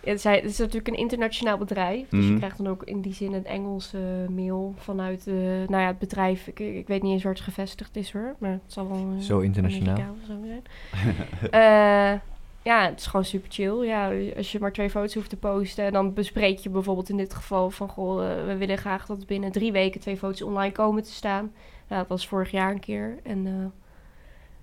het 0.04 0.24
is 0.44 0.58
natuurlijk 0.58 0.88
een 0.88 0.96
internationaal 0.96 1.58
bedrijf. 1.58 2.08
Dus 2.08 2.20
Mhm. 2.24 2.32
je 2.32 2.36
krijgt 2.38 2.56
dan 2.56 2.68
ook 2.68 2.82
in 2.84 3.00
die 3.00 3.12
zin 3.14 3.32
een 3.32 3.46
Engelse 3.46 4.26
mail 4.30 4.74
vanuit 4.76 5.26
eh, 5.26 5.34
nou 5.44 5.70
ja, 5.82 5.86
het 5.86 5.98
bedrijf. 5.98 6.46
Ik, 6.46 6.58
ik 6.58 6.86
weet 6.86 7.02
niet 7.02 7.12
eens 7.12 7.22
waar 7.22 7.32
het 7.32 7.42
gevestigd 7.42 7.96
is 7.96 8.12
hoor. 8.12 8.34
Maar 8.38 8.50
het 8.50 8.60
zal 8.66 8.88
wel 8.88 9.08
eh, 9.16 9.22
Zo 9.22 9.38
internationaal. 9.38 9.96
Zo 10.26 10.32
zijn. 10.44 10.62
Eh, 11.50 12.20
ja, 12.62 12.84
het 12.88 12.98
is 13.00 13.06
gewoon 13.06 13.24
super 13.24 13.50
chill. 13.50 13.84
Ja, 13.86 14.12
als 14.36 14.52
je 14.52 14.58
maar 14.60 14.72
twee 14.72 14.90
foto's 14.90 15.14
hoeft 15.14 15.28
te 15.30 15.36
posten. 15.36 15.84
En 15.84 15.92
dan 15.92 16.14
bespreek 16.14 16.58
je 16.58 16.70
bijvoorbeeld 16.70 17.08
in 17.08 17.16
dit 17.16 17.34
geval 17.34 17.70
van... 17.70 17.88
Goh, 17.88 18.16
we 18.46 18.56
willen 18.56 18.78
graag 18.78 19.06
dat 19.06 19.26
binnen 19.26 19.52
drie 19.52 19.72
weken 19.72 20.00
twee 20.00 20.16
foto's 20.16 20.42
online 20.42 20.72
komen 20.72 21.02
te 21.02 21.12
staan. 21.12 21.52
Nou, 21.88 22.00
dat 22.00 22.08
was 22.08 22.28
vorig 22.28 22.50
jaar 22.50 22.70
een 22.70 22.80
keer. 22.80 23.18
En 23.22 23.46
eh, 23.46 23.52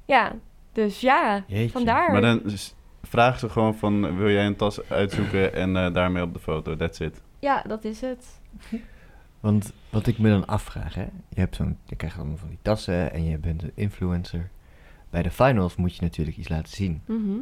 ja, 0.06 0.36
dus 0.72 1.02
ja, 1.02 1.44
Jeetje. 1.48 1.70
vandaar. 1.72 2.12
Maar 2.12 2.22
dan 2.22 2.42
s- 2.46 2.76
vragen 3.08 3.40
ze 3.40 3.50
gewoon 3.50 3.76
van, 3.76 4.18
wil 4.18 4.30
jij 4.30 4.46
een 4.46 4.56
tas 4.56 4.90
uitzoeken 4.90 5.54
en 5.54 5.78
eh, 5.78 5.94
daarmee 5.94 6.24
op 6.24 6.34
de 6.34 6.40
foto, 6.40 6.76
that's 6.76 7.00
it. 7.00 7.22
Ja, 7.40 7.64
dat 7.68 7.84
is 7.84 8.02
het. 8.02 8.40
Want 9.40 9.74
wat 9.90 10.08
ik 10.08 10.18
me 10.18 10.30
dan 10.30 10.48
afvraag, 10.48 10.94
hè. 10.96 11.08
Je, 11.30 11.40
hebt 11.40 11.56
zo'n, 11.56 11.78
je 11.86 11.96
krijgt 11.96 12.18
allemaal 12.18 12.38
van 12.38 12.50
die 12.50 12.60
tassen 12.62 13.14
en 13.14 13.24
je 13.24 13.38
bent 13.38 13.64
een 13.64 13.72
influencer. 13.76 14.50
Bij 15.10 15.22
de 15.22 15.32
finals 15.32 15.76
moet 15.76 15.96
je 15.96 16.02
natuurlijk 16.02 16.38
iets 16.38 16.50
laten 16.50 16.74
zien. 16.74 17.02
Mhm. 17.06 17.38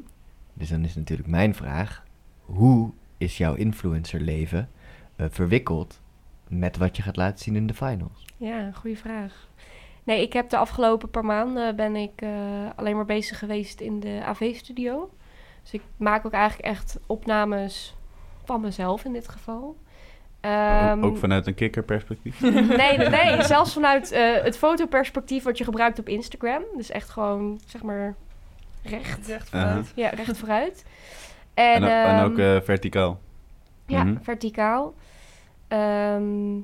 Dus 0.54 0.70
dan 0.70 0.84
is 0.84 0.96
natuurlijk 0.96 1.30
mijn 1.30 1.56
vraag... 1.56 2.04
Hoe 2.42 2.92
is 3.18 3.38
jouw 3.38 3.54
influencerleven 3.54 4.70
eh, 5.16 5.26
verwikkeld 5.30 6.02
met 6.48 6.78
wat 6.78 6.98
je 6.98 7.04
gaat 7.04 7.16
laten 7.16 7.44
zien 7.44 7.56
in 7.56 7.68
de 7.68 7.74
finals? 7.74 8.26
Ja, 8.38 8.72
goede 8.72 8.96
vraag. 8.96 9.48
Nee, 10.04 10.22
ik 10.22 10.34
heb 10.34 10.50
de 10.50 10.58
afgelopen 10.58 11.10
paar 11.10 11.26
maanden 11.26 11.76
ben 11.76 11.96
ik 11.96 12.22
eh, 12.22 12.30
alleen 12.76 12.96
maar 12.96 13.06
bezig 13.06 13.40
geweest 13.40 13.80
in 13.80 14.00
de 14.00 14.22
AV-studio. 14.24 15.10
Dus 15.66 15.74
ik 15.74 15.82
maak 15.98 16.26
ook 16.26 16.32
eigenlijk 16.34 16.68
echt 16.70 17.00
opnames 17.06 17.96
van 18.44 18.62
mezelf 18.62 19.04
in 19.06 19.14
dit 19.14 19.28
geval. 19.30 19.76
Ehm, 20.42 21.04
ook 21.04 21.18
vanuit 21.18 21.48
een 21.48 21.54
kikkerperspectief. 21.56 22.42
Nee, 22.78 22.98
nee, 22.98 23.10
nee, 23.10 23.44
zelfs 23.44 23.74
vanuit 23.74 24.12
eh, 24.12 24.34
het 24.44 24.58
fotoperspectief 24.58 25.44
wat 25.44 25.58
je 25.58 25.64
gebruikt 25.64 26.00
op 26.00 26.10
Instagram. 26.10 26.62
Dus 26.78 26.92
echt 26.92 27.10
gewoon, 27.10 27.60
zeg 27.66 27.84
maar, 27.84 28.16
recht. 28.84 29.28
Recht 29.28 29.48
Uh-huh. 29.54 29.68
vooruit. 29.70 29.92
Ja, 29.96 30.10
recht 30.10 30.38
vooruit. 30.42 30.86
En, 31.54 31.74
En, 31.74 31.84
o- 31.84 31.88
en 31.88 32.24
ook 32.24 32.38
ehm, 32.38 32.56
eh, 32.58 32.62
verticaal. 32.62 33.20
Ja, 33.88 34.04
Mhm. 34.04 34.18
verticaal. 34.22 34.94
Ehm, 35.68 36.56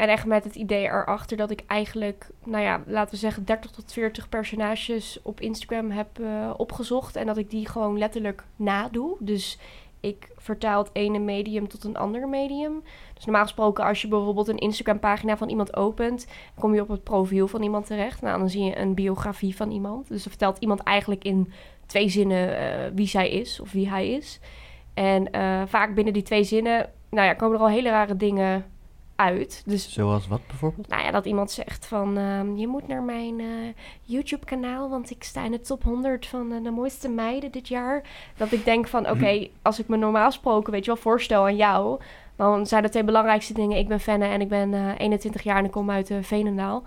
en 0.00 0.08
echt 0.08 0.26
met 0.26 0.44
het 0.44 0.54
idee 0.54 0.84
erachter 0.84 1.36
dat 1.36 1.50
ik 1.50 1.62
eigenlijk, 1.66 2.30
nou 2.44 2.64
ja, 2.64 2.82
laten 2.86 3.14
we 3.14 3.20
zeggen 3.20 3.44
30 3.44 3.70
tot 3.70 3.92
40 3.92 4.28
personages 4.28 5.18
op 5.22 5.40
Instagram 5.40 5.90
heb 5.90 6.18
eh, 6.18 6.50
opgezocht. 6.56 7.16
En 7.16 7.26
dat 7.26 7.36
ik 7.36 7.50
die 7.50 7.68
gewoon 7.68 7.98
letterlijk 7.98 8.44
nadoe. 8.56 9.16
Dus 9.18 9.58
ik 10.00 10.30
vertaal 10.36 10.82
het 10.82 10.90
ene 10.92 11.18
medium 11.18 11.68
tot 11.68 11.84
een 11.84 11.96
ander 11.96 12.28
medium. 12.28 12.82
Dus 13.14 13.24
normaal 13.24 13.42
gesproken, 13.42 13.84
als 13.84 14.02
je 14.02 14.08
bijvoorbeeld 14.08 14.48
een 14.48 14.58
Instagram-pagina 14.58 15.36
van 15.36 15.48
iemand 15.48 15.76
opent, 15.76 16.26
kom 16.58 16.74
je 16.74 16.82
op 16.82 16.88
het 16.88 17.04
profiel 17.04 17.48
van 17.48 17.62
iemand 17.62 17.86
terecht. 17.86 18.22
Nou, 18.22 18.38
dan 18.38 18.50
zie 18.50 18.64
je 18.64 18.78
een 18.78 18.94
biografie 18.94 19.56
van 19.56 19.70
iemand. 19.70 20.08
Dus 20.08 20.22
dan 20.22 20.32
vertelt 20.32 20.58
iemand 20.58 20.80
eigenlijk 20.80 21.24
in 21.24 21.52
twee 21.86 22.08
zinnen 22.08 22.58
eh, 22.58 22.90
wie 22.94 23.06
zij 23.06 23.30
is 23.30 23.60
of 23.60 23.72
wie 23.72 23.88
hij 23.88 24.10
is. 24.10 24.40
En 24.94 25.30
eh, 25.30 25.62
vaak 25.66 25.94
binnen 25.94 26.12
die 26.12 26.22
twee 26.22 26.44
zinnen, 26.44 26.90
nou 27.10 27.26
ja, 27.26 27.34
komen 27.34 27.56
er 27.56 27.62
al 27.62 27.68
hele 27.68 27.90
rare 27.90 28.16
dingen 28.16 28.64
uit. 29.20 29.62
Dus 29.66 29.92
Zoals 29.92 30.28
wat 30.28 30.40
bijvoorbeeld? 30.46 30.88
nou 30.88 31.02
ja, 31.02 31.10
dat 31.10 31.24
iemand 31.24 31.50
zegt 31.50 31.86
van... 31.86 32.16
ehm, 32.16 32.56
je 32.56 32.66
moet 32.66 32.88
naar 32.88 33.02
mijn 33.02 33.40
eh, 33.40 33.46
YouTube-kanaal, 34.02 34.88
want 34.88 35.10
ik 35.10 35.24
sta 35.24 35.44
in 35.44 35.50
de 35.50 35.60
top 35.60 35.82
100 35.82 36.26
van 36.26 36.52
eh, 36.52 36.62
de 36.62 36.70
mooiste 36.70 37.08
meiden 37.08 37.50
dit 37.50 37.68
jaar. 37.68 38.02
Dat 38.36 38.52
ik 38.52 38.64
denk 38.64 38.88
van, 38.88 39.10
oké, 39.10 39.48
als 39.62 39.78
ik 39.78 39.88
me 39.88 39.96
normaal 39.96 40.26
gesproken, 40.26 40.72
weet 40.72 40.84
je 40.84 40.92
wel, 40.92 41.00
voorstel 41.02 41.44
aan 41.44 41.56
jou... 41.56 42.00
dan 42.36 42.66
zijn 42.66 42.82
de 42.82 42.88
twee 42.88 43.04
belangrijkste 43.04 43.52
dingen, 43.52 43.78
ik 43.78 43.88
ben 43.88 44.00
Fenne 44.00 44.26
en 44.26 44.40
ik 44.40 44.48
ben 44.48 44.74
eh, 44.74 44.98
21 44.98 45.42
jaar 45.42 45.58
en 45.58 45.64
ik 45.64 45.70
kom 45.70 45.90
uit 45.90 46.12
Veenendaal. 46.20 46.82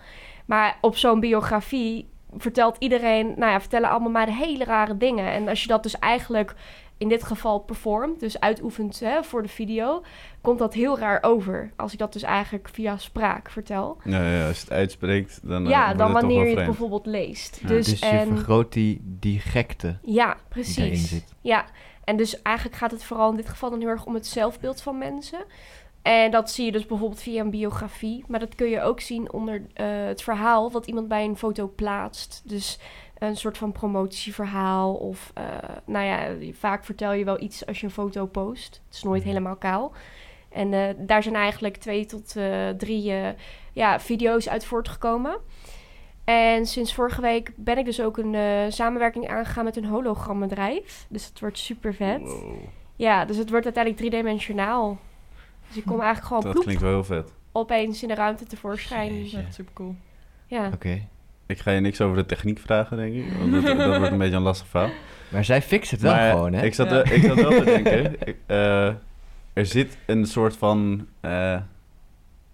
Maar 0.45 0.77
op 0.81 0.95
zo'n 0.95 1.19
biografie 1.19 2.11
vertelt 2.37 2.75
iedereen, 2.79 3.33
nou 3.37 3.51
ja, 3.51 3.59
vertellen 3.59 3.89
allemaal 3.89 4.09
maar 4.09 4.25
de 4.25 4.33
hele 4.33 4.63
rare 4.63 4.97
dingen. 4.97 5.31
En 5.31 5.47
als 5.47 5.61
je 5.61 5.67
dat 5.67 5.83
dus 5.83 5.99
eigenlijk 5.99 6.55
in 7.03 7.09
dit 7.09 7.23
geval 7.23 7.59
performt, 7.59 8.19
dus 8.19 8.39
uitoefent 8.39 8.99
hè, 8.99 9.23
voor 9.23 9.41
de 9.41 9.47
video, 9.47 10.03
komt 10.41 10.59
dat 10.59 10.73
heel 10.73 10.99
raar 10.99 11.23
over. 11.23 11.71
Als 11.75 11.93
ik 11.93 11.99
dat 11.99 12.13
dus 12.13 12.23
eigenlijk 12.23 12.69
via 12.71 12.97
spraak 12.97 13.49
vertel. 13.49 13.97
Ja, 14.03 14.29
ja, 14.29 14.47
als 14.47 14.57
je 14.57 14.63
het 14.63 14.73
uitspreekt, 14.73 15.39
dan 15.43 15.63
eh, 15.65 15.69
ja, 15.69 15.93
dan 15.93 15.97
het 15.97 15.97
toch 15.99 16.11
wanneer 16.21 16.39
wel 16.39 16.49
je 16.49 16.55
het 16.55 16.65
bijvoorbeeld 16.65 17.05
leest. 17.05 17.59
Ja. 17.61 17.67
Dus, 17.67 17.85
Dus 17.85 17.99
je 17.99 18.05
en, 18.05 18.27
vergroot 18.27 18.73
die, 18.73 19.01
die 19.03 19.39
gekte 19.39 19.97
ja, 20.01 20.33
die 20.33 20.43
precies. 20.49 21.09
zit. 21.09 21.33
Ja, 21.41 21.65
en 22.03 22.17
dus 22.17 22.41
eigenlijk 22.41 22.77
gaat 22.77 22.91
het 22.91 23.03
vooral 23.03 23.29
in 23.29 23.37
dit 23.37 23.49
geval 23.49 23.69
dan 23.69 23.79
heel 23.79 23.89
erg 23.89 24.05
om 24.05 24.13
het 24.13 24.27
zelfbeeld 24.27 24.81
van 24.81 24.97
mensen. 24.97 25.45
En 26.01 26.31
dat 26.31 26.51
zie 26.51 26.65
je 26.65 26.71
dus 26.71 26.85
bijvoorbeeld 26.85 27.21
via 27.21 27.41
een 27.41 27.49
biografie. 27.49 28.23
Maar 28.27 28.39
dat 28.39 28.55
kun 28.55 28.69
je 28.69 28.81
ook 28.81 28.99
zien 28.99 29.31
onder 29.31 29.65
eh, 29.73 29.85
het 29.87 30.21
verhaal 30.21 30.71
wat 30.71 30.87
iemand 30.87 31.07
bij 31.07 31.25
een 31.25 31.37
foto 31.37 31.71
plaatst. 31.75 32.41
Dus 32.45 32.79
een 33.27 33.37
soort 33.37 33.57
van 33.57 33.71
promotieverhaal. 33.71 34.93
Of 34.93 35.31
eh, 35.33 35.43
nou 35.85 36.05
ja, 36.05 36.27
vaak 36.53 36.85
vertel 36.85 37.11
je 37.13 37.25
wel 37.25 37.41
iets 37.41 37.65
als 37.65 37.79
je 37.79 37.85
een 37.85 37.91
foto 37.91 38.25
post. 38.25 38.81
Het 38.85 38.95
is 38.95 39.03
nooit 39.03 39.23
helemaal 39.23 39.55
kaal. 39.55 39.91
En 40.49 40.73
eh, 40.73 40.89
daar 40.97 41.23
zijn 41.23 41.35
eigenlijk 41.35 41.77
twee 41.77 42.05
tot 42.05 42.35
eh, 42.35 42.69
drie 42.69 43.11
eh, 43.11 43.29
ja, 43.73 43.99
video's 43.99 44.49
uit 44.49 44.65
voortgekomen. 44.65 45.37
En 46.23 46.65
sinds 46.65 46.93
vorige 46.93 47.21
week 47.21 47.51
ben 47.55 47.77
ik 47.77 47.85
dus 47.85 48.01
ook 48.01 48.17
een 48.17 48.35
eh, 48.35 48.65
samenwerking 48.69 49.27
aangegaan 49.29 49.63
met 49.63 49.77
een 49.77 49.85
hologrammedrijf. 49.85 51.05
Dus 51.09 51.25
het 51.25 51.39
wordt 51.39 51.57
super 51.57 51.93
vet. 51.93 52.21
Wow, 52.21 52.55
Ja, 52.95 53.25
dus 53.25 53.37
het 53.37 53.49
wordt 53.49 53.65
uiteindelijk 53.65 54.03
driedimensionaal. 54.03 54.97
Dus 55.67 55.77
ik 55.77 55.83
kom 55.85 55.99
eigenlijk 55.99 56.27
gewoon 56.27 56.41
dat 56.43 56.51
ploep, 56.51 56.63
klinkt 56.63 56.81
wel 56.81 56.91
heel 56.91 57.03
vet. 57.03 57.33
opeens 57.51 58.01
in 58.01 58.07
de 58.07 58.15
ruimte 58.15 58.45
tevoorschijn. 58.45 59.15
Jeetje. 59.17 59.37
Echt 59.37 59.53
super 59.53 59.73
cool. 59.73 59.95
Ja. 60.47 60.69
Oké. 60.73 61.07
Ik 61.53 61.59
ga 61.59 61.71
je 61.71 61.79
niks 61.79 62.01
over 62.01 62.17
de 62.17 62.25
techniek 62.25 62.59
vragen, 62.59 62.97
denk 62.97 63.13
ik. 63.13 63.25
Want 63.39 63.51
dat, 63.51 63.77
dat 63.77 63.97
wordt 63.97 64.11
een 64.11 64.17
beetje 64.17 64.35
een 64.35 64.41
lastig 64.41 64.67
verhaal. 64.67 64.89
Maar 65.29 65.43
zij 65.45 65.61
fixt 65.61 65.91
het 65.91 66.01
wel 66.01 66.11
Maar 66.13 66.31
gewoon, 66.31 66.53
hè? 66.53 66.65
Ik 66.65 66.73
zat, 66.73 66.89
Ja. 66.89 67.03
ik 67.03 67.23
zat 67.23 67.35
wel 67.41 67.49
te 67.51 67.63
denken. 67.63 68.15
ik, 68.29 68.35
eh, 68.45 68.87
er 69.53 69.65
zit 69.65 69.97
een 70.05 70.25
soort 70.25 70.57
van 70.57 71.07
eh, 71.21 71.57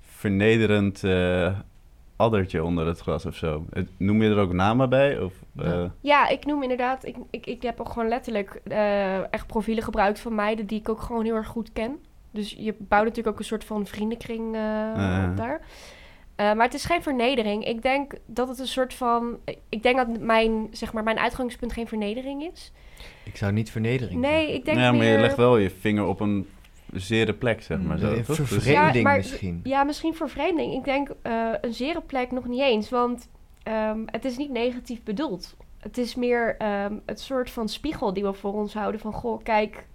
vernederend 0.02 1.04
eh, 1.04 1.58
addertje 2.16 2.64
onder 2.64 2.88
het 2.88 3.00
glas 3.00 3.26
of 3.26 3.36
zo. 3.36 3.66
Het- 3.74 3.90
Noem 3.98 4.22
je 4.24 4.30
er 4.30 4.38
ook 4.38 4.54
namen 4.54 4.90
bij? 4.90 5.20
Of, 5.20 5.34
eh, 5.58 5.84
Ja. 6.02 6.28
ik 6.30 6.46
noem 6.46 6.62
inderdaad... 6.62 7.06
Ik, 7.06 7.16
ik, 7.30 7.46
ik 7.46 7.62
heb 7.62 7.80
ook 7.80 7.90
gewoon 7.90 8.08
letterlijk 8.08 8.62
eh, 8.68 9.34
echt 9.34 9.48
profielen 9.48 9.84
gebruikt 9.84 10.20
van 10.20 10.36
meiden... 10.36 10.66
die 10.66 10.80
ik 10.80 10.90
ook 10.90 11.02
gewoon 11.02 11.24
heel 11.26 11.36
erg 11.36 11.48
goed 11.48 11.74
ken. 11.74 11.98
Dus 12.32 12.56
je 12.58 12.76
bouwt 12.78 13.04
natuurlijk 13.04 13.28
ook 13.36 13.40
een 13.40 13.46
soort 13.46 13.64
van 13.64 13.86
vriendenkring 13.86 14.56
eh, 14.56 15.30
op 15.30 15.38
daar. 15.38 15.62
Eh, 16.40 16.54
maar 16.54 16.66
het 16.66 16.74
is 16.74 16.86
geen 16.86 17.04
vernedering. 17.04 17.66
Ik 17.66 17.82
denk 17.82 18.14
dat 18.26 18.48
het 18.48 18.60
een 18.60 18.68
soort 18.68 18.94
van... 18.94 19.38
Ik 19.70 19.84
denk 19.84 19.98
dat 19.98 20.20
mijn, 20.20 20.68
zeg 20.72 20.94
maar, 20.94 21.04
mijn 21.04 21.20
uitgangspunt 21.20 21.74
geen 21.74 21.88
vernedering 21.88 22.52
is. 22.54 22.72
Ik 23.24 23.38
zou 23.38 23.52
niet 23.52 23.72
vernedering 23.72 24.22
Nee, 24.22 24.54
ik 24.54 24.66
denk 24.66 24.78
ja, 24.78 24.92
maar 24.92 25.00
meer... 25.00 25.12
je 25.12 25.20
legt 25.20 25.36
wel 25.36 25.58
je 25.58 25.70
vinger 25.70 26.06
op 26.06 26.20
een 26.20 26.48
zere 26.94 27.34
plek, 27.34 27.62
zeg 27.62 27.82
maar. 27.82 27.98
Zo? 27.98 28.16
Dus- 28.16 28.26
vervreemding 28.26 28.96
Ja, 28.96 29.02
maar- 29.02 29.18
misschien. 29.18 29.60
Ja, 29.64 29.84
misschien 29.84 30.16
vervreemding. 30.16 30.74
Ik 30.74 30.84
denk 30.84 31.10
eh, 31.22 31.52
een 31.62 31.74
zere 31.74 32.02
plek 32.02 32.32
nog 32.32 32.48
niet 32.48 32.62
eens. 32.62 32.90
Want 32.90 33.30
ehm, 33.64 34.00
het 34.06 34.26
is 34.26 34.38
niet 34.38 34.52
negatief 34.52 35.04
bedoeld. 35.04 35.56
Het 35.80 35.98
is 35.98 36.16
meer 36.16 36.56
ehm, 36.58 36.94
het 37.06 37.20
soort 37.20 37.50
van 37.50 37.70
spiegel 37.70 38.14
die 38.14 38.24
we 38.24 38.34
voor 38.34 38.54
ons 38.54 38.74
houden. 38.74 39.02
Van, 39.02 39.14
goh, 39.14 39.44
kijk... 39.44 39.88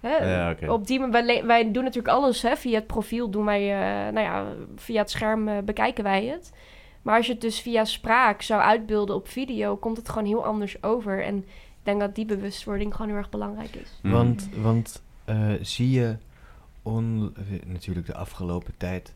Hè, 0.00 0.16
Ja, 0.16 0.50
oké. 0.50 0.72
op 0.72 0.86
die, 0.86 1.00
wij, 1.00 1.44
wij 1.44 1.72
doen 1.72 1.84
natuurlijk 1.84 2.14
alles 2.14 2.42
hè, 2.42 2.56
via 2.56 2.74
het 2.74 2.86
profiel. 2.86 3.30
Doen 3.30 3.44
wij, 3.44 3.62
eh, 3.72 4.12
nou 4.12 4.26
ja, 4.26 4.46
via 4.76 5.00
het 5.00 5.10
scherm 5.10 5.48
eh, 5.48 5.58
bekijken 5.58 6.04
wij 6.04 6.24
het. 6.24 6.52
Maar 7.02 7.16
als 7.16 7.26
je 7.26 7.32
het 7.32 7.40
dus 7.40 7.60
via 7.60 7.84
spraak 7.84 8.42
zou 8.42 8.60
uitbeelden 8.60 9.14
op 9.16 9.28
video... 9.28 9.76
komt 9.76 9.96
het 9.96 10.08
gewoon 10.08 10.28
heel 10.28 10.44
anders 10.44 10.82
over. 10.82 11.24
En 11.24 11.36
ik 11.38 11.44
denk 11.82 12.00
dat 12.00 12.14
die 12.14 12.24
bewustwording 12.24 12.92
gewoon 12.92 13.08
heel 13.08 13.16
erg 13.16 13.30
belangrijk 13.30 13.74
is. 13.74 13.98
Mhm. 14.02 14.14
Want, 14.14 14.48
want 14.60 15.02
eh, 15.24 15.52
zie 15.60 15.90
je, 15.90 16.16
on, 16.82 17.34
natuurlijk 17.66 18.06
de 18.06 18.14
afgelopen 18.14 18.74
tijd 18.76 19.12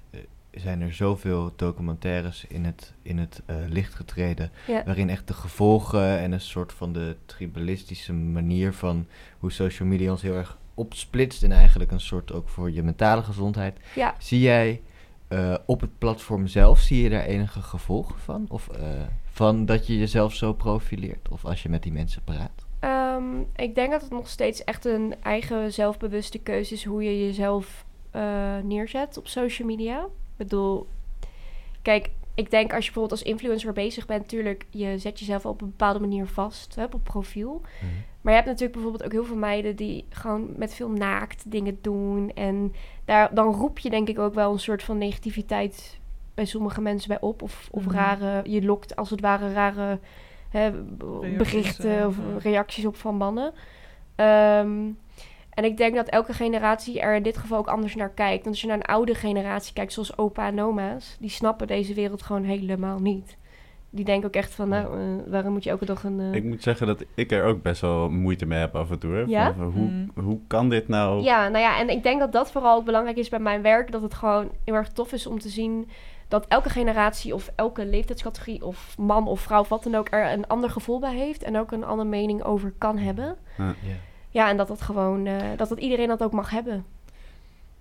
zijn 0.55 0.81
er 0.81 0.93
zoveel 0.93 1.53
documentaires 1.57 2.45
in 2.49 2.65
het, 2.65 2.93
in 3.03 3.19
het 3.19 3.43
eh, 3.47 3.57
licht 3.69 3.95
getreden. 3.95 4.51
Ja. 4.67 4.83
Waarin 4.85 5.11
echt 5.11 5.27
de 5.29 5.35
gevolgen 5.35 6.19
en 6.19 6.33
een 6.33 6.41
soort 6.41 6.73
van 6.73 6.93
de 6.93 7.17
tribalistische 7.27 8.13
manier 8.13 8.73
van 8.73 9.07
hoe 9.39 9.53
social 9.53 9.89
media 9.89 10.11
ons 10.11 10.23
heel 10.23 10.35
erg 10.35 10.59
opsplitst. 10.75 11.43
En 11.43 11.53
eigenlijk 11.53 11.91
een 11.91 12.01
soort 12.01 12.33
ook 12.33 12.49
voor 12.49 12.71
je 12.71 12.83
mentale 12.83 13.23
gezondheid. 13.23 13.79
Ja, 13.95 14.15
Zie 14.19 14.41
jij 14.41 14.81
eh, 15.29 15.55
op 15.67 15.81
het 15.81 15.99
platform 15.99 16.47
zelf, 16.47 16.79
zie 16.79 17.03
je 17.03 17.11
daar 17.11 17.25
enige 17.25 17.63
gevolgen 17.63 18.19
van? 18.19 18.47
Of 18.49 18.69
eh, 18.69 18.83
van 19.25 19.65
dat 19.67 19.87
je 19.87 19.99
jezelf 19.99 20.35
zo 20.35 20.53
profileert? 20.53 21.29
Of 21.29 21.45
als 21.45 21.63
je 21.63 21.69
met 21.69 21.83
die 21.83 21.93
mensen 21.93 22.23
praat? 22.25 22.67
Ehm, 22.79 23.41
ik 23.57 23.75
denk 23.75 23.91
dat 23.91 24.01
het 24.03 24.11
nog 24.11 24.29
steeds 24.29 24.65
echt 24.65 24.85
een 24.85 25.15
eigen 25.23 25.73
zelfbewuste 25.73 26.39
keuze 26.39 26.75
is 26.75 26.85
hoe 26.85 27.03
je 27.03 27.27
jezelf 27.27 27.85
eh, 28.11 28.57
neerzet 28.63 29.17
op 29.17 29.29
social 29.29 29.69
media. 29.69 30.01
Ik 30.03 30.37
bedoel, 30.37 30.87
kijk, 31.83 32.11
ik 32.35 32.51
denk 32.51 32.73
als 32.73 32.85
je 32.85 32.93
bijvoorbeeld 32.93 33.21
als 33.21 33.31
influencer 33.31 33.73
bezig 33.73 34.07
bent, 34.07 34.21
natuurlijk, 34.21 34.67
je 34.71 34.99
zet 34.99 35.19
jezelf 35.19 35.47
op 35.47 35.61
een 35.61 35.71
bepaalde 35.71 36.01
manier 36.01 36.27
vast 36.27 36.75
hè, 36.75 36.85
op 36.85 37.01
profiel. 37.03 37.63
Maar 38.23 38.33
je 38.33 38.39
hebt 38.39 38.47
natuurlijk 38.47 38.73
bijvoorbeeld 38.73 39.05
ook 39.05 39.13
heel 39.13 39.25
veel 39.25 39.37
meiden 39.37 39.77
die 39.77 40.05
gewoon 40.09 40.49
met 40.57 40.75
veel 40.75 40.89
naakt 40.91 41.51
dingen 41.51 41.79
doen. 41.81 42.31
En 42.35 42.75
daar, 43.05 43.35
dan 43.35 43.55
roep 43.55 43.79
je 43.79 43.91
denk 43.91 44.09
ik 44.09 44.19
ook 44.19 44.35
wel 44.35 44.53
een 44.53 44.61
soort 44.61 44.83
van 44.83 44.99
negativiteit 44.99 46.01
bij 46.35 46.45
sommige 46.45 46.81
mensen 46.81 47.09
bij 47.09 47.21
op. 47.21 47.43
Of, 47.43 47.69
of 47.71 47.87
Mhm. 47.87 47.95
rare, 47.95 48.51
je 48.51 48.63
lokt 48.63 48.97
als 48.97 49.11
het 49.11 49.21
ware 49.21 49.53
rare 49.53 49.99
hè, 50.51 50.71
Reacties, 50.71 51.37
berichten 51.37 52.07
of 52.07 52.17
ja. 52.17 52.39
reacties 52.39 52.87
op 52.87 52.97
van 52.97 53.17
mannen. 53.17 53.53
Ehm, 54.17 54.91
en 55.51 55.65
ik 55.65 55.77
denk 55.77 55.95
dat 55.95 56.09
elke 56.09 56.33
generatie 56.33 57.01
er 57.01 57.15
in 57.15 57.23
dit 57.23 57.37
geval 57.37 57.59
ook 57.59 57.69
anders 57.69 57.95
naar 57.95 58.11
kijkt. 58.11 58.45
Want 58.45 58.47
als 58.47 58.61
je 58.61 58.67
naar 58.67 58.77
een 58.77 58.83
oude 58.83 59.15
generatie 59.15 59.73
kijkt, 59.73 59.93
zoals 59.93 60.19
opa 60.19 60.47
en 60.47 60.63
oma's, 60.63 61.17
die 61.21 61.31
snappen 61.31 61.67
deze 61.67 61.95
wereld 61.95 62.23
gewoon 62.23 62.45
helemaal 62.45 62.99
niet. 62.99 63.37
Die 63.95 64.05
denken 64.05 64.29
ook 64.29 64.35
echt 64.35 64.55
van, 64.55 64.69
nou, 64.69 64.99
eh, 65.01 65.31
waarom 65.31 65.53
moet 65.53 65.65
je 65.65 65.71
elke 65.71 65.85
dag 65.85 66.05
een... 66.05 66.21
eh, 66.21 66.33
Ik 66.35 66.45
moet 66.45 66.63
zeggen 66.63 66.87
dat 66.87 67.05
ik 67.15 67.33
er 67.33 67.45
ook 67.45 67.63
best 67.63 67.81
wel 67.81 68.11
moeite 68.11 68.47
mee 68.47 68.59
heb 68.59 68.75
af 68.77 68.91
en 68.91 68.99
toe. 68.99 69.13
Hè? 69.15 69.21
Ja? 69.27 69.45
Van, 69.45 69.55
van 69.55 69.73
hoe, 69.73 69.91
Mm. 69.91 70.11
hoe 70.25 70.39
kan 70.47 70.69
dit 70.69 70.89
nou? 70.89 71.23
Ja, 71.23 71.49
nou 71.49 71.63
ja, 71.65 71.79
en 71.79 71.89
ik 71.89 72.03
denk 72.03 72.21
dat 72.21 72.33
dat 72.33 72.51
vooral 72.51 72.77
ook 72.77 72.85
belangrijk 72.85 73.17
is 73.17 73.29
bij 73.29 73.39
mijn 73.39 73.63
werk. 73.63 73.93
Dat 73.93 74.03
het 74.03 74.15
gewoon 74.15 74.51
heel 74.65 74.75
erg 74.75 74.89
tof 74.89 75.13
is 75.13 75.27
om 75.27 75.39
te 75.39 75.49
zien 75.49 75.89
dat 76.29 76.47
elke 76.49 76.69
generatie 76.71 77.35
of 77.35 77.53
elke 77.55 77.87
leeftijdscategorie 77.87 78.65
of 78.67 78.99
man 78.99 79.27
of 79.29 79.41
vrouw, 79.41 79.61
of 79.61 79.69
wat 79.69 79.83
dan 79.83 79.95
ook, 79.95 80.07
er 80.11 80.33
een 80.33 80.47
ander 80.47 80.71
gevoel 80.71 80.99
bij 80.99 81.15
heeft. 81.15 81.43
En 81.43 81.59
ook 81.59 81.73
een 81.73 81.85
andere 81.85 82.09
mening 82.09 82.43
over 82.43 82.73
kan 82.79 82.99
hebben. 82.99 83.37
Ja. 83.59 83.75
Ja, 84.31 84.49
en 84.49 84.57
dat 84.57 84.69
dat 84.69 84.83
gewoon, 84.83 85.27
eh, 85.27 85.37
dat 85.57 85.69
dat 85.69 85.79
iedereen 85.79 86.09
dat 86.09 86.23
ook 86.23 86.33
mag 86.33 86.51
hebben. 86.51 86.85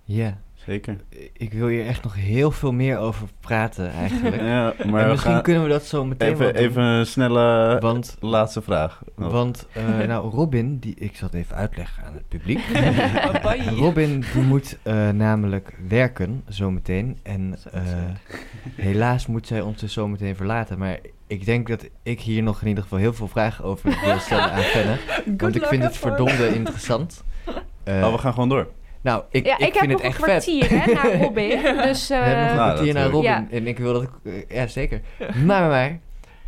Ja, 0.04 0.38
Zeker. 0.66 0.96
ik 1.32 1.52
wil 1.52 1.66
hier 1.66 1.86
echt 1.86 2.02
nog 2.02 2.14
heel 2.14 2.50
veel 2.50 2.72
meer 2.72 2.98
over 2.98 3.28
praten 3.40 3.90
eigenlijk. 3.90 4.40
Ja, 4.52 4.74
en 4.78 4.90
maar 4.90 5.04
we 5.04 5.10
misschien 5.10 5.32
gaan 5.32 5.42
kunnen 5.42 5.62
we 5.62 5.68
dat 5.68 5.84
zo 5.84 6.04
meteen 6.04 6.32
even, 6.32 6.52
doen. 6.52 6.62
even 6.62 6.82
een 6.82 7.06
snelle 7.06 7.76
Want, 7.80 8.16
laatste 8.20 8.62
vraag. 8.62 9.02
Want 9.14 9.66
eh, 9.72 9.98
nou, 10.08 10.30
Robin, 10.30 10.78
die, 10.78 10.94
ik 10.94 11.16
zal 11.16 11.28
het 11.28 11.36
even 11.36 11.56
uitleggen 11.56 12.04
aan 12.04 12.14
het 12.14 12.28
publiek. 12.28 12.60
Robin 13.84 14.24
die 14.32 14.42
moet 14.42 14.78
eh, 14.82 15.08
namelijk 15.08 15.74
werken 15.88 16.42
zometeen. 16.48 17.18
En 17.22 17.54
Zo, 17.58 17.68
eh, 17.68 17.82
helaas 18.76 19.26
moet 19.26 19.46
zij 19.46 19.60
ons 19.60 19.80
dus 19.80 19.92
zometeen 19.92 20.36
verlaten. 20.36 20.78
Maar 20.78 20.98
ik 21.26 21.44
denk 21.44 21.68
dat 21.68 21.88
ik 22.02 22.20
hier 22.20 22.42
nog 22.42 22.62
in 22.62 22.68
ieder 22.68 22.82
geval 22.82 22.98
heel 22.98 23.12
veel 23.12 23.28
vragen 23.28 23.64
over 23.64 23.98
wil 24.04 24.18
stellen 24.18 24.52
aan 24.52 24.62
Fenne. 24.62 24.98
Want 25.36 25.56
ik 25.56 25.64
vind 25.64 25.82
het 25.82 25.96
verdomde 25.96 26.54
interessant. 26.54 27.24
Eh, 27.84 28.02
oh, 28.04 28.12
we 28.12 28.18
gaan 28.18 28.32
gewoon 28.32 28.48
door. 28.48 28.68
Nou, 29.02 29.24
ik, 29.30 29.46
ja, 29.46 29.58
ik, 29.58 29.66
ik, 29.66 29.74
heb 29.74 29.84
vind 29.88 29.92
nog 29.92 30.02
het 30.02 30.18
een 30.18 30.24
echt 30.28 30.44
vet. 30.44 30.44
kwartier 30.44 30.80
hè, 30.80 30.92
naar 30.92 31.20
Robin. 31.24 31.62
Dus 31.76 32.08
We 32.08 32.14
hebben 32.14 32.44
nog 32.44 32.50
een 32.50 32.50
eh, 32.50 32.56
Nou, 32.56 32.72
kwartier 32.72 32.94
naar. 32.94 33.06
Robin. 33.08 33.30
Ja. 33.30 33.46
En 33.50 33.66
ik 33.66 33.78
wil 33.78 33.92
dat 33.92 34.02
ik... 34.02 34.10
eh, 34.48 34.56
ja, 34.56 34.66
zeker. 34.66 35.00
Maar, 35.44 35.68
maar. 35.68 35.98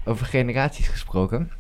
Over 0.05 0.27
generaties 0.27 0.89
gesproken. 0.89 1.51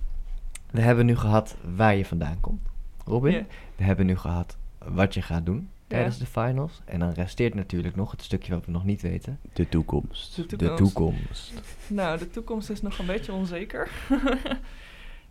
We 0.71 0.81
hebben 0.81 1.07
nu 1.07 1.17
gehad 1.17 1.57
waar 1.77 1.97
je 1.97 2.05
vandaan 2.05 2.41
komt. 2.41 2.67
Robin. 3.07 3.47
We 3.77 3.85
hebben 3.85 4.07
nu 4.07 4.17
gehad 4.17 4.57
wat 4.85 5.15
je 5.15 5.23
gaat 5.23 5.47
doen 5.47 5.57
Ja. 5.57 5.97
tijdens 5.97 6.19
de 6.19 6.27
finals. 6.27 6.81
En 6.85 6.99
dan 6.99 7.11
resteert 7.13 7.55
natuurlijk 7.55 7.97
nog 7.97 8.11
het 8.11 8.23
stukje 8.23 8.53
wat 8.55 8.65
we 8.67 8.73
nog 8.73 8.85
niet 8.85 9.03
weten. 9.03 9.39
De 9.53 9.69
toekomst. 9.69 10.37
De 10.51 10.57
De 10.57 10.75
toekomst. 10.75 11.53
Nou, 11.87 12.19
de 12.19 12.31
toekomst 12.31 12.71
is 12.71 12.83
nog 12.83 12.99
een 12.99 13.07
beetje 13.07 13.33
onzeker. 13.33 13.89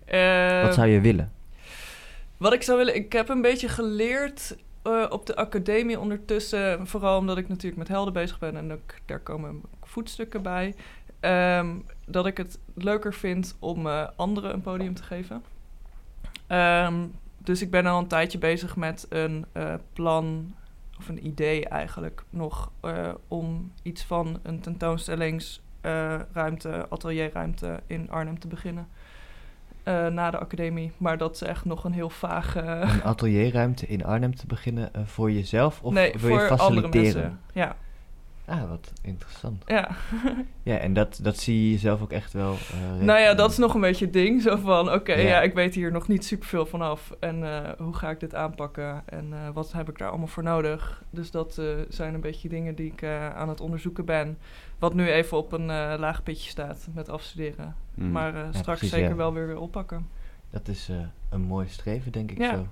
Eh, 0.05 0.61
Wat 0.64 0.74
zou 0.74 0.88
je 0.88 0.99
willen? 1.01 1.32
Wat 2.38 2.53
ik 2.53 2.61
zou 2.64 2.78
willen, 2.78 2.95
ik 2.95 3.14
heb 3.14 3.30
een 3.30 3.41
beetje 3.41 3.68
geleerd 3.70 4.55
eh, 4.84 5.05
op 5.09 5.25
de 5.25 5.36
academie 5.36 5.99
ondertussen, 5.99 6.88
vooral 6.88 7.17
omdat 7.17 7.38
ik 7.38 7.47
natuurlijk 7.47 7.77
met 7.77 7.88
helden 7.88 8.13
bezig 8.13 8.39
ben 8.39 8.57
en 8.57 8.71
ook, 8.71 8.93
daar 9.05 9.19
komen 9.19 9.61
voetstukken 9.81 10.41
bij, 10.41 10.75
ehm, 11.19 11.75
dat 12.05 12.25
ik 12.25 12.38
het 12.38 12.59
leuker 12.73 13.13
vind 13.13 13.55
om 13.59 13.88
eh, 13.88 14.07
anderen 14.15 14.53
een 14.53 14.61
podium 14.61 14.93
te 14.93 15.03
geven. 15.03 15.43
Ehm, 16.47 17.05
dus 17.38 17.61
ik 17.61 17.71
ben 17.71 17.86
al 17.86 17.99
een 17.99 18.07
tijdje 18.07 18.38
bezig 18.38 18.75
met 18.75 19.05
een 19.09 19.45
eh, 19.51 19.73
plan, 19.93 20.55
of 20.97 21.09
een 21.09 21.25
idee 21.25 21.67
eigenlijk, 21.67 22.23
nog 22.29 22.71
om 23.27 23.71
iets 23.84 24.03
van 24.03 24.39
een 24.43 24.59
tentoonstellingsruimte, 24.59 26.86
atelierruimte 26.89 27.79
in 27.88 28.11
Arnhem 28.11 28.39
te 28.39 28.47
beginnen. 28.47 28.88
Eh, 29.84 30.07
na 30.07 30.31
de 30.31 30.38
academie. 30.38 30.91
Maar 30.97 31.17
dat 31.17 31.36
is 31.36 31.41
echt 31.41 31.65
nog 31.65 31.84
een 31.84 31.93
heel 31.93 32.09
vage... 32.09 32.59
Een 32.59 33.03
atelierruimte 33.03 33.88
in 33.88 34.05
Arnhem 34.05 34.36
te 34.36 34.47
beginnen 34.47 34.93
eh, 34.93 35.01
voor 35.05 35.31
jezelf? 35.31 35.81
Of 35.81 35.93
nee, 35.93 36.11
wil 36.11 36.19
voor 36.19 36.29
je 36.29 36.49
andere 36.49 36.57
faciliteren? 36.57 37.01
mensen. 37.01 37.39
Ja, 37.53 37.75
Ah, 38.45 38.69
wat 38.69 38.91
interessant. 39.01 39.63
ja. 39.65 39.89
Ja, 40.63 40.77
en 40.77 40.93
dat, 40.93 41.19
dat 41.21 41.37
zie 41.37 41.71
je 41.71 41.77
zelf 41.77 42.01
ook 42.01 42.11
echt 42.11 42.33
wel. 42.33 42.53
eh, 42.53 43.03
nou 43.05 43.19
ja, 43.19 43.33
dat 43.33 43.51
is 43.51 43.57
nog 43.57 43.73
een 43.73 43.81
beetje 43.81 44.05
het 44.05 44.13
ding. 44.13 44.41
Zo 44.41 44.55
van, 44.55 44.91
oké, 44.93 45.13
Ja. 45.13 45.27
ja. 45.27 45.41
ik 45.41 45.53
weet 45.53 45.75
hier 45.75 45.91
nog 45.91 46.07
niet 46.07 46.25
superveel 46.25 46.65
vanaf. 46.65 47.11
En 47.19 47.43
eh, 47.43 47.69
hoe 47.77 47.93
ga 47.95 48.09
ik 48.09 48.19
dit 48.19 48.35
aanpakken? 48.35 49.03
En 49.05 49.33
eh, 49.33 49.39
wat 49.53 49.71
heb 49.71 49.89
ik 49.89 49.97
daar 49.97 50.09
allemaal 50.09 50.27
voor 50.27 50.43
nodig? 50.43 51.03
Dus 51.09 51.31
dat 51.31 51.57
eh, 51.57 51.65
zijn 51.89 52.13
een 52.13 52.21
beetje 52.21 52.49
dingen 52.49 52.75
die 52.75 52.91
ik 52.91 53.01
eh, 53.01 53.29
aan 53.35 53.49
het 53.49 53.61
onderzoeken 53.61 54.05
ben. 54.05 54.37
Wat 54.79 54.93
nu 54.93 55.09
even 55.11 55.37
op 55.37 55.51
een 55.51 55.69
eh, 55.69 55.93
laag 55.97 56.23
pitje 56.23 56.49
staat 56.49 56.87
met 56.93 57.09
afstuderen. 57.09 57.75
Mm. 57.95 58.11
Maar 58.11 58.35
eh, 58.35 58.41
straks 58.49 58.63
precies, 58.79 58.89
zeker 58.89 59.09
ja. 59.09 59.15
wel 59.15 59.33
weer 59.33 59.47
weer 59.47 59.59
oppakken. 59.59 60.07
Dat 60.49 60.67
is 60.67 60.89
eh, 60.89 60.95
een 61.29 61.41
mooi 61.41 61.67
streven, 61.67 62.11
denk 62.11 62.31
ik 62.31 62.37
Ja. 62.37 62.51
zo. 62.55 62.67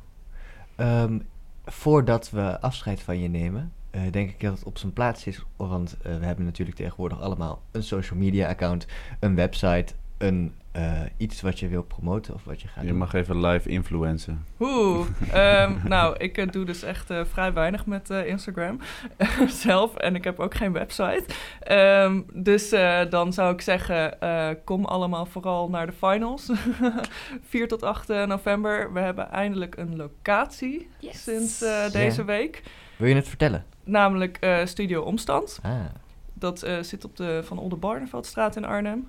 Ehm, 0.76 1.20
voordat 1.66 2.30
we 2.30 2.60
afscheid 2.62 3.02
van 3.02 3.20
je 3.20 3.28
nemen, 3.28 3.74
eh, 3.92 4.02
denk 4.12 4.30
ik 4.30 4.40
dat 4.40 4.54
het 4.54 4.64
op 4.64 4.78
zijn 4.78 4.94
plaats 4.94 5.28
is. 5.28 5.44
Want 5.56 5.98
eh, 6.04 6.18
we 6.18 6.26
hebben 6.26 6.46
natuurlijk 6.46 6.78
tegenwoordig 6.78 7.22
allemaal 7.22 7.62
een 7.72 7.84
social 7.84 8.20
media 8.20 8.48
account, 8.50 8.86
een 9.20 9.36
website, 9.36 9.94
een, 10.18 10.54
eh, 10.72 11.02
iets 11.18 11.42
wat 11.42 11.60
je 11.60 11.68
wil 11.68 11.84
promoten 11.84 12.34
of 12.34 12.44
wat 12.44 12.62
je 12.62 12.68
gaat 12.68 12.84
Je 12.84 12.90
doen. 12.90 12.98
mag 12.98 13.14
even 13.14 13.42
live 13.46 13.70
influencen. 13.70 14.46
Oeh, 14.60 15.08
ehm, 15.32 15.74
nou, 15.88 16.18
ik 16.18 16.52
doe 16.54 16.66
dus 16.66 16.84
echt 16.84 17.10
eh, 17.10 17.22
vrij 17.26 17.54
weinig 17.54 17.86
met 17.86 18.10
eh, 18.10 18.28
Instagram 18.28 18.80
zelf. 19.66 19.96
En 19.96 20.16
ik 20.16 20.24
heb 20.24 20.40
ook 20.40 20.56
geen 20.56 20.72
website. 20.72 21.24
Ehm, 21.60 22.22
dus 22.34 22.72
eh, 22.72 23.00
dan 23.10 23.34
zou 23.34 23.54
ik 23.54 23.62
zeggen, 23.62 24.22
eh, 24.22 24.50
kom 24.64 24.86
allemaal 24.86 25.26
vooral 25.26 25.70
naar 25.70 25.86
de 25.86 25.94
finals. 25.94 26.52
4 27.50 27.68
tot 27.68 27.84
8 27.84 28.08
november. 28.08 28.94
We 28.94 29.00
hebben 29.00 29.30
eindelijk 29.32 29.78
een 29.78 29.96
locatie 29.96 30.88
Yes. 31.00 31.24
sinds 31.24 31.62
eh, 31.62 31.90
deze 31.92 32.24
week. 32.26 32.64
Wil 32.98 33.08
je 33.10 33.16
het 33.16 33.28
vertellen? 33.28 33.66
Namelijk 33.84 34.38
eh, 34.38 34.66
Studio 34.66 35.02
Omstand. 35.02 35.60
Ah, 35.64 35.72
Dat 36.34 36.64
eh, 36.64 36.80
zit 36.82 37.06
op 37.06 37.16
de 37.18 37.42
Van 37.44 37.58
Oldenbarneveldstraat 37.60 38.56
in 38.56 38.66
Arnhem. 38.66 39.08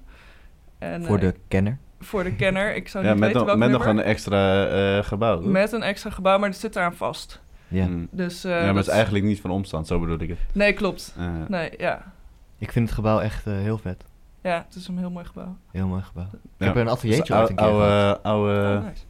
En, 0.78 1.04
voor 1.04 1.16
eh, 1.16 1.22
de 1.22 1.34
kenner. 1.48 1.78
voor 2.00 2.24
de 2.24 2.34
kenner. 2.36 2.74
Ik 2.74 2.88
zou 2.88 3.04
Ja, 3.06 3.10
niet 3.10 3.20
met, 3.20 3.28
weten 3.32 3.46
nog- 3.46 3.58
welk 3.58 3.70
met 3.70 3.78
nog 3.78 3.86
een 3.86 4.00
extra 4.02 4.66
eh, 4.66 5.04
gebouw. 5.04 5.40
Met 5.40 5.72
een 5.72 5.82
extra 5.82 6.10
gebouw, 6.10 6.38
maar 6.38 6.50
dat 6.50 6.58
zit 6.58 6.76
eraan 6.76 6.94
vast. 6.94 7.40
Ja. 7.68 7.86
Mm. 7.86 8.08
Dus, 8.10 8.44
eh, 8.44 8.50
ja, 8.50 8.56
maar 8.56 8.66
dat 8.66 8.76
het 8.76 8.86
is 8.86 8.92
eigenlijk 8.92 9.24
niet 9.24 9.40
van 9.40 9.50
omstand, 9.50 9.86
zo 9.86 10.00
bedoel 10.00 10.20
ik 10.20 10.28
het. 10.28 10.38
Nee, 10.52 10.72
klopt. 10.72 11.14
Nee, 11.48 11.70
ja. 11.78 12.12
Ik 12.58 12.72
vind 12.72 12.86
het 12.86 12.94
gebouw 12.94 13.20
echt 13.20 13.46
eh, 13.46 13.52
heel 13.54 13.78
vet. 13.78 14.04
Ja, 14.42 14.64
het 14.66 14.74
is 14.76 14.88
een 14.88 14.98
heel 14.98 15.10
mooi 15.10 15.24
gebouw. 15.24 15.56
Heel 15.70 15.86
mooi 15.86 16.02
gebouw. 16.02 16.26
Ik 16.58 16.66
heb 16.66 16.74
er 16.74 16.80
een 16.80 16.88
ateliertje 16.88 17.32
Ou- 17.34 17.40
ooit 17.42 17.50
een 17.50 17.56
keer 17.56 17.66
gehad. 17.66 18.22
oude, 18.22 18.22
oude 18.22 18.78
oh, 18.78 18.86
nice. 18.88 19.02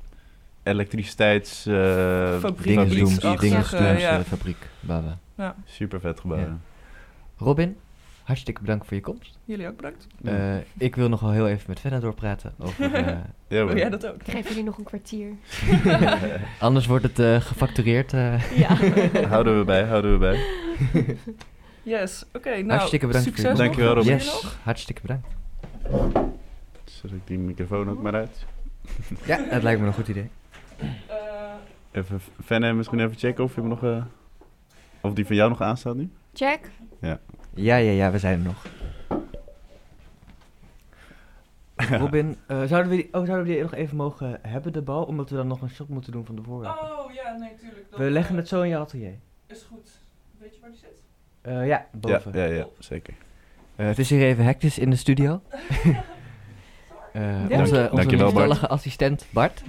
Elektriciteits... 0.63 1.67
eh, 1.67 1.73
ja. 4.01 4.23
fabriek. 4.23 4.69
Baba. 4.81 5.19
Ja, 5.37 5.55
Super 5.65 6.01
vet 6.01 6.21
gebouw. 6.21 6.39
Ja. 6.39 6.59
Robin, 7.37 7.77
hartstikke 8.23 8.61
bedankt 8.61 8.87
voor 8.87 8.97
je 8.97 9.03
komst. 9.03 9.39
jullie 9.45 9.69
ook 9.69 9.77
bedankt. 9.77 10.07
Eh, 10.25 10.57
ik 10.79 10.97
wil 10.97 11.09
nog 11.09 11.21
wel 11.21 11.31
heel 11.31 11.49
even 11.49 11.65
met 11.67 11.81
Fenna 11.81 11.99
doorpraten 12.01 12.55
over... 12.59 12.85
eh, 12.95 13.07
Ja, 13.07 13.23
Wil 13.49 13.67
hoor. 13.67 13.77
jij 13.77 13.91
dat 13.91 14.07
ook? 14.07 14.15
Ik 14.23 14.31
geef 14.33 14.49
jullie 14.49 14.65
nog 14.65 14.79
een 14.79 14.85
kwartier. 14.85 15.33
anders 16.59 16.87
wordt 16.87 17.05
het 17.05 17.19
eh, 17.19 17.41
gefactureerd. 17.41 18.13
eh. 18.13 18.59
Ja. 18.59 18.77
houden 19.29 19.59
we 19.59 19.65
bij, 19.65 19.85
houden 19.85 20.13
we 20.13 20.19
bij. 20.19 20.41
Yes, 21.83 22.25
oké. 22.33 22.51
nou, 22.51 22.71
Hartstikke 22.71 23.07
bedankt 23.07 23.29
voor 23.29 23.37
je 23.37 23.43
succes. 23.43 23.59
Dankjewel. 23.65 23.95
Robin. 23.95 24.13
Yes, 24.13 24.25
nog? 24.43 24.59
hartstikke 24.63 25.01
bedankt. 25.03 25.27
Zet 26.85 27.11
ik 27.11 27.27
die 27.27 27.39
microfoon 27.39 27.91
ook 27.91 28.03
maar 28.03 28.15
uit. 28.15 28.47
Ja, 29.25 29.37
dat 29.51 29.63
lijkt 29.63 29.81
me 29.81 29.87
een 29.87 29.93
goed 29.93 30.09
idee. 30.09 30.31
Even 31.93 32.21
Fenne 32.45 32.73
misschien 32.73 33.01
even 33.01 33.17
checken 33.17 33.45
of, 33.45 33.55
je 33.55 33.61
hem 33.61 33.69
nog, 33.71 33.85
eh, 33.85 34.05
of 35.01 35.13
die 35.13 35.27
van 35.27 35.37
jou 35.37 35.49
nog 35.49 35.61
aanstaat 35.61 35.95
nu. 35.97 36.11
Check. 36.35 36.71
Ja, 37.01 37.19
ja, 37.55 37.77
ja, 37.77 38.11
we 38.11 38.19
zijn 38.19 38.39
er 38.39 38.45
nog. 38.45 38.67
Robin, 41.77 42.37
eh, 42.47 42.63
zouden, 42.65 42.91
we 42.91 42.97
die, 42.97 43.05
oh, 43.07 43.25
zouden 43.25 43.43
we 43.47 43.53
die 43.53 43.63
nog 43.63 43.75
even 43.75 43.97
mogen 43.97 44.39
hebben, 44.43 44.73
de 44.73 44.83
bal? 44.83 45.05
Omdat 45.05 45.31
we 45.31 45.37
dan 45.37 45.47
nog 45.47 45.63
een 45.63 45.71
shot 45.71 45.89
moeten 45.89 46.13
doen 46.13 46.25
van 46.25 46.35
de 46.37 46.43
voorraad. 46.43 46.81
Oh 46.81 47.13
ja, 47.13 47.37
nee, 47.37 47.55
tuurlijk. 47.61 47.87
We 47.97 48.11
leggen 48.11 48.35
eh, 48.35 48.41
het 48.41 48.49
zo 48.49 48.63
in 48.63 48.69
je 48.69 48.77
atelier. 48.77 49.15
Is 49.47 49.63
goed. 49.71 49.91
Weet 50.39 50.55
je 50.55 50.61
waar 50.61 50.71
die 50.71 50.79
zit? 50.79 51.03
Eh, 51.41 51.53
ja, 51.53 51.65
Ja, 51.67 51.87
boven. 51.93 52.33
ja, 52.33 52.45
ja, 52.45 52.67
zeker. 52.79 53.15
Eh, 53.77 53.87
het 53.87 53.99
is 53.99 54.11
hier 54.11 54.23
even 54.23 54.45
hectisch 54.45 54.79
in 54.79 54.91
de 54.91 54.97
studio. 54.97 55.41
Eh, 57.13 57.45
onze 57.51 57.89
onze 57.93 58.33
Bart. 58.33 58.69
assistent 58.69 59.27
Bart. 59.31 59.63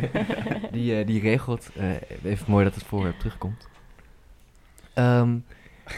die, 0.72 0.98
eh, 0.98 1.06
die 1.06 1.20
regelt. 1.20 1.70
eh, 1.76 1.90
even 2.30 2.50
mooi 2.50 2.64
dat 2.64 2.74
het 2.74 2.84
voorwerp 2.84 3.18
terugkomt. 3.18 3.68
Ehm, 4.94 5.36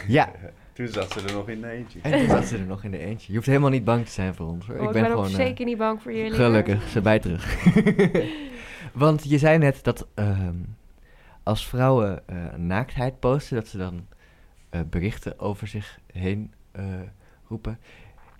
ja, 0.07 0.31
Toen 0.77 0.87
zat 0.87 1.11
ze 1.11 1.21
er 1.21 1.33
nog 1.33 1.49
in 1.49 1.61
de 1.61 1.69
eentje. 1.69 1.99
en 2.01 2.19
toen 2.19 2.27
zat 2.29 2.45
ze 2.45 2.57
er 2.57 2.65
nog 2.65 2.83
in 2.83 2.91
de 2.91 2.97
eentje. 2.97 3.27
Je 3.27 3.35
hoeft 3.35 3.47
helemaal 3.47 3.69
niet 3.69 3.83
bang 3.83 4.05
te 4.05 4.11
zijn 4.11 4.35
voor 4.35 4.47
ons. 4.47 4.67
Hoor. 4.67 4.75
Oh, 4.75 4.81
ik 4.81 4.87
ik 4.87 4.93
ben, 4.93 5.01
ben, 5.01 5.11
gewoon 5.11 5.25
ook 5.25 5.31
zeker 5.31 5.65
niet 5.65 5.77
bang 5.77 6.01
voor 6.01 6.13
jullie. 6.13 6.31
gelukkig, 6.31 6.87
ze 6.87 7.01
bij 7.01 7.19
terug. 7.19 7.65
Want 8.93 9.29
je 9.29 9.37
zei 9.37 9.57
net 9.57 9.83
dat 9.83 10.07
ehm, 10.13 10.55
als 11.43 11.67
vrouwen 11.67 12.27
eh, 12.27 12.53
naaktheid 12.55 13.19
posten, 13.19 13.55
dat 13.55 13.67
ze 13.67 13.77
dan 13.77 14.07
eh, 14.69 14.81
berichten 14.89 15.39
over 15.39 15.67
zich 15.67 15.99
heen 16.11 16.53
eh, 16.71 16.83
roepen. 17.47 17.79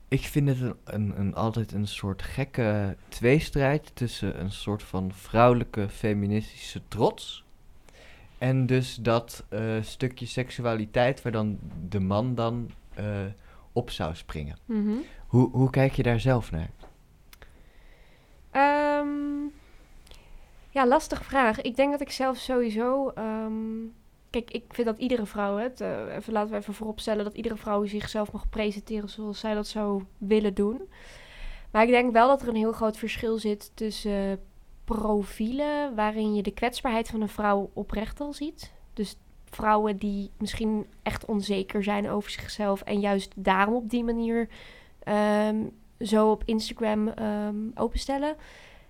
Ik 0.09 0.21
vind 0.21 0.47
het 0.47 0.61
een, 0.61 0.75
een, 0.83 1.19
een, 1.19 1.35
altijd 1.35 1.71
een 1.71 1.87
soort 1.87 2.21
gekke 2.21 2.95
tweestrijd 3.09 3.91
tussen 3.93 4.39
een 4.39 4.51
soort 4.51 4.83
van 4.83 5.11
vrouwelijke 5.13 5.89
feministische 5.89 6.81
trots. 6.87 7.45
En 8.37 8.65
dus 8.65 8.95
dat 8.95 9.45
eh, 9.49 9.61
stukje 9.81 10.25
seksualiteit 10.25 11.21
waar 11.21 11.31
dan 11.31 11.59
de 11.89 11.99
man 11.99 12.35
dan 12.35 12.71
eh, 12.93 13.05
op 13.71 13.89
zou 13.89 14.15
springen. 14.15 14.57
Mhm. 14.65 14.95
Hoe, 15.27 15.49
hoe 15.51 15.69
kijk 15.69 15.93
je 15.93 16.03
daar 16.03 16.19
zelf 16.19 16.51
naar? 16.51 16.69
Ehm, 18.51 19.45
ja, 20.69 20.87
lastige 20.87 21.23
vraag. 21.23 21.61
Ik 21.61 21.75
denk 21.75 21.91
dat 21.91 22.01
ik 22.01 22.11
zelf 22.11 22.37
sowieso. 22.37 23.09
ehm, 23.09 23.83
kijk, 24.29 24.51
ik 24.51 24.63
vind 24.69 24.87
dat 24.87 24.97
iedere 24.97 25.25
vrouw, 25.25 25.57
het, 25.57 25.81
eh, 25.81 26.15
even, 26.15 26.33
laten 26.33 26.51
we 26.51 26.57
even 26.57 26.73
vooropstellen 26.73 27.23
dat 27.23 27.33
iedere 27.33 27.55
vrouw 27.55 27.85
zichzelf 27.85 28.31
mag 28.31 28.49
presenteren 28.49 29.09
zoals 29.09 29.39
zij 29.39 29.53
dat 29.53 29.67
zou 29.67 30.03
willen 30.17 30.53
doen. 30.53 30.81
Maar 31.71 31.83
ik 31.83 31.89
denk 31.89 32.13
wel 32.13 32.27
dat 32.27 32.41
er 32.41 32.47
een 32.47 32.55
heel 32.55 32.71
groot 32.71 32.97
verschil 32.97 33.37
zit 33.37 33.71
tussen 33.73 34.39
profielen 34.85 35.95
waarin 35.95 36.35
je 36.35 36.41
de 36.41 36.51
kwetsbaarheid 36.51 37.07
van 37.07 37.21
een 37.21 37.29
vrouw 37.29 37.69
oprecht 37.73 38.19
al 38.19 38.33
ziet. 38.33 38.71
Dus 38.93 39.15
vrouwen 39.49 39.97
die 39.97 40.31
misschien 40.37 40.85
echt 41.03 41.25
onzeker 41.25 41.83
zijn 41.83 42.09
over 42.09 42.31
zichzelf 42.31 42.81
en 42.81 42.99
juist 42.99 43.31
daarom 43.35 43.75
op 43.75 43.89
die 43.89 44.03
manier 44.03 44.47
ehm, 45.03 45.55
zo 45.99 46.31
op 46.31 46.43
Instagram 46.45 47.07
ehm, 47.07 47.55
openstellen. 47.75 48.35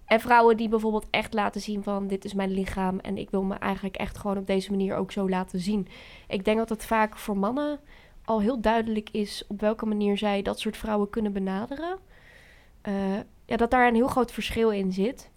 En 0.08 0.20
vrouwen 0.20 0.58
die 0.58 0.70
bijvoorbeeld 0.70 1.08
echt 1.10 1.34
laten 1.34 1.62
zien 1.62 1.84
van 1.84 2.08
dit 2.08 2.26
is 2.26 2.34
mijn 2.34 2.52
lichaam 2.52 3.00
en 3.00 3.18
ik 3.18 3.30
wil 3.30 3.44
me 3.44 3.56
eigenlijk 3.56 3.96
echt 3.96 4.18
gewoon 4.18 4.38
op 4.38 4.48
deze 4.48 4.72
manier 4.72 4.96
ook 4.96 5.12
zo 5.12 5.30
laten 5.30 5.60
zien. 5.60 5.88
Ik 6.28 6.46
denk 6.46 6.58
dat 6.58 6.70
het 6.70 6.86
vaak 6.86 7.18
voor 7.18 7.38
mannen 7.38 7.80
al 8.26 8.42
heel 8.42 8.62
duidelijk 8.62 9.10
is 9.12 9.44
op 9.48 9.60
welke 9.60 9.86
manier 9.86 10.18
zij 10.18 10.42
dat 10.42 10.60
soort 10.60 10.78
vrouwen 10.78 11.10
kunnen 11.10 11.34
benaderen. 11.34 11.98
Eh, 12.82 13.18
ja, 13.46 13.58
dat 13.58 13.72
daar 13.72 13.88
een 13.88 13.96
heel 13.96 14.08
groot 14.08 14.32
verschil 14.32 14.72
in 14.72 14.94
zit. 14.94 15.32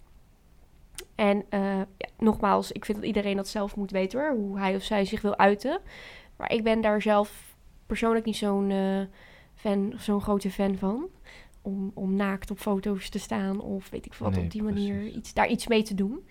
En 1.15 1.45
eh, 1.49 1.77
ja, 1.77 2.07
nogmaals, 2.17 2.71
ik 2.71 2.85
vind 2.85 2.97
dat 2.97 3.07
iedereen 3.07 3.35
dat 3.35 3.47
zelf 3.47 3.75
moet 3.75 3.91
weten 3.91 4.19
hoor, 4.19 4.35
hoe 4.35 4.59
hij 4.59 4.75
of 4.75 4.83
zij 4.83 5.05
zich 5.05 5.21
wil 5.21 5.37
uiten. 5.37 5.79
Maar 6.35 6.51
ik 6.51 6.63
ben 6.63 6.81
daar 6.81 7.01
zelf 7.01 7.55
persoonlijk 7.85 8.25
niet 8.25 8.35
zo'n 8.35 8.71
eh, 8.71 9.01
fan, 9.55 9.93
zo'n 9.97 10.21
grote 10.21 10.51
fan 10.51 10.77
van. 10.77 11.07
Om, 11.61 11.91
om 11.93 12.15
naakt 12.15 12.51
op 12.51 12.59
foto's 12.59 13.09
te 13.09 13.19
staan 13.19 13.61
of 13.61 13.89
weet 13.89 14.05
ik 14.05 14.13
veel 14.13 14.25
wat 14.25 14.35
Nee, 14.35 14.45
op 14.45 14.51
die 14.51 14.63
manier 14.63 14.95
precies. 14.95 15.15
iets, 15.15 15.33
daar 15.33 15.47
iets 15.47 15.67
mee 15.67 15.83
te 15.83 15.95
doen. 15.95 16.27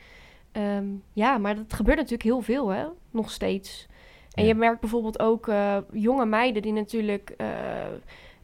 Ehm, 0.52 0.86
ja, 1.12 1.38
maar 1.38 1.56
dat 1.56 1.72
gebeurt 1.72 1.96
natuurlijk 1.96 2.22
heel 2.22 2.40
veel 2.40 2.68
hè, 2.68 2.86
nog 3.10 3.30
steeds. 3.30 3.86
En 4.34 4.42
Ja. 4.42 4.48
je 4.48 4.54
merkt 4.54 4.80
bijvoorbeeld 4.80 5.18
ook 5.20 5.48
eh, 5.48 5.76
jonge 5.92 6.26
meiden 6.26 6.62
die 6.62 6.72
natuurlijk 6.72 7.34
eh, 7.36 7.46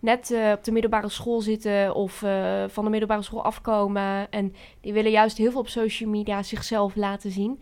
net 0.00 0.30
eh, 0.30 0.52
op 0.52 0.64
de 0.64 0.72
middelbare 0.72 1.08
school 1.08 1.40
zitten 1.40 1.94
of 1.94 2.18
van 2.68 2.84
de 2.84 2.90
middelbare 2.90 3.22
school 3.22 3.44
afkomen. 3.44 4.30
En 4.30 4.54
die 4.80 4.92
willen 4.92 5.10
juist 5.10 5.38
heel 5.38 5.50
veel 5.50 5.60
op 5.60 5.68
social 5.68 6.10
media 6.10 6.42
zichzelf 6.42 6.94
laten 6.96 7.30
zien. 7.30 7.60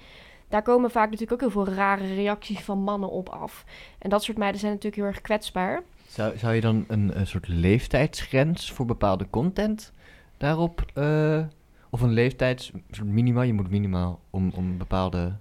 Daar 0.48 0.62
komen 0.62 0.90
vaak 0.90 1.10
natuurlijk 1.10 1.32
ook 1.42 1.52
heel 1.52 1.64
veel 1.64 1.74
rare 1.74 2.14
reacties 2.14 2.60
van 2.60 2.78
mannen 2.78 3.10
op 3.10 3.28
af. 3.28 3.64
En 3.98 4.10
dat 4.10 4.22
soort 4.22 4.38
meiden 4.38 4.60
zijn 4.60 4.72
natuurlijk 4.72 5.02
heel 5.02 5.10
erg 5.12 5.20
kwetsbaar. 5.20 5.82
Zou, 6.14 6.38
zou 6.38 6.54
je 6.54 6.60
dan 6.60 6.84
een, 6.88 7.18
een 7.18 7.26
soort 7.26 7.48
leeftijdsgrens 7.48 8.72
voor 8.72 8.86
bepaalde 8.86 9.26
content 9.30 9.92
daarop? 10.36 10.84
eh, 10.94 11.44
of 11.90 12.00
een 12.00 12.12
leeftijds 12.12 12.72
minimaal? 13.04 13.42
Je 13.42 13.52
moet 13.52 13.70
minimaal 13.70 14.20
om, 14.30 14.52
om 14.56 14.78
bepaalde. 14.78 15.36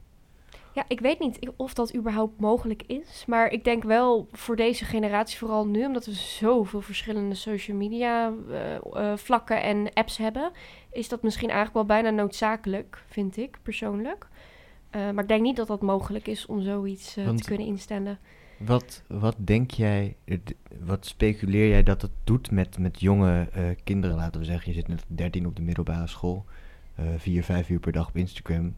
Ja, 0.73 0.85
ik 0.87 0.99
weet 0.99 1.19
niet 1.19 1.51
of 1.55 1.73
dat 1.73 1.95
überhaupt 1.95 2.39
mogelijk 2.39 2.83
is. 2.87 3.23
Maar 3.27 3.51
ik 3.51 3.63
denk 3.63 3.83
wel 3.83 4.27
voor 4.31 4.55
deze 4.55 4.85
generatie, 4.85 5.37
vooral 5.37 5.67
nu, 5.67 5.85
omdat 5.85 6.05
we 6.05 6.13
zoveel 6.13 6.81
verschillende 6.81 7.35
social 7.35 7.77
media 7.77 8.33
eh, 8.49 8.75
eh, 8.75 9.17
vlakken 9.17 9.61
en 9.61 9.93
apps 9.93 10.17
hebben, 10.17 10.51
is 10.91 11.09
dat 11.09 11.23
misschien 11.23 11.49
eigenlijk 11.49 11.87
wel 11.87 11.97
bijna 11.97 12.09
noodzakelijk, 12.09 13.03
vind 13.07 13.37
ik 13.37 13.57
persoonlijk. 13.61 14.27
Maar 14.91 15.23
ik 15.23 15.27
denk 15.27 15.41
niet 15.41 15.55
dat 15.55 15.67
dat 15.67 15.81
mogelijk 15.81 16.27
is 16.27 16.45
om 16.45 16.61
zoiets 16.61 17.13
te 17.13 17.43
kunnen 17.45 17.67
instellen. 17.67 18.19
Wat, 18.57 19.03
wat 19.07 19.35
denk 19.37 19.71
jij, 19.71 20.15
wat 20.79 21.05
speculeer 21.05 21.69
jij 21.69 21.83
dat 21.83 22.01
het 22.01 22.11
doet 22.23 22.51
met, 22.51 22.77
met 22.77 22.99
jonge 22.99 23.47
eh, 23.51 23.63
kinderen? 23.83 24.15
Laten 24.15 24.39
we 24.39 24.45
zeggen, 24.45 24.71
je 24.71 24.77
zit 24.77 24.87
net 24.87 25.03
13 25.07 25.45
op 25.45 25.55
de 25.55 25.61
middelbare 25.61 26.07
school, 26.07 26.45
eh 26.95 27.05
vier, 27.17 27.43
vijf 27.43 27.69
uur 27.69 27.79
per 27.79 27.91
dag 27.91 28.07
op 28.07 28.17
Instagram. 28.17 28.75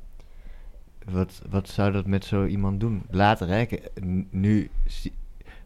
Wat, 1.05 1.41
wat 1.49 1.69
zou 1.69 1.91
dat 1.91 2.05
met 2.05 2.25
zo 2.25 2.45
iemand 2.45 2.79
doen? 2.79 3.03
Later, 3.09 3.47
hè? 3.47 3.65
Nu, 4.29 4.69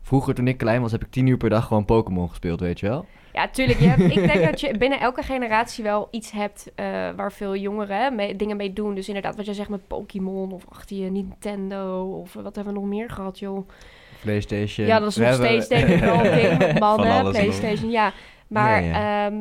vroeger 0.01 0.34
toen 0.36 0.47
ik 0.47 0.57
klein 0.57 0.82
was, 0.82 0.91
heb 0.91 1.03
ik 1.03 1.12
tien 1.12 1.28
uur 1.28 1.38
per 1.38 1.49
dag 1.49 1.66
gewoon 1.66 1.86
Pokémon 1.86 2.30
gespeeld, 2.30 2.60
weet 2.60 2.80
je 2.80 2.88
wel? 2.88 3.05
Ja, 3.39 3.47
tuurlijk. 3.47 3.79
Je 3.79 3.87
hebt, 3.87 4.01
ik 4.17 4.27
denk 4.33 4.45
dat 4.45 4.59
je 4.61 4.77
binnen 4.77 4.99
elke 4.99 5.21
generatie 5.23 5.83
wel 5.83 6.07
iets 6.11 6.31
hebt 6.31 6.71
eh, 6.75 6.85
waar 7.15 7.31
veel 7.31 7.55
jongeren 7.55 8.15
mee- 8.15 8.35
dingen 8.35 8.57
mee 8.57 8.73
doen. 8.73 8.95
Dus 8.95 9.07
inderdaad, 9.07 9.35
wat 9.35 9.45
jij 9.45 9.53
zegt 9.53 9.69
met 9.69 9.87
Pokémon 9.87 10.51
of 10.51 10.63
achter 10.69 10.97
je 10.97 11.11
Nintendo 11.11 12.01
of 12.21 12.35
eh, 12.35 12.43
wat 12.43 12.55
hebben 12.55 12.73
we 12.73 12.79
nog 12.79 12.89
meer 12.89 13.09
gehad, 13.09 13.39
joh. 13.39 13.67
PlayStation. 14.21 14.87
Ja, 14.87 14.99
dat 14.99 15.09
is 15.09 15.15
We 15.15 15.23
nog 15.25 15.33
steeds 15.33 15.67
denk 15.67 15.87
ik 15.87 15.99
wel 15.99 16.25
een 16.25 16.35
ding 16.41 16.57
met 16.57 16.69
Van 16.69 16.79
mannen, 16.79 17.11
alles 17.11 17.23
nog. 17.23 17.43
Playstation, 17.43 17.91
ja. 17.91 18.13
Maar 18.47 18.83
Ja, 18.83 19.25
ehm, 19.27 19.35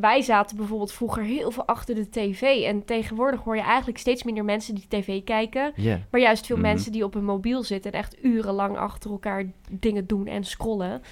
wij 0.00 0.22
zaten 0.22 0.56
bijvoorbeeld 0.56 0.92
vroeger 0.92 1.22
heel 1.22 1.50
veel 1.50 1.66
achter 1.66 1.94
de 1.94 2.08
tv. 2.10 2.42
En 2.42 2.84
tegenwoordig 2.84 3.40
hoor 3.40 3.56
je 3.56 3.62
eigenlijk 3.62 3.98
steeds 3.98 4.22
minder 4.22 4.44
mensen 4.44 4.74
die 4.74 4.84
tv 4.88 5.24
kijken. 5.24 5.72
Maar 6.10 6.20
juist 6.20 6.46
veel 6.46 6.56
Mhm. 6.56 6.64
mensen 6.66 6.92
die 6.92 7.04
op 7.04 7.14
hun 7.14 7.24
mobiel 7.24 7.62
zitten 7.62 7.92
en 7.92 7.98
echt 7.98 8.24
urenlang 8.24 8.76
achter 8.76 9.10
elkaar 9.10 9.44
dingen 9.70 10.06
doen 10.06 10.26
en 10.26 10.44
scrollen. 10.44 11.02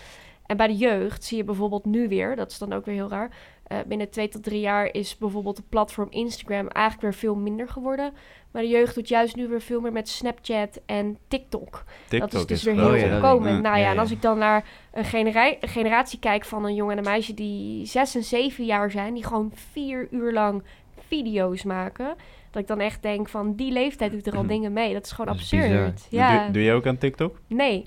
En 0.48 0.56
bij 0.56 0.66
de 0.66 0.76
jeugd 0.76 1.24
zie 1.24 1.36
je 1.36 1.44
bijvoorbeeld 1.44 1.84
nu 1.84 2.08
weer, 2.08 2.36
dat 2.36 2.50
is 2.50 2.58
dan 2.58 2.72
ook 2.72 2.84
weer 2.84 2.94
heel 2.94 3.08
raar. 3.08 3.30
eh, 3.66 3.78
binnen 3.86 4.10
twee 4.10 4.28
tot 4.28 4.42
drie 4.42 4.60
jaar 4.60 4.94
is 4.94 5.16
bijvoorbeeld 5.18 5.56
het 5.56 5.68
platform 5.68 6.06
Instagram 6.10 6.68
eigenlijk 6.68 7.02
weer 7.02 7.14
veel 7.14 7.34
minder 7.34 7.68
geworden. 7.68 8.12
Maar 8.50 8.62
de 8.62 8.68
jeugd 8.68 8.94
doet 8.94 9.08
juist 9.08 9.36
nu 9.36 9.48
weer 9.48 9.60
veel 9.60 9.80
meer 9.80 9.92
met 9.92 10.08
Snapchat 10.08 10.80
en 10.86 11.18
TikTok 11.28 11.84
TikTok 12.08 12.30
dat 12.30 12.40
is 12.40 12.46
dus 12.46 12.58
is 12.58 12.64
weer 12.64 12.74
heel 12.74 12.84
Oh 12.84 12.98
ja, 12.98 13.56
ik. 13.56 13.62
Nou 13.62 13.62
ja, 13.62 13.76
Ja, 13.76 13.90
en 13.90 13.98
als 13.98 14.10
ik 14.10 14.22
dan 14.22 14.38
naar 14.38 14.64
een, 14.92 15.04
genera- 15.04 15.54
een 15.60 15.68
generatie 15.68 16.18
kijk 16.18 16.44
van 16.44 16.64
een 16.64 16.74
jongen 16.74 16.92
en 16.92 16.98
een 17.04 17.10
meisje 17.10 17.34
die 17.34 17.86
zes 17.86 18.14
en 18.14 18.24
zeven 18.24 18.64
jaar 18.64 18.90
zijn, 18.90 19.14
die 19.14 19.24
gewoon 19.24 19.52
vier 19.54 20.08
uur 20.10 20.32
lang 20.32 20.62
video's 21.08 21.62
maken, 21.64 22.14
dat 22.50 22.62
ik 22.62 22.68
dan 22.68 22.80
echt 22.80 23.02
denk 23.02 23.28
van 23.28 23.54
die 23.54 23.72
leeftijd 23.72 24.12
doet 24.12 24.26
er 24.26 24.36
al 24.36 24.46
dingen 24.56 24.72
mee. 24.72 24.92
Dat 24.92 25.04
is 25.04 25.12
gewoon 25.12 25.26
Dat 25.34 25.44
is 25.44 25.52
absurd. 25.52 26.06
Ja, 26.10 26.42
Doe, 26.44 26.52
doe 26.52 26.62
jij 26.62 26.74
ook 26.74 26.86
aan 26.86 26.98
TikTok? 26.98 27.38
nee. 27.46 27.86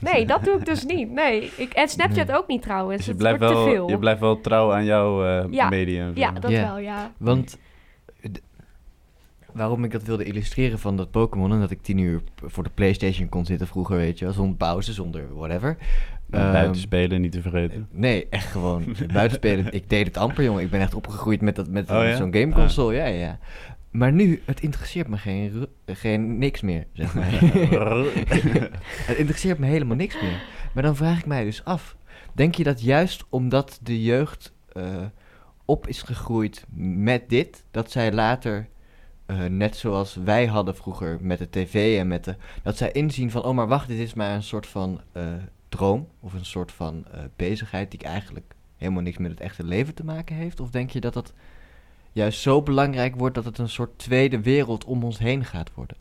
Nee, 0.00 0.26
dat 0.26 0.44
doe 0.44 0.58
ik 0.58 0.64
dus 0.64 0.84
niet. 0.84 1.10
Nee. 1.10 1.50
Ik, 1.56 1.72
en 1.72 1.88
Snapchat 1.88 2.26
Nee. 2.26 2.36
ook 2.36 2.46
niet 2.48 2.62
trouwens. 2.62 2.96
Dus 2.96 3.06
je 3.06 3.14
blijft, 3.14 3.38
wordt 3.38 3.54
te 3.54 3.60
wel, 3.60 3.68
veel. 3.72 3.88
je 3.88 3.98
blijft 3.98 4.20
wel 4.20 4.40
trouw 4.40 4.72
aan 4.72 4.84
jouw 4.84 5.24
eh, 5.24 5.44
Ja. 5.50 5.68
medium. 5.68 6.10
Ja, 6.14 6.30
dat 6.32 6.50
wel, 6.50 6.78
ja. 6.78 7.12
Want 7.18 7.58
eh, 8.20 8.30
waarom 9.52 9.84
ik 9.84 9.90
dat 9.90 10.02
wilde 10.02 10.24
illustreren 10.24 10.78
van 10.78 10.96
dat 10.96 11.10
Pokémon 11.10 11.52
en 11.52 11.60
dat 11.60 11.70
ik 11.70 11.82
tien 11.82 11.98
uur 11.98 12.20
voor 12.44 12.64
de 12.64 12.70
PlayStation 12.74 13.28
kon 13.28 13.44
zitten 13.46 13.66
vroeger, 13.66 13.96
weet 13.96 14.18
je, 14.18 14.24
wel, 14.24 14.34
zonder 14.34 14.56
pauze, 14.56 14.92
zonder 14.92 15.34
whatever. 15.34 15.76
Ehm, 16.30 16.52
Buiten 16.52 16.80
spelen, 16.80 17.20
niet 17.20 17.32
te 17.32 17.42
vergeten. 17.42 17.88
Nee, 17.90 18.26
echt 18.30 18.46
gewoon 18.46 18.84
buitenspelen. 19.12 19.72
ik 19.72 19.88
deed 19.90 20.06
het 20.06 20.16
amper, 20.16 20.44
jongen. 20.44 20.62
Ik 20.62 20.70
ben 20.70 20.80
echt 20.80 20.94
opgegroeid 20.94 21.40
met, 21.40 21.56
dat, 21.56 21.68
met 21.68 21.90
Oh, 21.90 21.96
ja? 22.02 22.16
zo'n 22.16 22.34
gameconsole. 22.34 22.94
Ja, 22.94 23.04
ja. 23.06 23.38
Maar 23.98 24.12
nu, 24.12 24.42
het 24.44 24.60
interesseert 24.60 25.08
me 25.08 25.16
geen, 25.16 25.66
geen 25.86 26.38
niks 26.38 26.60
meer, 26.60 26.86
zeg 26.92 27.14
maar. 27.14 27.30
het 29.10 29.16
interesseert 29.16 29.58
me 29.58 29.66
helemaal 29.66 29.96
niks 29.96 30.20
meer. 30.20 30.42
Maar 30.74 30.82
dan 30.82 30.96
vraag 30.96 31.18
ik 31.18 31.26
mij 31.26 31.44
dus 31.44 31.64
af. 31.64 31.96
Denk 32.32 32.54
je 32.54 32.64
dat 32.64 32.82
juist 32.82 33.24
omdat 33.28 33.78
de 33.82 34.02
jeugd 34.02 34.52
eh, 34.72 35.06
op 35.64 35.86
is 35.86 36.02
gegroeid 36.02 36.64
met 36.96 37.28
dit, 37.28 37.64
dat 37.70 37.90
zij 37.90 38.12
later 38.12 38.68
eh, 39.26 39.44
net 39.44 39.76
zoals 39.76 40.14
wij 40.14 40.46
hadden 40.46 40.76
vroeger 40.76 41.18
met 41.20 41.38
de 41.38 41.50
tv 41.50 41.98
en 41.98 42.08
met 42.08 42.24
de... 42.24 42.36
Dat 42.62 42.76
zij 42.76 42.92
inzien 42.92 43.30
van, 43.30 43.42
oh 43.42 43.54
maar 43.54 43.68
wacht, 43.68 43.88
dit 43.88 43.98
is 43.98 44.14
maar 44.14 44.34
een 44.34 44.42
soort 44.42 44.66
van 44.66 45.00
eh, 45.12 45.22
droom 45.68 46.08
of 46.20 46.32
een 46.32 46.46
soort 46.46 46.72
van 46.72 47.06
bezigheid 47.36 47.90
die 47.90 48.00
eigenlijk 48.00 48.54
helemaal 48.76 49.02
niks 49.02 49.18
met 49.18 49.30
het 49.30 49.40
echte 49.40 49.64
leven 49.64 49.94
te 49.94 50.04
maken 50.04 50.36
heeft? 50.36 50.60
Of 50.60 50.70
denk 50.70 50.90
je 50.90 51.00
dat 51.00 51.14
dat 51.14 51.32
juist 52.12 52.40
zo 52.40 52.62
belangrijk 52.62 53.16
wordt 53.16 53.34
dat 53.34 53.44
het 53.44 53.58
een 53.58 53.68
soort 53.68 53.98
tweede 53.98 54.40
wereld 54.42 54.84
om 54.84 55.04
ons 55.04 55.18
heen 55.18 55.44
gaat 55.44 55.70
worden? 55.74 55.96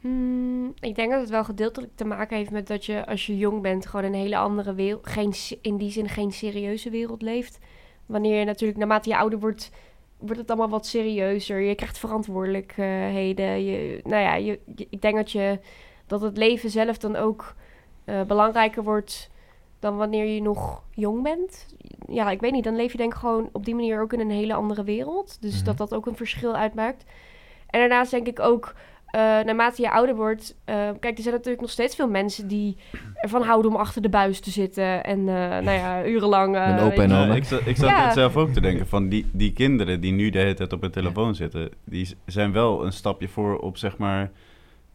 Hmm, 0.00 0.74
ik 0.80 0.94
denk 0.94 1.10
dat 1.10 1.20
het 1.20 1.30
wel 1.30 1.44
gedeeltelijk 1.44 1.92
te 1.94 2.04
maken 2.04 2.36
heeft 2.36 2.50
met 2.50 2.66
dat 2.66 2.84
je 2.84 3.06
als 3.06 3.26
je 3.26 3.38
jong 3.38 3.62
bent 3.62 3.86
gewoon 3.86 4.04
een 4.06 4.14
hele 4.14 4.36
andere 4.36 4.74
wereld, 4.74 5.06
geen, 5.06 5.34
in 5.60 5.76
die 5.76 5.90
zin 5.90 6.08
geen 6.08 6.32
serieuze 6.32 6.90
wereld 6.90 7.22
leeft. 7.22 7.58
Wanneer 8.06 8.38
je 8.38 8.44
natuurlijk 8.44 8.78
naarmate 8.78 9.08
je 9.08 9.16
ouder 9.16 9.38
wordt, 9.38 9.70
wordt 10.18 10.40
het 10.40 10.48
allemaal 10.48 10.68
wat 10.68 10.86
serieuzer. 10.86 11.60
Je 11.60 11.74
krijgt 11.74 11.98
verantwoordelijkheden. 11.98 13.64
Je, 13.64 14.00
nou 14.04 14.22
ja, 14.22 14.34
je- 14.34 14.60
ik 14.90 15.00
denk 15.00 15.14
dat 15.16 15.32
je 15.32 15.58
dat 16.06 16.20
het 16.20 16.36
leven 16.36 16.70
zelf 16.70 16.98
dan 16.98 17.16
ook 17.16 17.54
eh, 18.04 18.22
belangrijker 18.22 18.82
wordt 18.82 19.30
dan 19.78 19.96
wanneer 19.96 20.24
je 20.26 20.42
nog 20.42 20.82
jong 20.90 21.22
bent. 21.22 21.66
Ja, 22.08 22.30
ik 22.30 22.40
weet 22.40 22.52
niet. 22.52 22.64
Dan 22.64 22.76
leef 22.76 22.92
je 22.92 22.98
denk 22.98 23.12
ik 23.12 23.18
gewoon 23.18 23.48
op 23.52 23.64
die 23.64 23.74
manier 23.74 24.00
ook 24.00 24.12
in 24.12 24.20
een 24.20 24.30
hele 24.30 24.54
andere 24.54 24.84
wereld. 24.84 25.36
Dus 25.40 25.54
Mhm. 25.56 25.64
dat 25.64 25.76
dat 25.78 25.94
ook 25.94 26.06
een 26.06 26.16
verschil 26.16 26.56
uitmaakt. 26.56 27.04
En 27.66 27.80
daarnaast 27.80 28.10
denk 28.10 28.26
ik 28.26 28.40
ook 28.40 28.74
eh, 29.06 29.22
naarmate 29.22 29.82
je 29.82 29.90
ouder 29.90 30.14
wordt, 30.16 30.56
eh, 30.64 30.74
kijk, 31.00 31.16
er 31.16 31.22
zijn 31.22 31.34
natuurlijk 31.34 31.60
nog 31.60 31.70
steeds 31.70 31.94
veel 31.96 32.08
mensen 32.08 32.48
die 32.48 32.76
ervan 33.14 33.42
houden 33.42 33.70
om 33.70 33.76
achter 33.76 34.02
de 34.02 34.08
buis 34.08 34.40
te 34.40 34.50
zitten 34.50 35.04
en 35.04 35.18
eh, 35.18 35.34
nou 35.34 35.70
ja, 35.70 36.04
urenlang. 36.14 36.56
opa 36.80 37.02
en 37.02 37.30
ik, 37.30 37.44
zat- 37.44 37.66
ik 37.66 37.76
zat 37.76 37.88
Ja. 37.88 38.04
net 38.04 38.14
zelf 38.14 38.36
ook 38.36 38.50
te 38.52 38.60
denken 38.60 38.86
van 38.86 39.08
die, 39.08 39.26
die 39.32 39.52
kinderen 39.52 40.00
die 40.00 40.12
nu 40.12 40.30
de 40.30 40.38
hele 40.38 40.54
tijd 40.54 40.72
op 40.72 40.80
hun 40.80 40.90
telefoon 40.90 41.34
zitten, 41.34 41.70
die 41.84 42.08
zijn 42.26 42.52
wel 42.52 42.84
een 42.84 42.92
stapje 42.92 43.28
voor 43.28 43.58
op 43.58 43.76
zeg 43.76 43.96
maar 43.98 44.30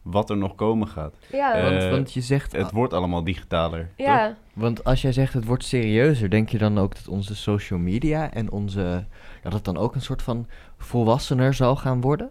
wat 0.02 0.30
er 0.30 0.36
nog 0.36 0.54
komen 0.54 0.88
gaat. 0.88 1.14
Ja, 1.32 1.54
Eh, 1.54 1.62
want, 1.62 1.90
want 1.90 2.12
je 2.12 2.20
zegt, 2.20 2.52
Het 2.52 2.70
wordt 2.70 2.92
allemaal 2.92 3.24
digitaler. 3.24 3.90
toch? 3.96 4.06
ja. 4.06 4.36
want 4.54 4.84
als 4.84 5.02
jij 5.02 5.12
zegt 5.12 5.32
het 5.32 5.44
wordt 5.44 5.64
serieuzer, 5.64 6.30
denk 6.30 6.48
je 6.48 6.58
dan 6.58 6.78
ook 6.78 6.94
dat 6.94 7.08
onze 7.08 7.36
social 7.36 7.78
media 7.78 8.32
en 8.32 8.50
onze, 8.52 9.04
dat 9.42 9.52
het 9.52 9.64
dan 9.64 9.76
ook 9.76 9.94
een 9.94 10.00
soort 10.00 10.22
van 10.22 10.46
volwassener 10.78 11.54
zal 11.54 11.76
gaan 11.76 12.00
worden? 12.00 12.30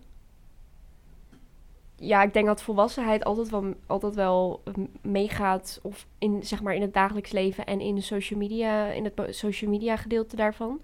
ja, 2.04 2.24
ik 2.24 2.34
denk 2.34 2.46
dat 2.46 2.62
volwassenheid 2.62 3.24
altijd 3.24 3.50
wel, 3.50 3.74
altijd 3.88 4.16
wel 4.16 4.62
eh, 4.64 4.74
meegaat 5.02 5.80
of 5.82 6.08
in, 6.18 6.44
zeg 6.44 6.62
maar, 6.62 6.76
in 6.76 6.82
het 6.82 6.94
dagelijks 6.94 7.32
leven 7.32 7.66
en 7.66 7.80
in 7.82 7.96
de 7.96 8.02
social 8.02 8.40
media, 8.40 8.86
in 8.88 9.04
het 9.04 9.36
social 9.36 9.72
media 9.72 9.96
gedeelte 9.96 10.36
daarvan. 10.36 10.82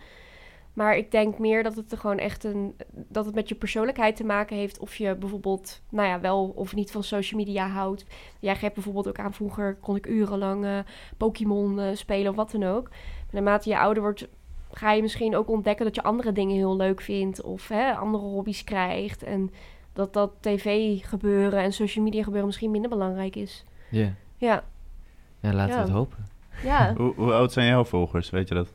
Maar 0.78 0.98
ik 0.98 1.12
denk 1.12 1.40
meer 1.40 1.64
dat 1.64 1.76
het 1.76 1.92
er 1.92 1.98
gewoon 1.98 2.18
echt 2.18 2.44
een. 2.44 2.76
dat 2.94 3.26
het 3.26 3.36
met 3.36 3.50
je 3.50 3.56
persoonlijkheid 3.56 4.16
te 4.16 4.24
maken 4.24 4.56
heeft. 4.58 4.80
Of 4.80 4.96
je 4.96 5.16
bijvoorbeeld, 5.16 5.82
nou 5.90 6.08
ja, 6.08 6.20
wel 6.20 6.52
of 6.56 6.76
niet 6.76 6.92
van 6.92 7.04
social 7.04 7.40
media 7.40 7.68
houdt. 7.68 8.06
Jij 8.40 8.56
geeft 8.56 8.74
bijvoorbeeld 8.74 9.08
ook 9.08 9.20
aan 9.20 9.34
vroeger 9.34 9.76
kon 9.76 9.96
ik 9.96 10.08
urenlang 10.08 10.66
eh, 10.66 10.80
Pokémon 11.18 11.80
eh, 11.80 11.96
spelen 11.96 12.30
of 12.30 12.36
wat 12.36 12.52
dan 12.52 12.64
ook. 12.64 12.90
Maar 12.90 13.28
naarmate 13.32 13.70
je 13.70 13.80
ouder 13.80 14.04
wordt, 14.04 14.28
ga 14.72 14.92
je 14.92 15.02
misschien 15.02 15.36
ook 15.36 15.50
ontdekken 15.50 15.86
dat 15.86 15.96
je 15.96 16.04
andere 16.04 16.32
dingen 16.32 16.56
heel 16.56 16.76
leuk 16.76 17.02
vindt. 17.02 17.42
Of 17.42 17.68
hè, 17.68 17.94
andere 17.94 18.24
hobby's 18.24 18.64
krijgt. 18.64 19.24
En 19.24 19.52
dat 19.94 20.14
dat 20.14 20.32
tv 20.40 20.98
gebeuren 21.08 21.60
en 21.60 21.74
social 21.74 22.04
media 22.04 22.24
gebeuren 22.24 22.48
misschien 22.48 22.72
minder 22.72 22.90
belangrijk 22.90 23.36
is. 23.36 23.64
Ja. 23.90 24.14
Ja, 24.38 24.64
Ja, 25.40 25.54
laten 25.54 25.76
Ja. 25.76 25.82
we 25.82 25.88
het 25.88 25.98
hopen. 25.98 26.26
ja. 26.64 26.94
Hoe, 26.98 27.14
hoe 27.16 27.34
oud 27.34 27.52
zijn 27.52 27.68
jouw 27.68 27.84
volgers, 27.86 28.30
weet 28.30 28.48
je 28.48 28.54
dat? 28.56 28.74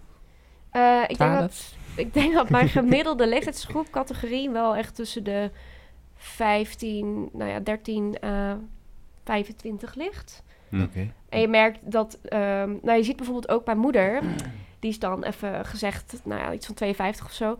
Eh, 0.70 1.02
ik, 1.06 1.18
denk 1.18 1.38
dat, 1.38 1.74
ik 1.96 2.14
denk 2.14 2.34
dat 2.34 2.48
mijn 2.50 2.68
gemiddelde 2.68 3.26
leeftijdsgroep 3.28 3.90
categorie 3.90 4.50
wel 4.50 4.76
echt 4.76 4.94
tussen 4.94 5.24
de 5.24 5.50
15, 6.16 7.28
nou 7.32 7.50
ja, 7.50 7.60
13 7.60 8.18
eh 8.20 8.52
25 9.24 9.94
ligt. 9.94 10.42
En 11.28 11.40
je 11.40 11.48
merkt 11.48 11.78
dat, 11.92 12.18
ehm, 12.24 12.74
nou 12.82 12.98
je 12.98 13.02
ziet 13.02 13.16
bijvoorbeeld 13.16 13.48
ook 13.48 13.66
mijn 13.66 13.78
moeder, 13.78 14.22
die 14.78 14.90
is 14.90 14.98
dan 14.98 15.24
even 15.24 15.64
gezegd, 15.64 16.20
nou 16.24 16.40
ja, 16.40 16.52
iets 16.52 16.66
van 16.66 16.74
52 16.74 17.24
of 17.24 17.32
zo. 17.32 17.56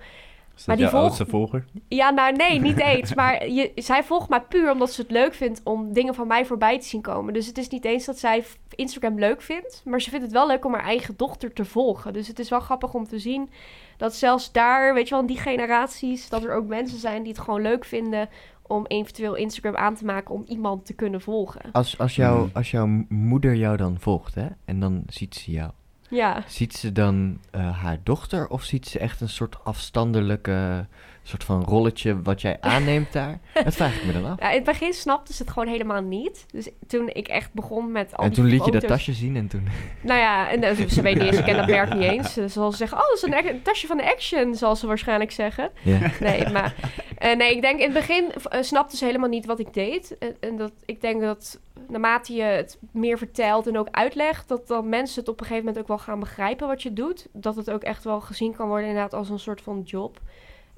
Is 0.63 0.69
Maar 0.69 0.77
dat 0.77 0.85
die 0.91 0.95
jouw 0.95 1.09
volg- 1.09 1.19
oudste 1.19 1.37
volger? 1.37 1.65
Ja, 1.89 2.11
nou 2.11 2.33
nee, 2.37 2.61
niet 2.61 2.79
eens. 2.93 3.15
Maar 3.15 3.49
je, 3.49 3.73
zij 3.75 4.03
volgt 4.05 4.29
mij 4.29 4.41
puur 4.41 4.71
omdat 4.73 4.93
ze 4.93 5.01
het 5.03 5.11
leuk 5.11 5.35
vindt 5.35 5.61
om 5.65 5.93
dingen 5.93 6.15
van 6.15 6.27
mij 6.27 6.47
voorbij 6.47 6.79
te 6.79 6.87
zien 6.87 7.01
komen. 7.01 7.35
Dus 7.35 7.47
het 7.47 7.59
is 7.59 7.69
niet 7.69 7.85
eens 7.85 8.05
dat 8.05 8.19
zij 8.19 8.45
Instagram 8.75 9.19
leuk 9.19 9.43
vindt. 9.43 9.83
Maar 9.85 10.01
ze 10.01 10.11
vindt 10.11 10.25
het 10.25 10.35
wel 10.35 10.47
leuk 10.47 10.65
om 10.65 10.73
haar 10.75 10.85
eigen 10.85 11.15
dochter 11.17 11.53
te 11.53 11.65
volgen. 11.65 12.13
Dus 12.13 12.29
het 12.29 12.39
is 12.39 12.49
wel 12.49 12.61
grappig 12.61 12.95
om 12.95 13.07
te 13.09 13.19
zien 13.19 13.51
dat 13.97 14.15
zelfs 14.15 14.53
daar, 14.53 14.95
weet 14.95 15.05
je 15.05 15.11
wel, 15.11 15.21
in 15.21 15.27
die 15.27 15.39
generaties, 15.39 16.29
dat 16.29 16.45
er 16.45 16.55
ook 16.55 16.67
mensen 16.67 16.99
zijn 16.99 17.23
die 17.23 17.33
het 17.33 17.41
gewoon 17.43 17.63
leuk 17.63 17.85
vinden 17.85 18.29
om 18.67 18.87
eventueel 18.87 19.35
Instagram 19.35 19.77
aan 19.77 19.95
te 19.95 20.05
maken 20.05 20.35
om 20.35 20.45
iemand 20.47 20.87
te 20.87 20.93
kunnen 20.95 21.21
volgen. 21.21 21.61
Als, 21.73 21.99
als, 21.99 22.17
jouw, 22.17 22.37
Hmm. 22.39 22.51
als 22.53 22.71
jouw 22.71 22.87
moeder 23.09 23.55
jou 23.55 23.77
dan 23.77 23.97
volgt, 24.01 24.35
hè, 24.35 24.47
en 24.65 24.81
dan 24.81 25.03
ziet 25.07 25.35
ze 25.35 25.51
jou. 25.51 25.71
Ja. 26.13 26.45
Ziet 26.47 26.75
ze 26.75 26.93
dan 26.93 27.41
eh, 27.51 27.83
haar 27.83 27.99
dochter 28.03 28.49
of 28.49 28.63
ziet 28.65 28.87
ze 28.87 28.99
echt 28.99 29.21
een 29.21 29.29
soort 29.29 29.65
afstandelijke 29.65 30.87
soort 31.23 31.45
van 31.45 31.65
rolletje 31.65 32.23
wat 32.23 32.41
jij 32.41 32.57
aanneemt 32.75 33.13
daar? 33.13 33.41
Dat 33.65 33.75
vraag 33.75 33.97
ik 33.97 34.05
me 34.05 34.13
dan 34.13 34.25
af. 34.25 34.41
ja, 34.41 34.49
in 34.49 34.55
het 34.55 34.65
begin 34.65 34.93
snapte 34.93 35.33
ze 35.33 35.43
het 35.43 35.53
gewoon 35.53 35.69
helemaal 35.69 36.03
niet. 36.03 36.47
Dus 36.51 36.69
toen 36.87 37.09
ik 37.09 37.29
echt 37.29 37.53
begon 37.53 37.93
met 37.93 38.17
al 38.17 38.25
en 38.25 38.33
toen 38.33 38.45
liet 38.45 38.65
je 38.65 38.71
dat 38.71 38.87
tasje 38.87 39.13
zien 39.13 39.37
en 39.37 39.49
toen... 39.49 39.69
Nou 40.01 40.19
ja, 40.19 40.51
en, 40.51 40.63
eh, 40.63 40.89
ze 40.89 41.03
weet 41.03 41.15
niet 41.15 41.25
eens, 41.25 41.39
ik 41.39 41.45
ken 41.45 41.57
dat 41.57 41.67
merk 41.67 41.95
niet 41.95 42.03
eens. 42.03 42.33
Ze 42.43 42.49
zal 42.49 42.73
zeggen, 42.73 42.99
oh, 42.99 43.09
dat 43.09 43.17
is 43.17 43.23
een, 43.23 43.63
tasje 43.63 43.87
van 43.87 43.97
de 43.97 44.11
Action, 44.13 44.55
zal 44.55 44.77
ze 44.77 44.87
waarschijnlijk 44.87 45.31
zeggen. 45.31 45.71
Ja. 45.83 45.99
Nee, 46.21 46.49
maar 46.49 46.75
eh, 47.19 47.37
nee, 47.37 47.55
ik 47.55 47.63
denk 47.63 47.79
in 47.79 47.95
het 47.95 48.07
begin 48.07 48.33
eh, 48.33 48.63
snapte 48.63 48.97
ze 48.97 49.05
helemaal 49.05 49.29
niet 49.29 49.47
wat 49.47 49.59
ik 49.59 49.75
deed. 49.75 50.19
En, 50.19 50.37
en 50.41 50.57
dat, 50.57 50.73
ik 50.85 51.01
denk 51.01 51.21
dat 51.21 51.61
naarmate 51.89 52.35
je 52.35 52.43
het 52.43 52.79
meer 52.91 53.19
vertelt 53.19 53.67
en 53.67 53.79
ook 53.79 53.89
uitlegt, 53.91 54.49
dat 54.49 54.69
dan 54.69 54.89
mensen 54.89 55.21
het 55.21 55.29
op 55.29 55.41
een 55.41 55.47
gegeven 55.47 55.65
moment 55.65 55.83
ook 55.83 55.89
wel 55.89 55.99
gaan 55.99 56.21
begrijpen 56.21 56.67
wat 56.67 56.83
je 56.83 56.93
doet. 56.93 57.27
Dat 57.33 57.57
het 57.57 57.71
ook 57.71 57.83
echt 57.83 58.05
wel 58.05 58.21
gezien 58.21 58.55
kan 58.57 58.69
worden 58.69 58.87
inderdaad 58.87 59.15
als 59.15 59.31
een 59.31 59.39
soort 59.39 59.61
van 59.61 59.83
job. 59.85 60.21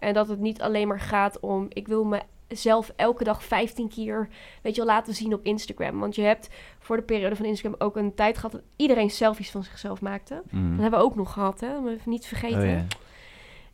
En 0.05 0.15
dat 0.15 0.29
het 0.29 0.39
niet 0.41 0.61
alleen 0.63 0.89
maar 0.89 1.01
gaat 1.01 1.41
om, 1.41 1.67
ik 1.69 1.89
wil 1.89 2.17
mezelf 2.49 2.93
elke 2.97 3.25
dag 3.25 3.45
15 3.45 3.89
keer, 3.89 4.29
weet 4.63 4.75
je 4.75 4.85
wel, 4.85 4.95
laten 4.95 5.15
zien 5.15 5.35
op 5.35 5.45
Instagram. 5.45 5.99
Want 6.01 6.15
je 6.15 6.23
hebt 6.23 6.49
voor 6.79 6.97
de 6.97 7.03
periode 7.03 7.37
van 7.37 7.45
Instagram 7.45 7.81
ook 7.81 7.97
een 7.97 8.15
tijd 8.15 8.37
gehad 8.37 8.53
dat 8.53 8.63
iedereen 8.77 9.11
selfies 9.11 9.51
van 9.51 9.63
zichzelf 9.63 10.01
maakte. 10.01 10.43
Hm. 10.51 10.71
Dat 10.71 10.81
hebben 10.81 10.99
we 10.99 11.05
ook 11.05 11.17
nog 11.17 11.33
gehad, 11.33 11.61
hè? 11.61 11.83
We 11.83 11.91
even 11.91 12.11
niet 12.11 12.27
vergeten. 12.27 12.69
Oh. 12.69 13.03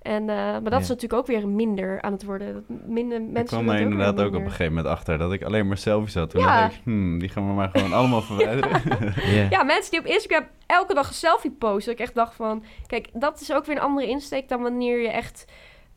En, 0.03 0.21
eh, 0.29 0.37
maar 0.37 0.63
dat 0.63 0.73
Ja. 0.73 0.79
is 0.79 0.89
natuurlijk 0.89 1.21
ook 1.21 1.27
weer 1.27 1.49
minder 1.49 2.03
aan 2.03 2.13
het 2.13 2.25
worden. 2.25 2.65
Minder 2.87 3.21
mensen 3.23 3.41
Ik 3.41 3.47
kwam 3.47 3.69
er 3.69 3.75
ook 3.75 3.81
inderdaad 3.81 4.21
ook 4.21 4.35
op 4.35 4.41
een 4.41 4.51
gegeven 4.51 4.75
moment 4.75 4.87
achter 4.95 5.19
dat 5.19 5.33
ik 5.33 5.43
alleen 5.43 5.67
maar 5.69 5.77
selfies 5.77 6.15
had. 6.15 6.31
Toen 6.31 6.41
Ja. 6.41 6.61
dacht 6.61 6.75
ik, 6.75 6.81
hmm, 6.85 7.19
die 7.19 7.29
gaan 7.29 7.47
we 7.47 7.53
maar 7.53 7.69
gewoon 7.73 7.93
allemaal 7.93 8.23
verwijderen. 8.23 8.83
Ja. 9.37 9.47
Ja, 9.51 9.63
mensen 9.63 9.91
die 9.91 10.01
op 10.01 10.07
Instagram 10.07 10.47
elke 10.67 10.95
dag 10.95 11.09
een 11.09 11.15
selfie 11.15 11.51
posten. 11.51 11.85
Dat 11.91 12.01
ik 12.01 12.07
echt 12.07 12.15
dacht 12.15 12.35
van... 12.35 12.63
Kijk, 12.87 13.09
dat 13.13 13.41
is 13.41 13.53
ook 13.53 13.65
weer 13.65 13.77
een 13.77 13.83
andere 13.83 14.07
insteek 14.09 14.49
dan 14.49 14.63
wanneer 14.63 15.01
je 15.03 15.11
echt 15.11 15.45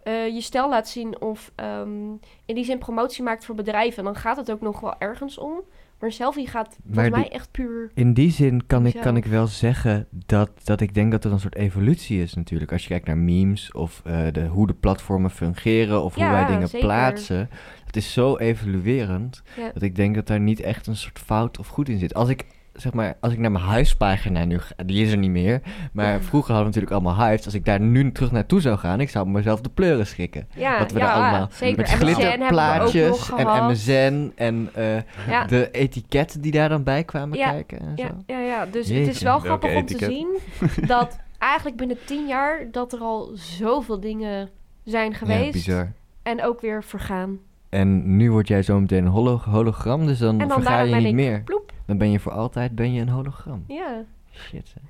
eh, 0.04 0.28
je 0.28 0.42
stijl 0.42 0.70
laat 0.70 0.88
zien... 0.88 1.22
of 1.22 1.52
ehm, 1.56 2.10
in 2.46 2.56
die 2.56 2.66
zin 2.66 2.78
promotie 2.78 3.24
maakt 3.24 3.46
voor 3.46 3.56
bedrijven. 3.56 4.04
Dan 4.04 4.16
gaat 4.16 4.38
het 4.38 4.52
ook 4.52 4.62
nog 4.62 4.80
wel 4.80 4.96
ergens 5.00 5.38
om. 5.38 5.62
Maar 6.00 6.12
een 6.12 6.18
selfie 6.18 6.48
gaat 6.48 6.78
volgens 6.92 7.16
mij 7.16 7.30
echt 7.30 7.52
puur... 7.52 7.92
In 7.94 8.14
die 8.14 8.32
zin 8.32 8.66
kan 8.68 8.86
ik, 8.86 9.02
kan 9.02 9.16
ik 9.18 9.26
wel 9.26 9.48
zeggen 9.48 10.08
dat, 10.26 10.50
dat 10.64 10.82
ik 10.82 10.94
denk 10.94 11.12
dat 11.12 11.24
er 11.24 11.32
een 11.32 11.40
soort 11.40 11.56
evolutie 11.56 12.22
is 12.22 12.34
natuurlijk. 12.34 12.72
Als 12.72 12.82
je 12.82 12.88
kijkt 12.88 13.08
naar 13.08 13.18
memes 13.18 13.72
of 13.72 14.02
eh, 14.06 14.28
de, 14.32 14.46
hoe 14.46 14.68
de 14.68 14.74
platformen 14.74 15.32
fungeren 15.32 16.04
of 16.04 16.16
hoe 16.16 16.30
wij 16.30 16.46
dingen 16.46 16.68
zeker. 16.68 16.88
plaatsen. 16.88 17.50
Het 17.86 17.96
is 17.96 18.14
zo 18.14 18.38
evoluerend 18.38 19.42
Ja. 19.58 19.72
dat 19.74 19.82
ik 19.82 19.96
denk 19.96 20.16
dat 20.16 20.28
daar 20.28 20.40
niet 20.40 20.60
echt 20.60 20.88
een 20.88 20.96
soort 20.96 21.20
fout 21.20 21.60
of 21.60 21.68
goed 21.68 21.90
in 21.90 22.00
zit. 22.00 22.14
Als 22.14 22.30
ik, 22.30 22.46
zeg 22.74 22.94
maar, 22.94 23.16
als 23.20 23.34
ik 23.34 23.40
naar 23.40 23.52
mijn 23.52 23.64
huispagina 23.64 24.46
nu 24.46 24.60
ga, 24.60 24.74
die 24.86 25.06
is 25.06 25.12
er 25.12 25.18
niet 25.18 25.30
meer. 25.30 25.62
Maar 25.94 26.20
vroeger 26.22 26.54
hadden 26.54 26.72
we 26.74 26.80
natuurlijk 26.80 26.92
allemaal 26.92 27.26
huis. 27.26 27.46
Als 27.46 27.54
ik 27.54 27.66
daar 27.66 27.80
nu 27.80 28.12
terug 28.12 28.32
naartoe 28.32 28.62
zou 28.62 28.78
gaan, 28.78 29.00
ik 29.00 29.10
zou 29.10 29.28
mezelf 29.30 29.62
de 29.62 29.70
pleuren 29.70 30.08
schrikken. 30.08 30.48
Ja, 30.56 30.78
dat 30.80 30.92
we 30.92 31.00
ja, 31.00 31.06
daar 31.06 31.14
allemaal 31.16 31.48
zeker. 31.52 31.78
met 31.78 31.90
glitterplaatjes 31.90 33.32
en. 33.38 33.66
MSN 33.72 34.32
en 34.36 34.70
eh, 34.74 34.96
Ja. 35.30 35.46
de 35.46 35.72
etiketten 35.72 36.42
die 36.42 36.52
daar 36.52 36.70
dan 36.70 36.84
bij 36.84 37.04
kwamen 37.04 37.38
Ja, 37.38 37.52
kijken 37.52 37.80
en 37.80 37.94
Ja, 37.96 38.08
zo. 38.08 38.14
ja, 38.34 38.40
ja. 38.40 38.66
dus 38.66 38.88
het 38.90 39.08
is 39.08 39.22
wel 39.22 39.40
grappig 39.40 39.76
om 39.76 39.86
te 39.86 39.98
zien 39.98 40.28
dat 40.88 41.18
eigenlijk 41.38 41.78
binnen 41.78 41.98
tien 42.06 42.28
jaar 42.28 42.68
dat 42.72 42.94
er 42.94 43.00
al 43.00 43.32
zoveel 43.34 44.00
dingen 44.00 44.50
zijn 44.84 45.14
geweest 45.14 45.44
Ja, 45.46 45.52
bizar. 45.52 45.92
en 46.24 46.44
ook 46.44 46.62
weer 46.62 46.84
vergaan. 46.84 47.38
En 47.70 48.18
nu 48.18 48.32
word 48.32 48.48
jij 48.48 48.62
zo 48.64 48.80
meteen 48.80 49.06
een 49.06 49.12
holo- 49.12 49.42
hologram, 49.50 50.06
dus 50.06 50.18
dan, 50.20 50.42
verga 50.50 50.80
je 50.82 50.96
niet 50.96 51.06
ik 51.06 51.14
meer. 51.14 51.42
ploep. 51.42 51.72
Dan 51.86 51.98
ben 51.98 52.12
je 52.12 52.20
voor 52.20 52.32
altijd 52.32 52.76
ben 52.76 52.94
je 52.94 53.02
een 53.02 53.10
hologram. 53.10 53.64
Ja. 53.68 54.04
Shit. 54.34 54.74
hè. 54.76 54.82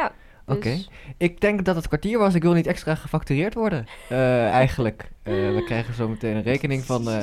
Ja, 0.00 0.12
Oké. 0.46 0.60
dus- 0.70 0.90
Ik 1.16 1.40
denk 1.40 1.64
dat 1.64 1.76
het 1.76 1.88
kwartier 1.88 2.18
was. 2.18 2.34
Ik 2.34 2.42
wil 2.42 2.52
niet 2.52 2.66
extra 2.66 2.94
gefactureerd 2.94 3.54
worden. 3.54 3.86
Eh, 4.08 4.48
eigenlijk. 4.48 5.10
Eh, 5.22 5.32
we 5.34 5.62
krijgen 5.66 5.94
zo 5.94 6.08
meteen 6.08 6.36
een 6.36 6.42
rekening 6.42 6.82
van, 6.84 7.10
eh, 7.10 7.18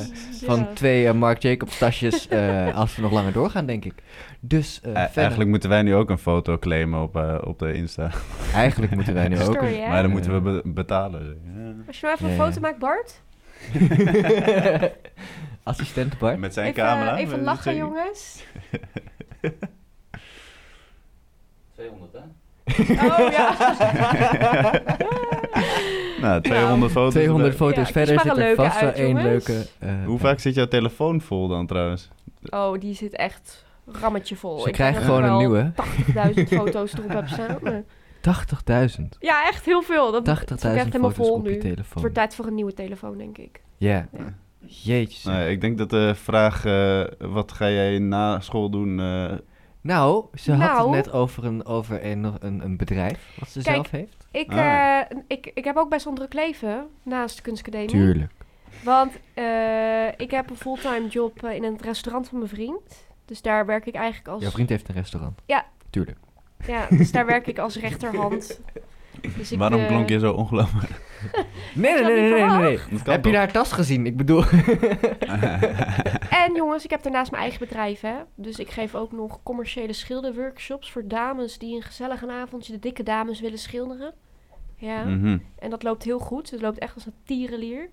van 0.45 0.57
Ja. 0.59 0.67
twee 0.73 1.13
Marc 1.13 1.41
Jacobs 1.41 1.77
tasjes 1.77 2.27
eh, 2.27 2.75
als 2.77 2.95
we 2.95 3.01
nog 3.01 3.11
langer 3.11 3.31
doorgaan, 3.33 3.65
denk 3.65 3.85
ik. 3.85 3.93
Dus 4.39 4.81
eigenlijk 5.15 5.49
moeten 5.49 5.69
wij 5.69 5.81
nu 5.81 5.95
ook 5.95 6.09
een 6.09 6.17
foto 6.17 6.57
claimen 6.59 7.01
op, 7.01 7.15
eh, 7.15 7.37
op 7.43 7.59
de 7.59 7.73
Insta. 7.73 8.09
Eigenlijk 8.53 8.95
moeten 8.95 9.13
wij 9.13 9.27
nu 9.27 9.35
ook... 9.41 9.53
Story, 9.53 9.73
een- 9.73 9.81
hè? 9.83 9.87
Maar 9.89 10.01
dan 10.01 10.11
moeten 10.11 10.33
we 10.33 10.39
be- 10.39 10.61
betalen. 10.69 11.21
Ja. 11.55 11.73
Als 11.87 11.99
je 11.99 12.05
nou 12.05 12.15
even 12.17 12.27
Ja, 12.27 12.33
een 12.33 12.39
ja. 12.39 12.45
foto 12.45 12.59
maakt, 12.61 12.79
Bart. 12.79 13.21
Assistent 15.67 16.17
Bart. 16.17 16.37
Met 16.39 16.53
zijn 16.53 16.67
even, 16.67 16.83
camera. 16.83 17.15
even 17.17 17.43
lachen, 17.43 17.75
jongens. 17.75 18.43
200 21.75 22.11
hè? 22.13 22.19
Oh 23.07 23.31
ja. 23.31 23.55
Nou, 26.21 26.41
200 26.41 26.91
foto's. 26.91 27.13
200 27.13 27.53
erbij. 27.53 27.67
foto's 27.67 27.87
Ja, 27.87 27.93
verder 27.93 28.19
zit 28.19 28.25
een 28.25 28.31
er 28.31 28.37
leuke 28.37 28.61
vast 28.63 28.81
wel 28.81 28.91
één 28.91 29.21
leuke... 29.21 29.65
eh, 29.79 30.05
Hoe 30.05 30.19
vaak 30.19 30.39
zit 30.39 30.55
jouw 30.55 30.67
telefoon 30.67 31.21
vol 31.21 31.47
dan 31.47 31.67
trouwens? 31.67 32.09
Oh, 32.49 32.79
die 32.79 32.93
zit 32.95 33.15
echt 33.15 33.65
rammetje 33.85 34.35
vol. 34.35 34.59
Ze 34.59 34.67
Ik 34.67 34.73
krijgen 34.73 35.01
gewoon 35.01 35.23
een 35.23 35.41
ik 35.41 35.47
wel 35.49 35.71
nieuwe. 36.13 36.43
80.000 36.45 36.53
foto's 36.59 36.93
erop 36.93 37.09
heb 37.09 37.27
staan. 37.27 37.57
maar- 37.61 37.83
80.000. 38.99 39.01
Ja, 39.19 39.47
echt 39.47 39.65
heel 39.65 39.81
veel. 39.81 40.11
Dat 40.11 40.21
80.000 40.21 40.39
het 40.39 40.51
is 40.63 40.65
ook 40.69 40.75
echt 40.75 40.85
helemaal 40.85 41.09
foto's 41.09 41.27
vol 41.27 41.35
op 41.35 41.43
je 41.43 41.47
nu. 41.49 41.53
Het 41.55 41.63
telefoon. 41.63 42.01
wordt 42.01 42.15
tijd 42.15 42.35
voor 42.35 42.45
een 42.45 42.55
nieuwe 42.55 42.73
telefoon, 42.73 43.17
denk 43.17 43.37
ik. 43.37 43.61
Ja. 43.77 44.07
Jeetje. 44.67 45.29
Nou, 45.29 45.49
ik 45.49 45.61
denk 45.61 45.77
dat 45.77 45.89
de 45.89 46.15
vraag, 46.15 46.65
eh, 46.65 47.03
wat 47.19 47.51
ga 47.51 47.69
jij 47.69 47.99
na 47.99 48.39
school 48.39 48.69
doen? 48.69 48.99
eh, 48.99 49.33
Nou, 49.81 50.25
ze 50.33 50.51
had 50.51 50.61
het 50.61 50.77
Nou. 50.77 50.91
net 50.91 51.11
over 51.11 51.45
een, 51.45 51.65
over 51.65 52.05
een, 52.05 52.33
een, 52.39 52.63
een 52.63 52.77
bedrijf 52.77 53.35
wat 53.39 53.49
ze 53.49 53.61
Kijk, 53.61 53.75
zelf 53.75 53.89
heeft. 53.91 54.27
Ik, 54.31 54.51
Ah. 54.51 54.99
eh, 54.99 55.17
ik, 55.27 55.51
ik 55.53 55.63
heb 55.63 55.75
ook 55.77 55.89
best 55.89 56.03
wel 56.03 56.13
een 56.13 56.19
druk 56.19 56.33
leven 56.33 56.87
naast 57.03 57.35
de 57.35 57.41
kunstacademie. 57.41 57.89
Tuurlijk. 57.89 58.31
Want 58.83 59.11
eh, 59.33 60.07
ik 60.17 60.31
heb 60.31 60.49
een 60.49 60.55
fulltime 60.55 61.07
job 61.07 61.43
in 61.45 61.63
het 61.63 61.81
restaurant 61.81 62.27
van 62.29 62.37
mijn 62.37 62.49
vriend. 62.49 63.05
Dus 63.25 63.41
daar 63.41 63.65
werk 63.65 63.85
ik 63.85 63.95
eigenlijk 63.95 64.27
als... 64.27 64.41
Jouw 64.41 64.51
vriend 64.51 64.69
heeft 64.69 64.89
een 64.89 64.95
restaurant. 64.95 65.41
Ja. 65.45 65.65
Tuurlijk. 65.89 66.17
Ja, 66.67 66.87
dus 66.89 67.11
daar 67.11 67.25
werk 67.25 67.47
ik 67.47 67.59
als 67.59 67.77
rechterhand. 67.79 68.59
Dus 69.37 69.51
ik, 69.51 69.59
waarom 69.59 69.79
eh, 69.81 69.87
klonk 69.87 70.09
je 70.09 70.19
zo 70.19 70.33
ongelooflijk? 70.33 70.91
Nee, 71.73 71.93
nee, 71.93 72.03
nee, 72.03 72.29
nee, 72.43 72.59
nee, 72.59 72.79
Heb 73.03 73.25
je 73.25 73.35
haar 73.35 73.51
tas 73.51 73.71
gezien? 73.71 74.05
Ik 74.05 74.17
bedoel... 74.17 74.43
En 76.29 76.53
jongens, 76.55 76.83
ik 76.83 76.89
heb 76.89 77.03
daarnaast 77.03 77.31
mijn 77.31 77.43
eigen 77.43 77.59
bedrijf, 77.59 78.01
hè. 78.01 78.13
Dus 78.35 78.59
ik 78.59 78.69
geef 78.69 78.95
ook 78.95 79.11
nog 79.11 79.39
commerciële 79.43 79.93
schilderworkshops 79.93 80.91
voor 80.91 81.07
dames 81.07 81.57
die 81.57 81.75
een 81.75 81.81
gezellig 81.81 82.27
avondje 82.27 82.73
de 82.73 82.79
dikke 82.79 83.03
dames 83.03 83.41
willen 83.41 83.57
schilderen. 83.59 84.13
Ja, 84.75 85.03
Mhm. 85.03 85.37
en 85.59 85.69
dat 85.69 85.83
loopt 85.83 86.03
heel 86.03 86.19
goed. 86.19 86.51
Het 86.51 86.61
loopt 86.61 86.77
echt 86.77 86.95
als 86.95 87.05
een 87.05 87.13
tierenlier. 87.23 87.89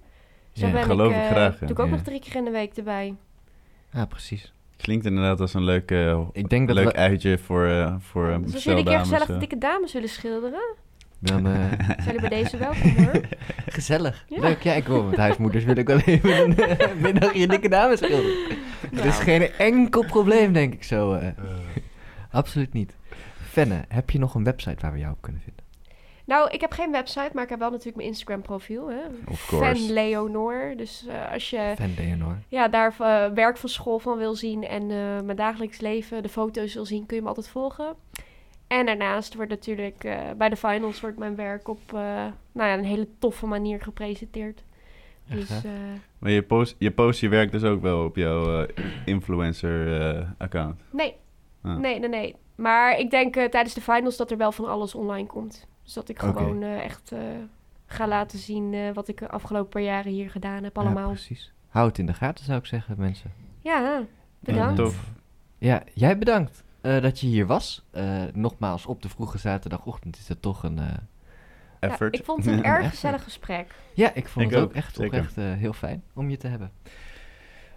Zo 0.53 0.67
Ja, 0.67 0.73
ben 0.73 0.83
geloof 0.83 1.11
ik 1.13 1.17
eh, 1.19 1.27
graag. 1.27 1.59
Doe 1.59 1.69
ik 1.71 1.79
ook 1.79 1.87
Ja. 1.87 1.93
nog 1.93 2.03
drie 2.03 2.21
keer 2.21 2.37
in 2.37 2.45
de 2.45 2.51
week 2.51 2.77
erbij. 2.77 3.15
Ja, 3.93 4.05
precies. 4.07 4.53
Klinkt 4.77 5.05
inderdaad 5.07 5.41
als 5.41 5.55
een 5.55 5.65
leuk, 5.65 5.91
eh, 5.91 6.21
Ik 6.33 6.49
denk 6.49 6.67
dat 6.67 6.77
leuk 6.77 6.87
we- 6.87 6.93
uitje 6.97 7.39
voor, 7.39 7.97
voor 8.01 8.39
Dus 8.43 8.55
als 8.55 8.65
jullie 8.65 8.79
een 8.79 8.85
keer 8.85 8.99
gezellig 8.99 9.27
de 9.27 9.37
dikke 9.37 9.59
dames 9.59 9.93
willen 9.93 10.09
schilderen, 10.09 10.63
Dan, 11.25 11.45
zijn 11.47 12.05
jullie 12.05 12.21
bij 12.21 12.29
deze 12.29 12.57
welkom 12.57 12.97
hoor. 12.97 13.21
gezellig. 13.67 14.25
Ja. 14.29 14.41
Leuk. 14.41 14.63
Ja, 14.63 14.73
ik 14.73 14.87
wil 14.87 15.03
met 15.03 15.17
huismoeders 15.19 15.65
wil 15.65 15.77
ik 15.77 15.87
wel 15.87 15.99
even 15.99 16.39
een 16.41 16.57
eh, 16.57 16.95
middagje 17.07 17.47
dikke 17.47 17.69
dames 17.69 17.99
schilderen. 17.99 18.59
Er 18.93 19.05
is 19.05 19.13
Nou. 19.19 19.23
geen 19.23 19.43
enkel 19.59 20.05
probleem, 20.05 20.53
denk 20.53 20.73
ik 20.75 20.85
zo. 20.85 21.13
eh. 21.13 21.29
Absoluut 22.31 22.73
niet. 22.73 22.97
Fenne, 23.49 23.85
heb 23.89 24.11
je 24.11 24.19
nog 24.19 24.35
een 24.35 24.45
website 24.45 24.77
waar 24.81 24.93
we 24.93 24.99
jou 24.99 25.13
op 25.13 25.23
kunnen 25.23 25.41
vinden? 25.45 25.63
Nou, 26.27 26.51
ik 26.51 26.61
heb 26.61 26.73
geen 26.73 26.91
website, 26.91 27.31
maar 27.33 27.43
ik 27.45 27.49
heb 27.51 27.59
wel 27.59 27.71
natuurlijk 27.71 27.97
mijn 27.97 28.09
Instagram 28.09 28.43
profiel. 28.43 28.91
Hè. 28.91 28.97
Of 29.29 29.47
course. 29.47 29.75
Fan 29.85 29.93
Leonor. 29.93 30.75
Dus 30.77 31.07
eh, 31.09 31.33
als 31.33 31.51
je 31.51 31.73
Fan 31.77 31.95
Leonor. 31.99 32.39
ja, 32.49 32.69
daar 32.69 32.95
werk 33.35 33.57
van 33.57 33.69
school 33.69 33.99
van 33.99 34.19
wil 34.19 34.35
zien 34.35 34.63
en 34.67 34.83
eh, 34.83 35.21
mijn 35.25 35.37
dagelijks 35.37 35.81
leven, 35.81 36.23
de 36.23 36.29
foto's 36.29 36.75
wil 36.75 36.87
zien, 36.87 37.07
kun 37.07 37.17
je 37.17 37.23
me 37.23 37.29
altijd 37.29 37.49
volgen. 37.49 37.95
En 38.79 38.87
daarnaast 38.87 39.35
wordt 39.35 39.51
natuurlijk 39.51 40.05
eh, 40.05 40.19
bij 40.37 40.49
de 40.49 40.57
finals 40.57 41.01
wordt 41.01 41.19
mijn 41.19 41.35
werk 41.37 41.69
op 41.69 41.81
eh, 41.87 42.01
nou 42.53 42.69
ja, 42.69 42.75
een 42.79 42.85
hele 42.85 43.09
toffe 43.19 43.47
manier 43.47 43.81
gepresenteerd. 43.83 44.65
Echt, 45.29 45.39
Dus 45.39 45.65
eh, 45.65 45.71
Maar 46.19 46.31
je 46.31 46.43
post, 46.43 46.77
je 46.79 46.91
post 46.91 47.21
je 47.21 47.29
werk 47.29 47.51
dus 47.53 47.63
ook 47.63 47.83
wel 47.83 48.05
op 48.05 48.17
jouw 48.17 48.63
eh, 48.65 48.85
influencer-account. 49.05 50.81
nee, 50.91 51.15
Ah. 51.63 51.77
nee, 51.77 51.99
nee, 51.99 52.09
nee. 52.09 52.37
Maar 52.55 52.99
ik 52.99 53.11
denk 53.11 53.37
eh, 53.37 53.45
tijdens 53.49 53.75
de 53.75 53.81
finals 53.81 54.17
dat 54.17 54.31
er 54.31 54.37
wel 54.37 54.53
van 54.53 54.65
alles 54.69 54.95
online 54.95 55.27
komt. 55.27 55.67
Dus 55.83 55.93
dat 55.93 56.09
ik 56.09 56.19
gewoon 56.19 56.63
eh, 56.63 56.85
echt 56.85 57.13
eh, 57.13 57.19
ga 57.87 58.09
laten 58.09 58.39
zien 58.39 58.75
eh, 58.75 58.91
wat 58.95 59.09
ik 59.09 59.19
de 59.19 59.29
afgelopen 59.29 59.69
paar 59.71 59.83
jaren 59.83 60.13
hier 60.13 60.31
gedaan 60.31 60.65
heb 60.65 60.77
Ja, 60.77 60.83
allemaal. 60.83 61.09
precies. 61.09 61.53
Hou 61.69 61.89
het 61.89 61.99
in 61.99 62.07
de 62.07 62.15
gaten, 62.15 62.45
zou 62.45 62.59
ik 62.59 62.67
zeggen, 62.67 62.95
mensen. 62.99 63.33
Ja, 63.61 64.03
bedankt. 64.41 64.77
tof. 64.77 65.11
Ja, 65.59 65.83
jij 65.95 66.19
bedankt 66.19 66.65
eh, 66.85 67.03
dat 67.03 67.21
je 67.21 67.27
hier 67.27 67.47
was. 67.47 67.85
Eh, 67.91 68.23
nogmaals, 68.33 68.87
op 68.87 69.03
de 69.03 69.09
vroege 69.09 69.39
zaterdagochtend 69.39 70.17
is 70.17 70.29
het 70.29 70.43
toch 70.43 70.63
een... 70.63 70.79
eh, 70.79 70.85
Ja, 71.81 71.91
Effort. 71.91 72.15
ik 72.15 72.25
vond 72.25 72.45
het 72.45 72.55
een 72.55 72.63
Ja, 72.63 72.65
erg 72.79 72.89
gezellig 72.91 73.23
gesprek. 73.23 73.75
Ja, 73.95 74.15
ik 74.15 74.29
vond 74.29 74.45
Ik 74.47 74.51
het 74.53 74.61
ook, 74.61 74.69
ook, 74.69 74.75
echt 74.75 74.99
oprecht 74.99 75.37
eh, 75.39 75.45
heel 75.53 75.73
fijn 75.73 76.03
om 76.15 76.31
je 76.31 76.37
te 76.37 76.47
hebben. 76.49 76.71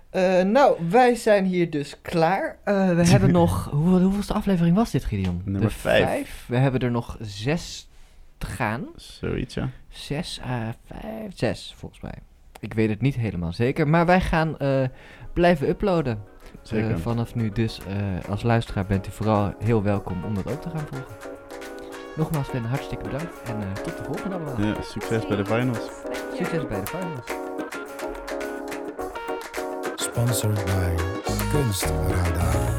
Eh, 0.09 0.41
nou, 0.43 0.89
wij 0.89 1.15
zijn 1.15 1.45
hier 1.45 1.69
dus 1.69 2.01
klaar. 2.01 2.57
Eh, 2.63 2.89
we 2.95 3.07
hebben 3.13 3.31
nog... 3.31 3.69
Hoe, 3.71 3.99
hoeveelste 3.99 4.33
aflevering 4.33 4.75
was 4.75 4.91
dit, 4.91 5.03
Gideon? 5.05 5.41
Nummer 5.45 5.61
De 5.61 5.69
vijf. 5.69 6.45
We 6.47 6.57
hebben 6.57 6.81
er 6.81 6.91
nog 6.91 7.17
zes 7.21 7.89
te 8.37 8.45
gaan. 8.45 8.85
Zoiets, 8.95 9.53
ja. 9.53 9.69
Zes, 9.89 10.39
vijf, 10.85 11.31
zes 11.35 11.73
volgens 11.77 12.01
mij. 12.01 12.13
Ik 12.59 12.73
weet 12.73 12.89
het 12.89 13.01
niet 13.01 13.15
helemaal 13.15 13.53
zeker. 13.53 13.87
Maar 13.87 14.05
wij 14.05 14.21
gaan 14.21 14.57
eh, 14.57 14.83
blijven 15.33 15.69
uploaden. 15.69 16.23
Zeker. 16.61 16.91
Eh, 16.91 16.97
vanaf 16.97 17.35
nu 17.35 17.49
dus 17.51 17.79
eh, 17.87 18.29
als 18.29 18.43
luisteraar 18.43 18.85
bent 18.85 19.07
u 19.07 19.11
vooral 19.11 19.53
heel 19.59 19.83
welkom 19.83 20.23
om 20.23 20.33
dat 20.35 20.51
ook 20.51 20.61
te 20.61 20.69
gaan 20.69 20.85
volgen. 20.91 21.15
Nogmaals, 22.15 22.51
Ben, 22.51 22.63
hartstikke 22.63 23.03
bedankt. 23.03 23.41
En 23.45 23.55
eh, 23.61 23.71
tot 23.83 23.97
de 23.97 24.03
volgende 24.03 24.35
allemaal. 24.35 24.61
ja, 24.61 24.81
succes 24.81 25.27
bij 25.27 25.37
de 25.37 25.45
finals. 25.45 25.89
Succes 26.33 26.67
bij 26.67 26.79
de 26.79 26.87
finals. 26.87 27.25
Sponsored 29.95 30.65
by 30.65 30.95
Kunstradar. 31.51 32.75